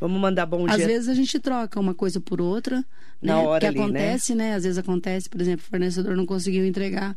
Vamos 0.00 0.20
mandar 0.20 0.44
bom 0.46 0.66
dia. 0.66 0.74
Às 0.74 0.84
vezes 0.84 1.08
a 1.08 1.14
gente 1.14 1.38
troca 1.38 1.78
uma 1.78 1.94
coisa 1.94 2.20
por 2.20 2.40
outra, 2.40 2.84
Na 3.22 3.36
né? 3.36 3.42
hora 3.46 3.60
que 3.60 3.66
ali, 3.66 3.76
né? 3.78 3.84
acontece, 3.84 4.34
né? 4.34 4.54
Às 4.54 4.62
vezes 4.64 4.78
acontece, 4.78 5.28
por 5.28 5.40
exemplo, 5.40 5.64
o 5.66 5.70
fornecedor 5.70 6.16
não 6.16 6.26
conseguiu 6.26 6.64
entregar 6.66 7.14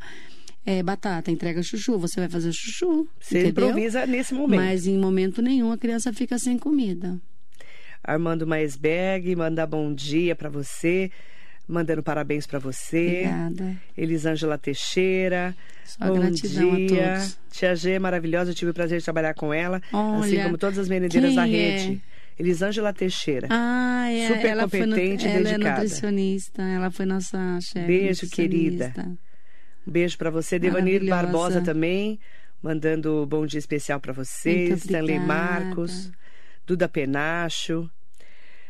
é, 0.65 0.81
batata, 0.83 1.29
entrega 1.31 1.61
chuchu, 1.61 1.97
você 1.97 2.19
vai 2.19 2.29
fazer 2.29 2.51
chuchu. 2.53 3.07
Você 3.19 3.39
entendeu? 3.39 3.67
improvisa 3.69 4.05
nesse 4.05 4.33
momento. 4.33 4.59
Mas 4.59 4.87
em 4.87 4.97
momento 4.97 5.41
nenhum 5.41 5.71
a 5.71 5.77
criança 5.77 6.11
fica 6.13 6.37
sem 6.39 6.57
comida. 6.57 7.19
Armando 8.03 8.45
Maisberg, 8.45 9.35
mandar 9.35 9.65
bom 9.65 9.93
dia 9.93 10.35
para 10.35 10.49
você, 10.49 11.09
mandando 11.67 12.03
parabéns 12.03 12.45
para 12.45 12.59
você. 12.59 13.23
Obrigada. 13.25 13.77
Elisângela 13.97 14.57
Teixeira. 14.57 15.55
Só 15.85 16.07
bom 16.07 16.15
gratidão 16.19 16.73
a 16.73 16.75
dia. 16.75 17.13
todos. 17.13 17.37
Tia 17.51 17.75
G 17.75 17.91
é 17.91 17.99
maravilhosa, 17.99 18.51
eu 18.51 18.55
tive 18.55 18.71
o 18.71 18.73
prazer 18.73 18.99
de 18.99 19.03
trabalhar 19.05 19.33
com 19.33 19.53
ela, 19.53 19.77
assim 19.87 20.35
Olha, 20.35 20.43
como 20.45 20.57
todas 20.57 20.77
as 20.79 20.89
merendeiras 20.89 21.35
da 21.35 21.43
quem 21.43 21.51
rede. 21.51 22.01
Elisângela 22.39 22.91
Teixeira. 22.91 23.47
Ah, 23.51 24.09
é, 24.11 24.27
Super 24.27 24.45
ela 24.47 24.67
foi 24.67 24.79
nu- 24.79 24.87
competente 24.95 25.25
e 25.25 25.29
ela 25.29 25.37
dedicada. 25.43 25.67
é 25.67 25.71
nutricionista, 25.83 26.61
ela 26.63 26.89
foi 26.89 27.05
nossa 27.05 27.59
chefe. 27.61 27.85
Beijo, 27.85 28.29
querida. 28.29 28.91
Um 29.85 29.91
beijo 29.91 30.17
para 30.17 30.29
você, 30.29 30.57
Devanir. 30.57 31.05
Barbosa 31.05 31.61
também, 31.61 32.19
mandando 32.61 33.25
bom 33.25 33.45
dia 33.45 33.59
especial 33.59 33.99
para 33.99 34.13
você, 34.13 34.69
Muito 34.69 34.85
Stanley. 34.85 35.19
Marcos, 35.19 36.11
Duda 36.65 36.87
Penacho. 36.87 37.89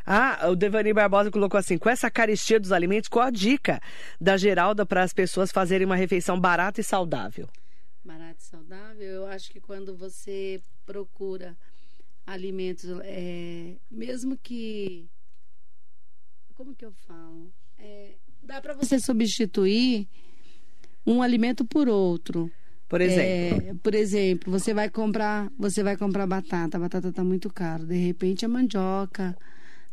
Ah, 0.05 0.49
o 0.49 0.55
Devanir 0.55 0.93
Barbosa 0.93 1.31
colocou 1.31 1.57
assim: 1.57 1.77
com 1.77 1.89
essa 1.89 2.09
carestia 2.09 2.59
dos 2.59 2.71
alimentos, 2.71 3.07
qual 3.07 3.27
a 3.27 3.31
dica 3.31 3.79
da 4.19 4.35
Geralda 4.35 4.85
para 4.85 5.03
as 5.03 5.13
pessoas 5.13 5.51
fazerem 5.51 5.85
uma 5.85 5.95
refeição 5.95 6.39
barata 6.39 6.81
e 6.81 6.83
saudável? 6.83 7.47
Barato 8.03 8.39
e 8.39 8.43
saudável, 8.43 9.07
eu 9.07 9.25
acho 9.27 9.49
que 9.49 9.61
quando 9.61 9.95
você 9.95 10.59
procura 10.85 11.55
alimentos, 12.25 12.85
é, 13.03 13.75
mesmo 13.89 14.37
que. 14.37 15.07
Como 16.55 16.75
que 16.75 16.85
eu 16.85 16.91
falo? 17.07 17.53
É, 17.79 18.15
dá 18.41 18.61
para 18.61 18.73
você 18.73 18.99
substituir 18.99 20.07
um 21.05 21.21
alimento 21.21 21.65
por 21.65 21.87
outro. 21.87 22.49
Por 22.89 23.01
exemplo, 23.01 23.69
É, 23.69 23.73
por 23.81 23.95
exemplo, 23.95 24.51
você 24.51 24.73
vai 24.73 24.89
comprar, 24.89 25.49
você 25.57 25.81
vai 25.81 25.97
comprar 25.97 26.27
batata, 26.27 26.77
a 26.77 26.79
batata 26.79 27.09
está 27.09 27.23
muito 27.23 27.51
cara. 27.51 27.83
De 27.83 27.95
repente 27.97 28.45
a 28.45 28.47
mandioca, 28.47 29.35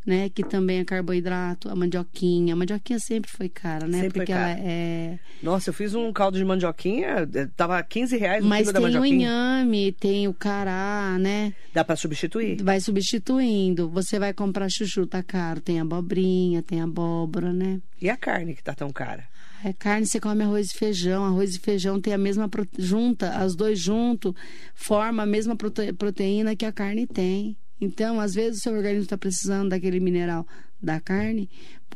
né, 0.07 0.29
que 0.29 0.43
também 0.43 0.81
é 0.81 0.85
carboidrato, 0.85 1.71
a 1.71 1.75
mandioquinha, 1.77 2.53
a 2.53 2.57
mandioquinha 2.57 2.99
sempre 2.99 3.31
foi 3.31 3.49
cara, 3.49 3.87
né? 3.87 4.01
Sempre 4.03 4.11
foi 4.11 4.21
Porque 4.21 4.33
cara. 4.33 4.51
ela 4.51 4.61
é 4.61 5.19
nossa, 5.43 5.71
eu 5.71 5.75
fiz 5.75 5.95
um 5.95 6.13
caldo 6.13 6.37
de 6.37 6.45
mandioquinha, 6.45 7.27
eh, 7.35 7.49
tava 7.57 7.83
15 7.83 8.17
reais 8.19 8.45
o 8.45 8.49
Mas 8.49 8.69
quilo 8.69 8.73
da 8.75 8.79
tem 8.81 8.89
o 8.89 8.93
mandioquinha. 8.93 9.17
inhame, 9.29 9.93
tem 9.93 10.29
o 10.29 10.35
cará, 10.35 11.17
né? 11.19 11.55
Dá 11.73 11.83
para 11.83 11.97
substituir? 11.97 12.63
Vai 12.63 12.79
substituindo. 12.81 13.89
Você 13.91 14.19
vai 14.19 14.35
comprar 14.35 14.69
chuchu, 14.71 15.07
tá 15.07 15.23
caro. 15.23 15.61
Tem 15.63 15.81
abobrinha, 15.81 16.63
tem 16.63 16.83
abóbora, 16.83 17.53
né? 17.55 17.81
E 18.01 18.11
a 18.11 18.17
carne 18.19 18.55
que 18.55 18.63
tá 18.63 18.75
tão 18.75 18.91
cara? 18.91 19.25
É 19.63 19.73
carne, 19.73 20.07
você 20.07 20.19
come 20.19 20.43
arroz 20.43 20.71
e 20.71 20.79
feijão. 20.79 21.25
Arroz 21.25 21.55
e 21.55 21.59
feijão 21.59 22.01
tem 22.01 22.13
a 22.13 22.19
mesma 22.19 22.49
prote... 22.49 22.71
junta, 22.79 23.31
as 23.31 23.55
dois 23.55 23.79
juntos, 23.79 24.35
forma 24.75 25.23
a 25.23 25.27
mesma 25.27 25.57
prote... 25.57 25.93
proteína 25.93 26.57
que 26.57 26.65
a 26.65 26.73
carne 26.73 27.07
tem. 27.07 27.57
Então, 27.81 28.21
às 28.21 28.35
vezes, 28.35 28.61
o 28.61 28.63
seu 28.63 28.73
organismo 28.75 29.05
está 29.05 29.17
precisando 29.19 29.71
daquele 29.71 30.01
mineral 30.01 30.47
da 30.83 31.01
carne. 31.01 31.49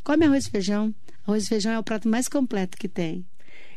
Come 0.03 0.25
arroz 0.25 0.47
e 0.47 0.51
feijão. 0.51 0.95
Arroz 1.27 1.45
e 1.45 1.49
feijão 1.49 1.73
é 1.73 1.79
o 1.79 1.83
prato 1.83 2.09
mais 2.09 2.29
completo 2.29 2.77
que 2.77 2.89
tem. 2.89 3.25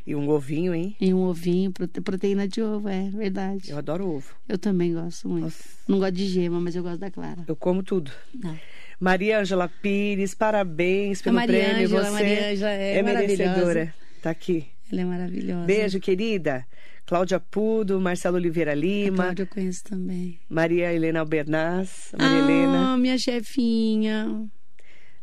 E 0.06 0.16
um 0.16 0.30
ovinho, 0.30 0.74
hein? 0.74 0.96
E 1.02 1.14
um 1.14 1.24
ovinho, 1.24 1.70
prote- 1.70 2.00
proteína 2.00 2.48
de 2.48 2.62
ovo, 2.62 2.88
é 2.88 3.10
verdade. 3.10 3.72
Eu 3.72 3.78
adoro 3.78 4.08
ovo. 4.08 4.34
Eu 4.48 4.58
também 4.58 4.94
gosto 4.94 5.28
muito. 5.28 5.44
Nossa. 5.44 5.64
Não 5.86 6.00
gosto 6.00 6.14
de 6.14 6.28
gema, 6.28 6.62
mas 6.62 6.78
eu 6.78 6.84
gosto 6.84 7.00
da 7.00 7.12
clara. 7.12 7.44
Eu 7.46 7.58
como 7.58 7.84
tudo. 7.84 8.10
Não. 8.34 8.58
Maria 9.00 9.40
Ângela 9.40 9.70
Pires, 9.82 10.34
parabéns 10.34 11.22
pelo 11.22 11.36
Maria 11.36 11.66
prêmio. 11.66 11.86
Ângela, 11.86 12.04
Você 12.06 12.12
Maria 12.12 12.52
Ângela 12.52 12.72
é 12.72 13.04
merecedora. 13.04 13.54
maravilhosa. 13.56 13.94
Tá 14.22 14.30
aqui. 14.32 14.68
Ela 14.92 15.02
é 15.02 15.06
maravilhosa. 15.06 15.66
Beijo, 15.66 16.00
querida. 16.00 16.66
Cláudia 17.06 17.40
Pudo, 17.40 18.02
Marcelo 18.02 18.36
Oliveira 18.36 18.72
A 18.72 18.76
Lima, 18.76 19.24
Cláudia 19.26 19.44
eu 19.44 19.48
conheço 19.48 19.84
também. 19.86 20.40
Maria 20.50 20.92
Helena 20.94 21.22
Albernaz, 21.22 22.12
Maria 22.18 22.36
ah, 22.36 22.40
Helena. 22.40 22.98
minha 22.98 23.18
chefinha. 23.18 24.46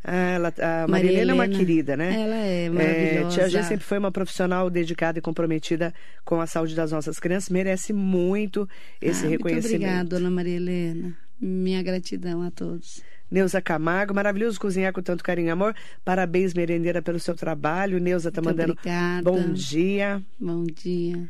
Ah, 0.03 0.15
ela, 0.33 0.49
a 0.59 0.87
Maria, 0.87 0.89
Maria 0.89 1.11
Helena 1.13 1.33
é 1.33 1.35
uma 1.35 1.45
Helena. 1.45 1.59
querida, 1.59 1.97
né? 1.97 2.21
Ela 2.23 2.37
é 2.37 2.65
É, 2.67 2.71
maravilhosa. 2.71 3.29
Tia 3.37 3.49
G 3.51 3.63
sempre 3.65 3.85
foi 3.85 3.99
uma 3.99 4.11
profissional 4.13 4.71
dedicada 4.71 5.19
e 5.19 5.23
comprometida 5.23 5.93
com 6.25 6.41
a 6.41 6.47
saúde 6.47 6.75
das 6.75 6.91
nossas 6.93 7.19
crianças. 7.19 7.51
Merece 7.51 7.93
muito 7.93 8.67
esse 9.01 9.27
Ah, 9.27 9.29
reconhecimento. 9.31 9.71
Muito 9.81 9.85
obrigada, 9.85 10.09
dona 10.09 10.31
Maria 10.31 10.57
Helena. 10.57 11.15
Minha 11.41 11.83
gratidão 11.83 12.41
a 12.43 12.51
todos. 12.51 13.03
Neuza 13.31 13.61
Camargo, 13.61 14.15
maravilhoso 14.15 14.61
cozinhar 14.61 14.93
com 14.93 15.03
tanto 15.03 15.25
carinho 15.25 15.49
e 15.49 15.51
amor. 15.51 15.75
Parabéns, 16.05 16.55
merendeira, 16.55 17.03
pelo 17.03 17.19
seu 17.19 17.35
trabalho. 17.35 17.99
Neuza 17.99 18.31
tá 18.31 18.41
Muito 18.41 18.57
mandando 18.57 18.73
obrigada. 18.75 19.23
bom 19.23 19.53
dia. 19.53 20.23
Bom 20.39 20.65
dia. 20.65 21.29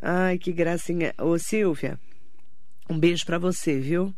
Ai, 0.00 0.38
que 0.38 0.52
gracinha. 0.52 1.12
Ô, 1.18 1.38
Silvia, 1.38 1.98
um 2.88 2.98
beijo 2.98 3.24
pra 3.26 3.38
você, 3.38 3.78
viu? 3.78 4.14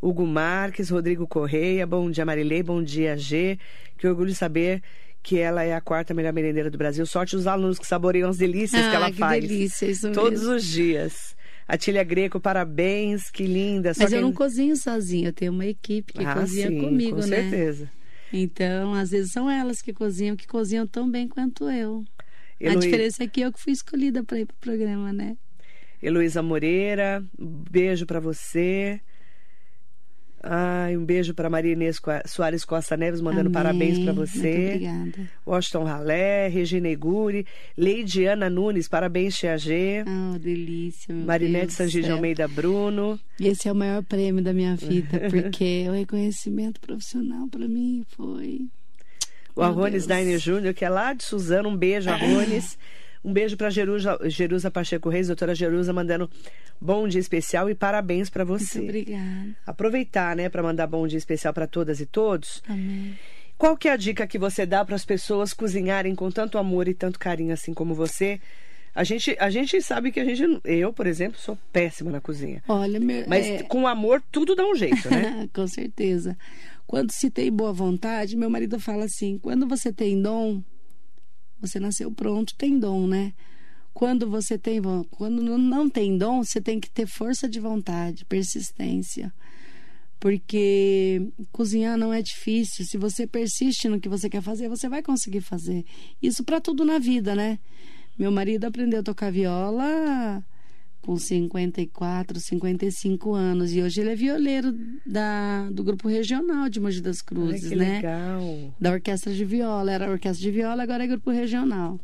Hugo 0.00 0.26
Marques, 0.26 0.90
Rodrigo 0.90 1.26
Correia, 1.26 1.86
bom 1.86 2.10
dia, 2.10 2.24
Marilei, 2.24 2.62
bom 2.62 2.82
dia, 2.82 3.16
G. 3.16 3.58
Que 3.98 4.06
orgulho 4.06 4.34
saber 4.34 4.82
que 5.22 5.38
ela 5.38 5.64
é 5.64 5.74
a 5.74 5.80
quarta 5.80 6.14
melhor 6.14 6.32
merendeira 6.32 6.70
do 6.70 6.78
Brasil. 6.78 7.04
Sorte 7.04 7.34
os 7.34 7.46
alunos 7.46 7.78
que 7.78 7.86
saboreiam 7.86 8.30
as 8.30 8.36
delícias 8.36 8.80
que 8.82 8.88
ah, 8.88 8.94
ela 8.94 9.10
que 9.10 9.18
faz. 9.18 9.42
delícia, 9.42 9.86
isso 9.86 10.12
Todos 10.12 10.40
mesmo. 10.40 10.54
os 10.54 10.64
dias. 10.64 11.35
Atília 11.68 12.04
Greco, 12.04 12.38
parabéns, 12.40 13.28
que 13.30 13.44
linda. 13.44 13.92
Só 13.92 14.04
Mas 14.04 14.12
eu 14.12 14.18
quem- 14.18 14.26
não 14.28 14.32
cozinho 14.32 14.76
sozinha, 14.76 15.28
eu 15.28 15.32
tenho 15.32 15.52
uma 15.52 15.66
equipe 15.66 16.12
que 16.12 16.24
ah, 16.24 16.34
cozinha 16.34 16.68
sim, 16.68 16.78
comigo, 16.80 17.16
com 17.20 17.26
né? 17.26 17.42
certeza. 17.42 17.90
Então, 18.32 18.94
às 18.94 19.10
vezes 19.10 19.32
são 19.32 19.50
elas 19.50 19.80
que 19.82 19.92
cozinham, 19.92 20.36
que 20.36 20.46
cozinham 20.46 20.86
tão 20.86 21.10
bem 21.10 21.26
quanto 21.28 21.68
eu. 21.70 22.04
A 22.60 22.64
Heloí- 22.64 22.78
diferença 22.80 23.24
é 23.24 23.26
que 23.26 23.40
eu 23.40 23.52
que 23.52 23.60
fui 23.60 23.72
escolhida 23.72 24.22
para 24.24 24.38
ir 24.40 24.46
pro 24.46 24.56
programa, 24.60 25.12
né? 25.12 25.36
Heloísa 26.02 26.42
Moreira, 26.42 27.24
um 27.38 27.46
beijo 27.70 28.06
pra 28.06 28.20
você. 28.20 29.00
Ai, 30.42 30.96
um 30.96 31.04
beijo 31.04 31.34
pra 31.34 31.50
Maria 31.50 31.72
Inês 31.72 32.00
Soares 32.26 32.64
Costa 32.64 32.96
Neves, 32.96 33.20
mandando 33.20 33.48
Amém. 33.48 33.52
parabéns 33.52 33.98
Muito 33.98 34.14
você. 34.14 34.66
obrigada. 34.74 35.30
Washington 35.44 35.84
Ralé, 35.84 36.46
Regina 36.48 36.88
Iguri, 36.88 37.44
Leidiana 37.76 38.48
Nunes, 38.48 38.86
parabéns, 38.86 39.36
Tia 39.36 39.56
G. 39.58 40.04
Ah, 40.06 40.36
delícia. 40.38 41.12
Marinete 41.14 41.72
Sangi 41.72 42.02
de. 42.02 42.10
Almeida 42.10 42.46
Bruno. 42.46 43.18
Esse 43.40 43.68
é 43.68 43.72
o 43.72 43.74
maior 43.74 44.02
prêmio 44.04 44.42
da 44.42 44.52
minha 44.52 44.76
vida, 44.76 45.18
porque 45.30 45.86
o 45.88 45.92
reconhecimento 45.92 46.80
profissional 46.80 47.48
para 47.48 47.66
mim 47.66 48.04
foi. 48.16 48.66
O 49.56 49.60
Meu 49.60 49.68
Arrones 49.70 49.92
Deus. 49.92 50.06
Daine 50.06 50.38
Júnior, 50.38 50.74
que 50.74 50.84
é 50.84 50.88
lá 50.88 51.12
de 51.12 51.24
Suzano. 51.24 51.70
Um 51.70 51.76
beijo, 51.76 52.08
Arrones. 52.12 52.78
Um 53.26 53.32
beijo 53.32 53.56
para 53.56 53.70
Jerusa, 53.70 54.16
Jerusa 54.26 54.70
Pacheco 54.70 55.08
Reis, 55.08 55.26
doutora 55.26 55.52
Jerusa, 55.52 55.92
mandando 55.92 56.30
bom 56.80 57.08
dia 57.08 57.18
especial 57.20 57.68
e 57.68 57.74
parabéns 57.74 58.30
para 58.30 58.44
Muito 58.44 58.62
você. 58.62 58.78
obrigada. 58.78 59.48
Aproveitar, 59.66 60.36
né, 60.36 60.48
para 60.48 60.62
mandar 60.62 60.86
bom 60.86 61.04
dia 61.08 61.18
especial 61.18 61.52
para 61.52 61.66
todas 61.66 62.00
e 62.00 62.06
todos. 62.06 62.62
Amém. 62.68 63.18
Qual 63.58 63.76
que 63.76 63.88
é 63.88 63.92
a 63.92 63.96
dica 63.96 64.28
que 64.28 64.38
você 64.38 64.64
dá 64.64 64.84
para 64.84 64.94
as 64.94 65.04
pessoas 65.04 65.52
cozinharem 65.52 66.14
com 66.14 66.30
tanto 66.30 66.56
amor 66.56 66.86
e 66.86 66.94
tanto 66.94 67.18
carinho 67.18 67.52
assim 67.52 67.74
como 67.74 67.96
você? 67.96 68.40
A 68.94 69.02
gente, 69.02 69.36
a 69.40 69.50
gente 69.50 69.82
sabe 69.82 70.12
que 70.12 70.20
a 70.20 70.24
gente, 70.24 70.60
eu, 70.64 70.92
por 70.92 71.08
exemplo, 71.08 71.36
sou 71.36 71.58
péssima 71.72 72.12
na 72.12 72.20
cozinha. 72.20 72.62
Olha, 72.68 73.00
meu, 73.00 73.24
Mas 73.26 73.44
é, 73.44 73.62
com 73.64 73.88
amor 73.88 74.22
tudo 74.30 74.54
dá 74.54 74.64
um 74.64 74.76
jeito, 74.76 75.10
né? 75.10 75.48
com 75.52 75.66
certeza. 75.66 76.38
Quando 76.86 77.10
se 77.10 77.28
tem 77.28 77.50
boa 77.50 77.72
vontade, 77.72 78.36
meu 78.36 78.48
marido 78.48 78.78
fala 78.78 79.04
assim: 79.06 79.36
quando 79.36 79.66
você 79.66 79.92
tem 79.92 80.22
dom, 80.22 80.62
você 81.60 81.80
nasceu 81.80 82.10
pronto, 82.10 82.54
tem 82.54 82.78
dom, 82.78 83.06
né? 83.06 83.32
Quando 83.94 84.28
você 84.28 84.58
tem 84.58 84.80
quando 85.10 85.42
não 85.56 85.88
tem 85.88 86.18
dom, 86.18 86.44
você 86.44 86.60
tem 86.60 86.78
que 86.78 86.90
ter 86.90 87.06
força 87.06 87.48
de 87.48 87.58
vontade, 87.58 88.24
persistência. 88.26 89.32
Porque 90.20 91.22
cozinhar 91.52 91.96
não 91.96 92.12
é 92.12 92.20
difícil. 92.20 92.84
Se 92.84 92.98
você 92.98 93.26
persiste 93.26 93.88
no 93.88 94.00
que 94.00 94.08
você 94.08 94.28
quer 94.28 94.42
fazer, 94.42 94.68
você 94.68 94.88
vai 94.88 95.02
conseguir 95.02 95.40
fazer. 95.40 95.84
Isso 96.22 96.44
para 96.44 96.60
tudo 96.60 96.84
na 96.84 96.98
vida, 96.98 97.34
né? 97.34 97.58
Meu 98.18 98.30
marido 98.30 98.64
aprendeu 98.64 99.00
a 99.00 99.02
tocar 99.02 99.30
viola 99.30 100.44
com 101.06 101.16
54, 101.16 102.40
55 102.40 103.32
anos. 103.32 103.72
E 103.72 103.80
hoje 103.80 104.00
ele 104.00 104.10
é 104.10 104.16
violeiro 104.16 104.76
da, 105.06 105.70
do 105.70 105.84
grupo 105.84 106.08
regional 106.08 106.68
de 106.68 106.80
Mogi 106.80 107.00
das 107.00 107.18
Ai, 107.18 107.24
Cruzes, 107.24 107.68
que 107.68 107.76
né? 107.76 107.96
legal. 107.96 108.74
Da 108.80 108.90
orquestra 108.90 109.32
de 109.32 109.44
viola. 109.44 109.92
Era 109.92 110.10
orquestra 110.10 110.42
de 110.42 110.50
viola, 110.50 110.82
agora 110.82 111.04
é 111.04 111.06
grupo 111.06 111.30
regional. 111.30 112.00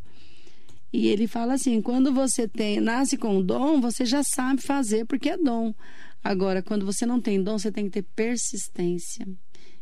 E 0.92 1.08
ele 1.08 1.26
fala 1.26 1.54
assim: 1.54 1.82
quando 1.82 2.14
você 2.14 2.46
tem, 2.46 2.78
nasce 2.80 3.18
com 3.18 3.42
dom, 3.42 3.80
você 3.80 4.04
já 4.04 4.22
sabe 4.22 4.62
fazer 4.62 5.04
porque 5.04 5.30
é 5.30 5.36
dom. 5.36 5.74
Agora, 6.22 6.62
quando 6.62 6.86
você 6.86 7.04
não 7.04 7.20
tem 7.20 7.42
dom, 7.42 7.58
você 7.58 7.72
tem 7.72 7.86
que 7.86 7.90
ter 7.90 8.06
persistência. 8.14 9.26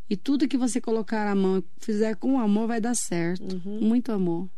E 0.08 0.16
tudo 0.16 0.48
que 0.48 0.56
você 0.56 0.80
colocar 0.80 1.30
a 1.30 1.34
mão 1.34 1.58
e 1.58 1.64
fizer 1.78 2.16
com 2.16 2.40
amor 2.40 2.66
vai 2.66 2.80
dar 2.80 2.94
certo. 2.94 3.60
Uhum. 3.66 3.80
Muito 3.82 4.10
amor. 4.10 4.48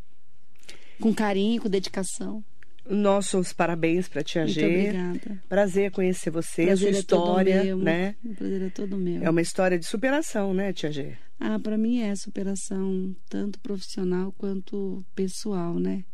Com 1.00 1.12
carinho, 1.12 1.60
com 1.60 1.68
dedicação. 1.68 2.44
Nossos 2.88 3.52
parabéns 3.52 4.08
para 4.08 4.24
Tia 4.24 4.42
Muito 4.44 4.54
G. 4.54 4.66
obrigada. 4.66 5.42
Prazer 5.48 5.90
conhecer 5.90 6.30
você, 6.30 6.66
Prazer 6.66 6.88
a 6.88 6.92
sua 6.92 6.98
é 6.98 7.02
todo 7.02 7.20
história, 7.20 7.64
meu, 7.64 7.78
né? 7.78 8.16
O 8.24 8.34
prazer 8.34 8.62
é 8.62 8.70
todo 8.70 8.96
meu. 8.96 9.22
É 9.22 9.30
uma 9.30 9.40
história 9.40 9.78
de 9.78 9.86
superação, 9.86 10.52
né, 10.52 10.72
Tia 10.72 10.90
G? 10.90 11.16
Ah, 11.38 11.58
para 11.58 11.78
mim 11.78 12.00
é 12.00 12.14
superação 12.16 13.14
tanto 13.28 13.60
profissional 13.60 14.32
quanto 14.32 15.04
pessoal, 15.14 15.78
né? 15.78 16.04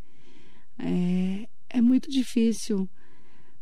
É, 0.79 1.49
é 1.71 1.81
muito 1.81 2.11
difícil 2.11 2.89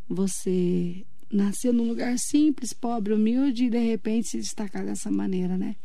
você 0.09 1.05
nascer 1.31 1.73
num 1.73 1.89
lugar 1.89 2.17
simples, 2.19 2.73
pobre, 2.73 3.13
humilde 3.13 3.65
e 3.65 3.71
de 3.71 3.79
repente 3.79 4.29
se 4.29 4.39
destacar 4.39 4.85
dessa 4.85 5.11
maneira, 5.11 5.57
né? 5.57 5.77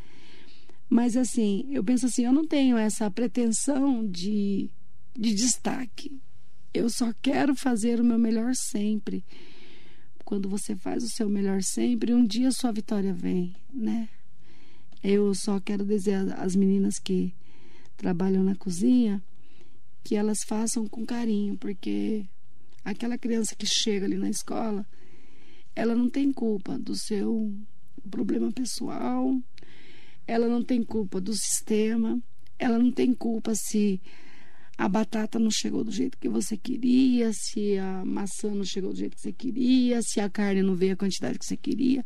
Mas 0.89 1.15
assim, 1.15 1.67
eu 1.72 1.84
penso 1.84 2.05
assim, 2.05 2.26
eu 2.26 2.34
não 2.34 2.45
tenho 2.45 2.78
essa 2.78 3.09
pretensão 3.09 4.05
de, 4.05 4.69
de 5.17 5.34
destaque. 5.34 6.19
Eu 6.74 6.89
só 6.89 7.13
quero 7.22 7.55
fazer 7.55 7.99
o 7.99 8.03
meu 8.03 8.17
melhor 8.17 8.53
sempre. 8.55 9.24
Quando 10.24 10.47
você 10.47 10.76
faz 10.76 11.03
o 11.03 11.09
seu 11.09 11.30
melhor 11.30 11.61
sempre, 11.61 12.13
um 12.13 12.26
dia 12.26 12.51
sua 12.51 12.72
vitória 12.72 13.13
vem, 13.13 13.53
né? 13.74 14.07
Eu 15.03 15.34
só 15.34 15.59
quero 15.59 15.84
dizer 15.84 16.34
às 16.38 16.55
meninas 16.55 16.99
que 16.99 17.34
trabalham 17.97 18.43
na 18.43 18.55
cozinha 18.55 19.22
que 20.03 20.15
elas 20.15 20.39
façam 20.47 20.88
com 20.88 21.05
carinho, 21.05 21.57
porque 21.57 22.26
aquela 22.84 23.17
criança 23.17 23.55
que 23.55 23.65
chega 23.65 24.05
ali 24.05 24.17
na 24.17 24.30
escola, 24.30 24.86
ela 25.76 25.95
não 25.95 26.09
tem 26.09 26.32
culpa 26.32 26.78
do 26.78 26.95
seu 26.95 27.53
problema 28.09 28.51
pessoal, 28.51 29.39
ela 30.28 30.47
não 30.47 30.63
tem 30.63 30.84
culpa 30.84 31.22
do 31.22 31.34
sistema, 31.34 32.22
ela 32.57 32.80
não 32.80 32.91
tem 32.91 33.13
culpa 33.13 33.53
se 33.55 34.01
a 34.82 34.89
batata 34.89 35.38
não 35.38 35.51
chegou 35.51 35.84
do 35.84 35.91
jeito 35.91 36.17
que 36.17 36.27
você 36.27 36.57
queria, 36.57 37.32
se 37.34 37.77
a 37.77 38.03
maçã 38.03 38.49
não 38.51 38.63
chegou 38.63 38.91
do 38.91 38.97
jeito 38.97 39.15
que 39.15 39.21
você 39.21 39.32
queria, 39.32 40.01
se 40.01 40.19
a 40.19 40.27
carne 40.27 40.63
não 40.63 40.73
veio 40.73 40.93
a 40.93 40.95
quantidade 40.95 41.38
que 41.38 41.45
você 41.45 41.55
queria. 41.55 42.03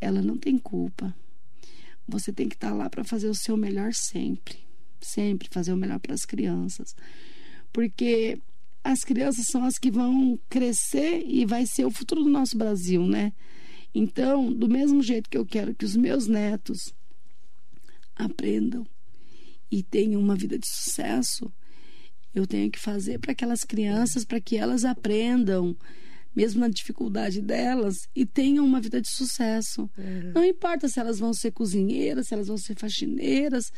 Ela 0.00 0.22
não 0.22 0.38
tem 0.38 0.56
culpa. 0.56 1.12
Você 2.06 2.32
tem 2.32 2.48
que 2.48 2.54
estar 2.54 2.72
lá 2.72 2.88
para 2.88 3.02
fazer 3.02 3.26
o 3.26 3.34
seu 3.34 3.56
melhor 3.56 3.92
sempre. 3.94 4.58
Sempre 5.00 5.48
fazer 5.50 5.72
o 5.72 5.76
melhor 5.76 5.98
para 5.98 6.14
as 6.14 6.24
crianças. 6.24 6.94
Porque 7.72 8.38
as 8.84 9.00
crianças 9.00 9.46
são 9.50 9.64
as 9.64 9.76
que 9.76 9.90
vão 9.90 10.38
crescer 10.48 11.24
e 11.26 11.44
vai 11.44 11.66
ser 11.66 11.84
o 11.84 11.90
futuro 11.90 12.22
do 12.22 12.30
nosso 12.30 12.56
Brasil, 12.56 13.04
né? 13.08 13.32
Então, 13.92 14.52
do 14.52 14.68
mesmo 14.68 15.02
jeito 15.02 15.28
que 15.28 15.36
eu 15.36 15.44
quero 15.44 15.74
que 15.74 15.84
os 15.84 15.96
meus 15.96 16.28
netos 16.28 16.94
aprendam 18.14 18.86
e 19.68 19.82
tenham 19.82 20.20
uma 20.20 20.36
vida 20.36 20.56
de 20.56 20.68
sucesso, 20.68 21.52
eu 22.34 22.46
tenho 22.46 22.70
que 22.70 22.78
fazer 22.78 23.18
para 23.18 23.32
aquelas 23.32 23.64
crianças, 23.64 24.24
para 24.24 24.40
que 24.40 24.56
elas 24.56 24.84
aprendam, 24.84 25.76
mesmo 26.34 26.60
na 26.60 26.68
dificuldade 26.68 27.40
delas, 27.40 28.08
e 28.14 28.24
tenham 28.24 28.64
uma 28.64 28.80
vida 28.80 29.00
de 29.00 29.08
sucesso. 29.08 29.90
É. 29.98 30.32
Não 30.34 30.44
importa 30.44 30.88
se 30.88 30.98
elas 30.98 31.18
vão 31.18 31.34
ser 31.34 31.50
cozinheiras, 31.50 32.28
se 32.28 32.34
elas 32.34 32.48
vão 32.48 32.56
ser 32.56 32.74
faxineiras, 32.74 33.72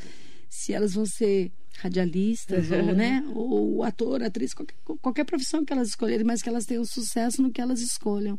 se 0.48 0.72
elas 0.72 0.94
vão 0.94 1.04
ser 1.04 1.50
radialistas, 1.78 2.70
ou, 2.70 2.94
né, 2.94 3.24
ou 3.34 3.82
ator, 3.82 4.22
atriz, 4.22 4.54
qualquer, 4.54 4.76
qualquer 5.02 5.24
profissão 5.24 5.64
que 5.64 5.72
elas 5.72 5.88
escolherem, 5.88 6.24
mas 6.24 6.40
que 6.40 6.48
elas 6.48 6.64
tenham 6.64 6.84
sucesso 6.84 7.42
no 7.42 7.50
que 7.50 7.60
elas 7.60 7.80
escolham. 7.80 8.38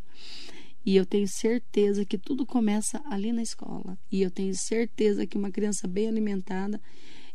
E 0.86 0.96
eu 0.96 1.06
tenho 1.06 1.28
certeza 1.28 2.06
que 2.06 2.18
tudo 2.18 2.46
começa 2.46 3.02
ali 3.10 3.34
na 3.34 3.42
escola. 3.42 3.98
E 4.12 4.22
eu 4.22 4.32
tenho 4.32 4.54
certeza 4.56 5.26
que 5.26 5.38
uma 5.38 5.52
criança 5.52 5.88
bem 5.88 6.08
alimentada 6.08 6.80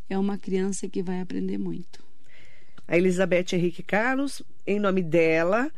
é 0.08 0.16
uma 0.16 0.38
criança 0.38 0.88
que 0.88 1.02
vai 1.02 1.20
aprender 1.20 1.58
muito. 1.58 2.09
A 2.90 2.96
Elizabeth 2.98 3.46
Henrique 3.54 3.82
Carlos, 3.84 4.42
em 4.66 4.80
nome 4.80 5.00
dela, 5.02 5.70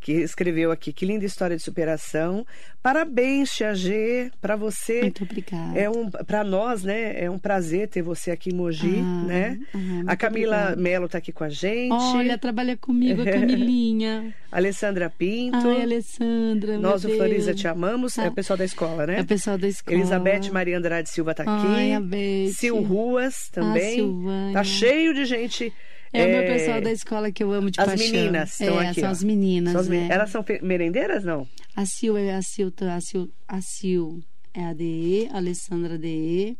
que 0.00 0.12
escreveu 0.12 0.70
aqui, 0.70 0.92
que 0.92 1.04
linda 1.04 1.24
história 1.24 1.56
de 1.56 1.62
superação. 1.62 2.46
Parabéns, 2.80 3.50
Tia 3.50 3.74
G, 3.74 4.30
para 4.40 4.54
você. 4.54 5.00
Muito 5.02 5.24
obrigada. 5.24 5.76
É 5.76 5.90
um, 5.90 6.08
para 6.08 6.44
nós, 6.44 6.84
né? 6.84 7.24
É 7.24 7.28
um 7.28 7.38
prazer 7.38 7.88
ter 7.88 8.00
você 8.02 8.30
aqui 8.30 8.50
em 8.50 8.54
Mogi, 8.54 9.00
Ah, 9.02 9.24
né? 9.26 9.60
ah, 9.74 10.12
a 10.12 10.16
Camila 10.16 10.56
obrigada. 10.56 10.80
Mello 10.80 11.06
está 11.06 11.18
aqui 11.18 11.32
com 11.32 11.42
a 11.42 11.48
gente. 11.48 11.90
Olha, 11.92 12.38
trabalha 12.38 12.76
comigo 12.76 13.22
a 13.22 13.24
Camilinha. 13.32 14.32
Alessandra 14.52 15.10
Pinto. 15.10 15.56
Ai, 15.68 15.82
Alessandra. 15.82 16.78
Nós, 16.78 17.04
o 17.04 17.08
Floriza, 17.08 17.52
te 17.52 17.66
amamos. 17.66 18.16
É 18.18 18.26
Ah. 18.26 18.28
o 18.28 18.32
pessoal 18.32 18.56
da 18.56 18.64
escola, 18.64 19.04
né? 19.06 19.18
É 19.18 19.22
o 19.22 19.26
pessoal 19.26 19.58
da 19.58 19.66
escola. 19.66 19.96
Elizabeth 19.96 20.50
Maria 20.52 20.78
Andrade 20.78 21.08
Silva 21.08 21.32
está 21.32 21.42
aqui. 21.42 21.66
Ai, 21.66 21.92
a 21.94 22.00
Beth. 22.00 22.52
Sil 22.54 22.78
Ruas 22.82 23.48
também. 23.48 23.94
Silvânia. 23.96 24.52
tá 24.52 24.62
cheio 24.62 25.12
de 25.12 25.24
gente. 25.24 25.72
É, 26.12 26.24
o 26.26 26.28
meu 26.30 26.42
pessoal 26.52 26.80
da 26.80 26.90
escola 26.92 27.30
que 27.30 27.42
eu 27.42 27.52
amo 27.52 27.70
de 27.70 27.80
As 27.80 27.86
paixão. 27.86 28.06
meninas 28.10 28.50
estão 28.60 28.80
é, 28.80 28.88
aqui. 28.88 29.00
São 29.00 29.10
as 29.10 29.22
meninas, 29.22 29.72
São 29.72 29.80
as 29.82 29.88
men- 29.88 30.08
né? 30.08 30.14
Elas 30.14 30.30
são 30.30 30.44
merendeiras, 30.62 31.24
não? 31.24 31.46
A 31.76 31.84
Sil 31.86 32.16
é 32.16 32.34
a 32.34 32.42
Sil, 32.42 32.72
a 32.80 33.00
Sil, 33.04 33.28
a 33.46 33.60
Sil 33.60 34.20
é 34.54 34.64
a 34.64 34.72
DE, 34.72 35.28
a 35.32 35.36
Alessandra 35.36 35.98
DE, 35.98 36.56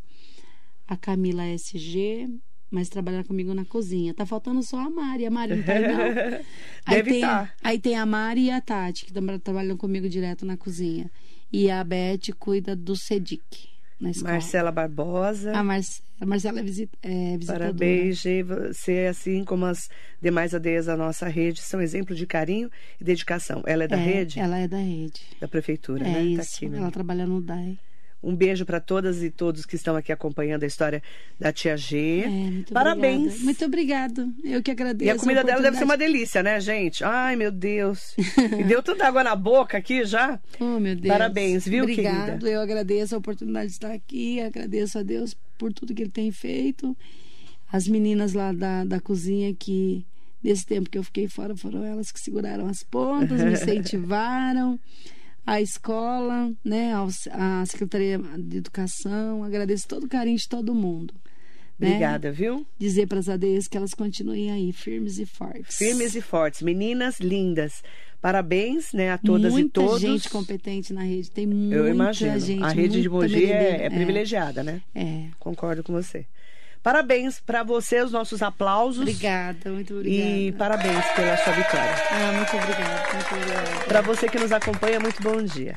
a 0.86 0.96
Camila 0.96 1.44
é 1.44 1.54
SG, 1.54 2.28
mas 2.70 2.88
trabalha 2.90 3.24
comigo 3.24 3.54
na 3.54 3.64
cozinha. 3.64 4.12
Tá 4.12 4.26
faltando 4.26 4.62
só 4.62 4.78
a 4.78 4.90
Mari. 4.90 5.24
A 5.26 5.30
Mari 5.30 5.56
não 5.56 5.62
tá 5.62 5.72
aí, 5.72 5.88
não. 5.88 5.98
Aí 6.84 6.96
Deve 6.96 7.10
tem, 7.12 7.20
tá. 7.22 7.52
aí 7.62 7.78
tem 7.78 7.96
a 7.96 8.04
Mari 8.06 8.42
e 8.44 8.50
a 8.50 8.60
Tati, 8.60 9.04
que 9.06 9.12
trabalham 9.42 9.76
comigo 9.76 10.08
direto 10.08 10.44
na 10.46 10.56
cozinha. 10.56 11.10
E 11.52 11.70
a 11.70 11.82
Beth 11.82 12.32
cuida 12.38 12.76
do 12.76 12.94
SEDIC 12.94 13.68
na 14.00 14.10
escola. 14.10 14.32
Marcela 14.32 14.70
Barbosa. 14.72 15.56
A, 15.56 15.62
Marce- 15.64 16.02
a 16.20 16.26
Marcela 16.26 16.60
é, 16.60 16.62
visita, 16.62 16.96
é 17.02 17.36
visitadora. 17.36 17.64
Parabéns, 17.66 18.20
Gê. 18.20 18.42
Você, 18.42 19.06
assim 19.10 19.44
como 19.44 19.64
as 19.66 19.88
demais 20.22 20.54
aldeias 20.54 20.86
da 20.86 20.96
nossa 20.96 21.26
rede, 21.28 21.60
são 21.60 21.80
exemplo 21.80 22.14
de 22.14 22.26
carinho 22.26 22.70
e 23.00 23.04
dedicação. 23.04 23.62
Ela 23.66 23.84
é 23.84 23.88
da 23.88 23.96
É, 23.96 24.04
rede? 24.04 24.38
Ela 24.40 24.58
é 24.58 24.68
da 24.68 24.78
rede. 24.78 25.20
Da 25.40 25.48
prefeitura, 25.48 26.06
É 26.06 26.12
né? 26.12 26.22
isso. 26.22 26.36
Tá 26.50 26.56
aqui, 26.56 26.68
né? 26.68 26.78
Ela 26.78 26.90
trabalha 26.90 27.26
no 27.26 27.40
DAI. 27.40 27.78
Um 28.20 28.34
beijo 28.34 28.66
para 28.66 28.80
todas 28.80 29.22
e 29.22 29.30
todos 29.30 29.64
que 29.64 29.76
estão 29.76 29.94
aqui 29.94 30.10
acompanhando 30.10 30.64
a 30.64 30.66
história 30.66 31.00
da 31.38 31.52
tia 31.52 31.76
G. 31.76 32.22
É, 32.24 32.28
muito 32.28 32.72
Parabéns. 32.72 33.20
obrigada. 33.20 33.44
Muito 33.44 33.64
obrigado. 33.64 34.34
Eu 34.42 34.62
que 34.62 34.70
agradeço. 34.72 35.08
E 35.08 35.10
a 35.10 35.16
comida 35.16 35.44
dela 35.44 35.62
deve 35.62 35.76
ser 35.76 35.84
uma 35.84 35.96
delícia, 35.96 36.42
né, 36.42 36.60
gente? 36.60 37.04
Ai, 37.04 37.36
meu 37.36 37.52
Deus. 37.52 38.14
E 38.58 38.64
deu 38.64 38.82
tanta 38.82 39.06
água 39.06 39.22
na 39.22 39.36
boca 39.36 39.78
aqui 39.78 40.04
já. 40.04 40.40
Oh, 40.58 40.80
meu 40.80 40.96
Deus. 40.96 41.06
Parabéns, 41.06 41.64
viu, 41.64 41.84
Obrigado. 41.84 42.24
querida? 42.26 42.48
Eu 42.50 42.60
agradeço 42.60 43.14
a 43.14 43.18
oportunidade 43.18 43.66
de 43.66 43.72
estar 43.72 43.92
aqui. 43.92 44.40
Agradeço 44.40 44.98
a 44.98 45.02
Deus 45.04 45.36
por 45.56 45.72
tudo 45.72 45.94
que 45.94 46.02
Ele 46.02 46.10
tem 46.10 46.32
feito. 46.32 46.96
As 47.70 47.86
meninas 47.86 48.32
lá 48.32 48.52
da, 48.52 48.82
da 48.84 49.00
cozinha 49.00 49.54
que, 49.54 50.04
nesse 50.42 50.66
tempo 50.66 50.90
que 50.90 50.98
eu 50.98 51.04
fiquei 51.04 51.28
fora, 51.28 51.54
foram 51.56 51.84
elas 51.84 52.10
que 52.10 52.18
seguraram 52.18 52.66
as 52.66 52.82
pontas, 52.82 53.42
me 53.42 53.52
incentivaram. 53.54 54.78
A 55.48 55.62
escola, 55.62 56.52
né, 56.62 56.92
a 57.32 57.64
Secretaria 57.64 58.18
de 58.38 58.58
Educação. 58.58 59.42
Agradeço 59.42 59.88
todo 59.88 60.04
o 60.04 60.08
carinho 60.08 60.36
de 60.36 60.46
todo 60.46 60.74
mundo. 60.74 61.14
né? 61.78 61.88
Obrigada, 61.88 62.30
viu? 62.30 62.66
Dizer 62.78 63.06
para 63.06 63.18
as 63.18 63.30
ADEs 63.30 63.66
que 63.66 63.74
elas 63.74 63.94
continuem 63.94 64.50
aí, 64.50 64.72
firmes 64.74 65.18
e 65.18 65.24
fortes. 65.24 65.76
Firmes 65.78 66.14
e 66.14 66.20
fortes. 66.20 66.60
Meninas 66.60 67.18
lindas. 67.18 67.82
Parabéns, 68.20 68.92
né, 68.92 69.10
a 69.10 69.16
todas 69.16 69.52
muita 69.52 69.68
e 69.68 69.84
todos. 69.84 70.00
gente 70.02 70.28
competente 70.28 70.92
na 70.92 71.02
rede. 71.02 71.30
Tem 71.30 71.46
muita 71.46 71.76
Eu 71.76 71.88
imagino. 71.88 72.38
gente. 72.38 72.62
a 72.62 72.68
rede 72.68 73.00
de 73.00 73.08
muita 73.08 73.32
Mogi 73.32 73.50
é, 73.50 73.86
é 73.86 73.90
privilegiada, 73.90 74.62
né? 74.62 74.82
É. 74.94 75.28
Concordo 75.38 75.82
com 75.82 75.94
você. 75.94 76.26
Parabéns 76.82 77.40
para 77.40 77.62
você, 77.62 78.00
os 78.00 78.12
nossos 78.12 78.42
aplausos. 78.42 79.00
Obrigada, 79.00 79.70
muito 79.70 79.94
obrigada. 79.94 80.30
E 80.30 80.52
parabéns 80.52 81.04
pela 81.14 81.36
sua 81.36 81.52
vitória. 81.52 81.94
Ah, 82.10 82.32
muito 82.32 82.56
obrigada, 82.56 83.12
muito 83.12 83.34
obrigada. 83.34 83.84
Para 83.86 84.00
você 84.00 84.28
que 84.28 84.38
nos 84.38 84.52
acompanha, 84.52 85.00
muito 85.00 85.22
bom 85.22 85.42
dia. 85.42 85.74